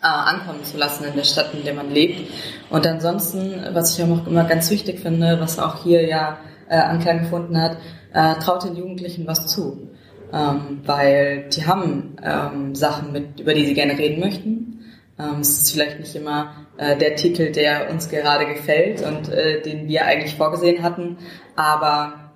äh, 0.03 0.07
ankommen 0.07 0.64
zu 0.64 0.76
lassen 0.76 1.05
in 1.05 1.14
der 1.14 1.24
Stadt, 1.24 1.53
in 1.55 1.64
der 1.64 1.74
man 1.74 1.90
lebt. 1.90 2.30
Und 2.70 2.86
ansonsten, 2.86 3.66
was 3.72 3.99
ich 3.99 4.05
auch 4.05 4.26
immer 4.26 4.44
ganz 4.44 4.70
wichtig 4.70 5.01
finde, 5.01 5.38
was 5.40 5.59
auch 5.59 5.82
hier 5.82 6.07
ja 6.07 6.38
äh, 6.68 6.76
Anklang 6.76 7.20
gefunden 7.20 7.61
hat, 7.61 7.76
äh, 8.12 8.34
traut 8.40 8.64
den 8.64 8.76
Jugendlichen 8.76 9.26
was 9.26 9.47
zu. 9.47 9.90
Ähm, 10.33 10.81
weil 10.85 11.49
die 11.51 11.66
haben 11.66 12.16
ähm, 12.22 12.74
Sachen, 12.74 13.12
mit, 13.12 13.41
über 13.41 13.55
die 13.55 13.66
sie 13.66 13.74
gerne 13.74 13.97
reden 13.97 14.20
möchten. 14.20 14.85
Ähm, 15.18 15.41
es 15.41 15.61
ist 15.61 15.72
vielleicht 15.72 15.99
nicht 16.01 16.14
immer 16.14 16.66
äh, 16.77 16.97
der 16.97 17.16
Titel, 17.16 17.53
der 17.53 17.91
uns 17.91 18.09
gerade 18.09 18.47
gefällt 18.47 19.03
und 19.03 19.29
äh, 19.29 19.62
den 19.62 19.89
wir 19.89 20.05
eigentlich 20.05 20.35
vorgesehen 20.35 20.83
hatten, 20.83 21.18
aber 21.55 22.33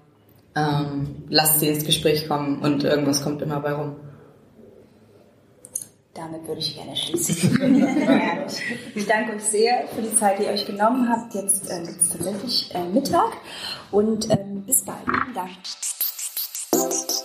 ähm, 0.56 1.24
lasst 1.28 1.60
sie 1.60 1.68
ins 1.68 1.84
Gespräch 1.84 2.26
kommen 2.28 2.60
und 2.60 2.84
irgendwas 2.84 3.22
kommt 3.22 3.42
immer 3.42 3.60
bei 3.60 3.72
rum. 3.72 3.96
Damit 6.14 6.46
würde 6.46 6.60
ich 6.60 6.74
gerne 6.74 6.96
schließen. 6.96 7.56
ich 8.94 9.06
danke 9.06 9.36
euch 9.36 9.42
sehr 9.42 9.86
für 9.94 10.02
die 10.02 10.14
Zeit, 10.16 10.38
die 10.38 10.44
ihr 10.44 10.50
euch 10.50 10.66
genommen 10.66 11.08
habt. 11.08 11.34
Jetzt 11.34 11.70
äh, 11.70 11.82
es 11.82 12.10
tatsächlich 12.10 12.74
äh, 12.74 12.84
Mittag 12.92 13.32
und 13.90 14.28
ähm, 14.30 14.64
bis 14.66 14.84
bald. 14.84 14.98
Vielen. 16.72 17.19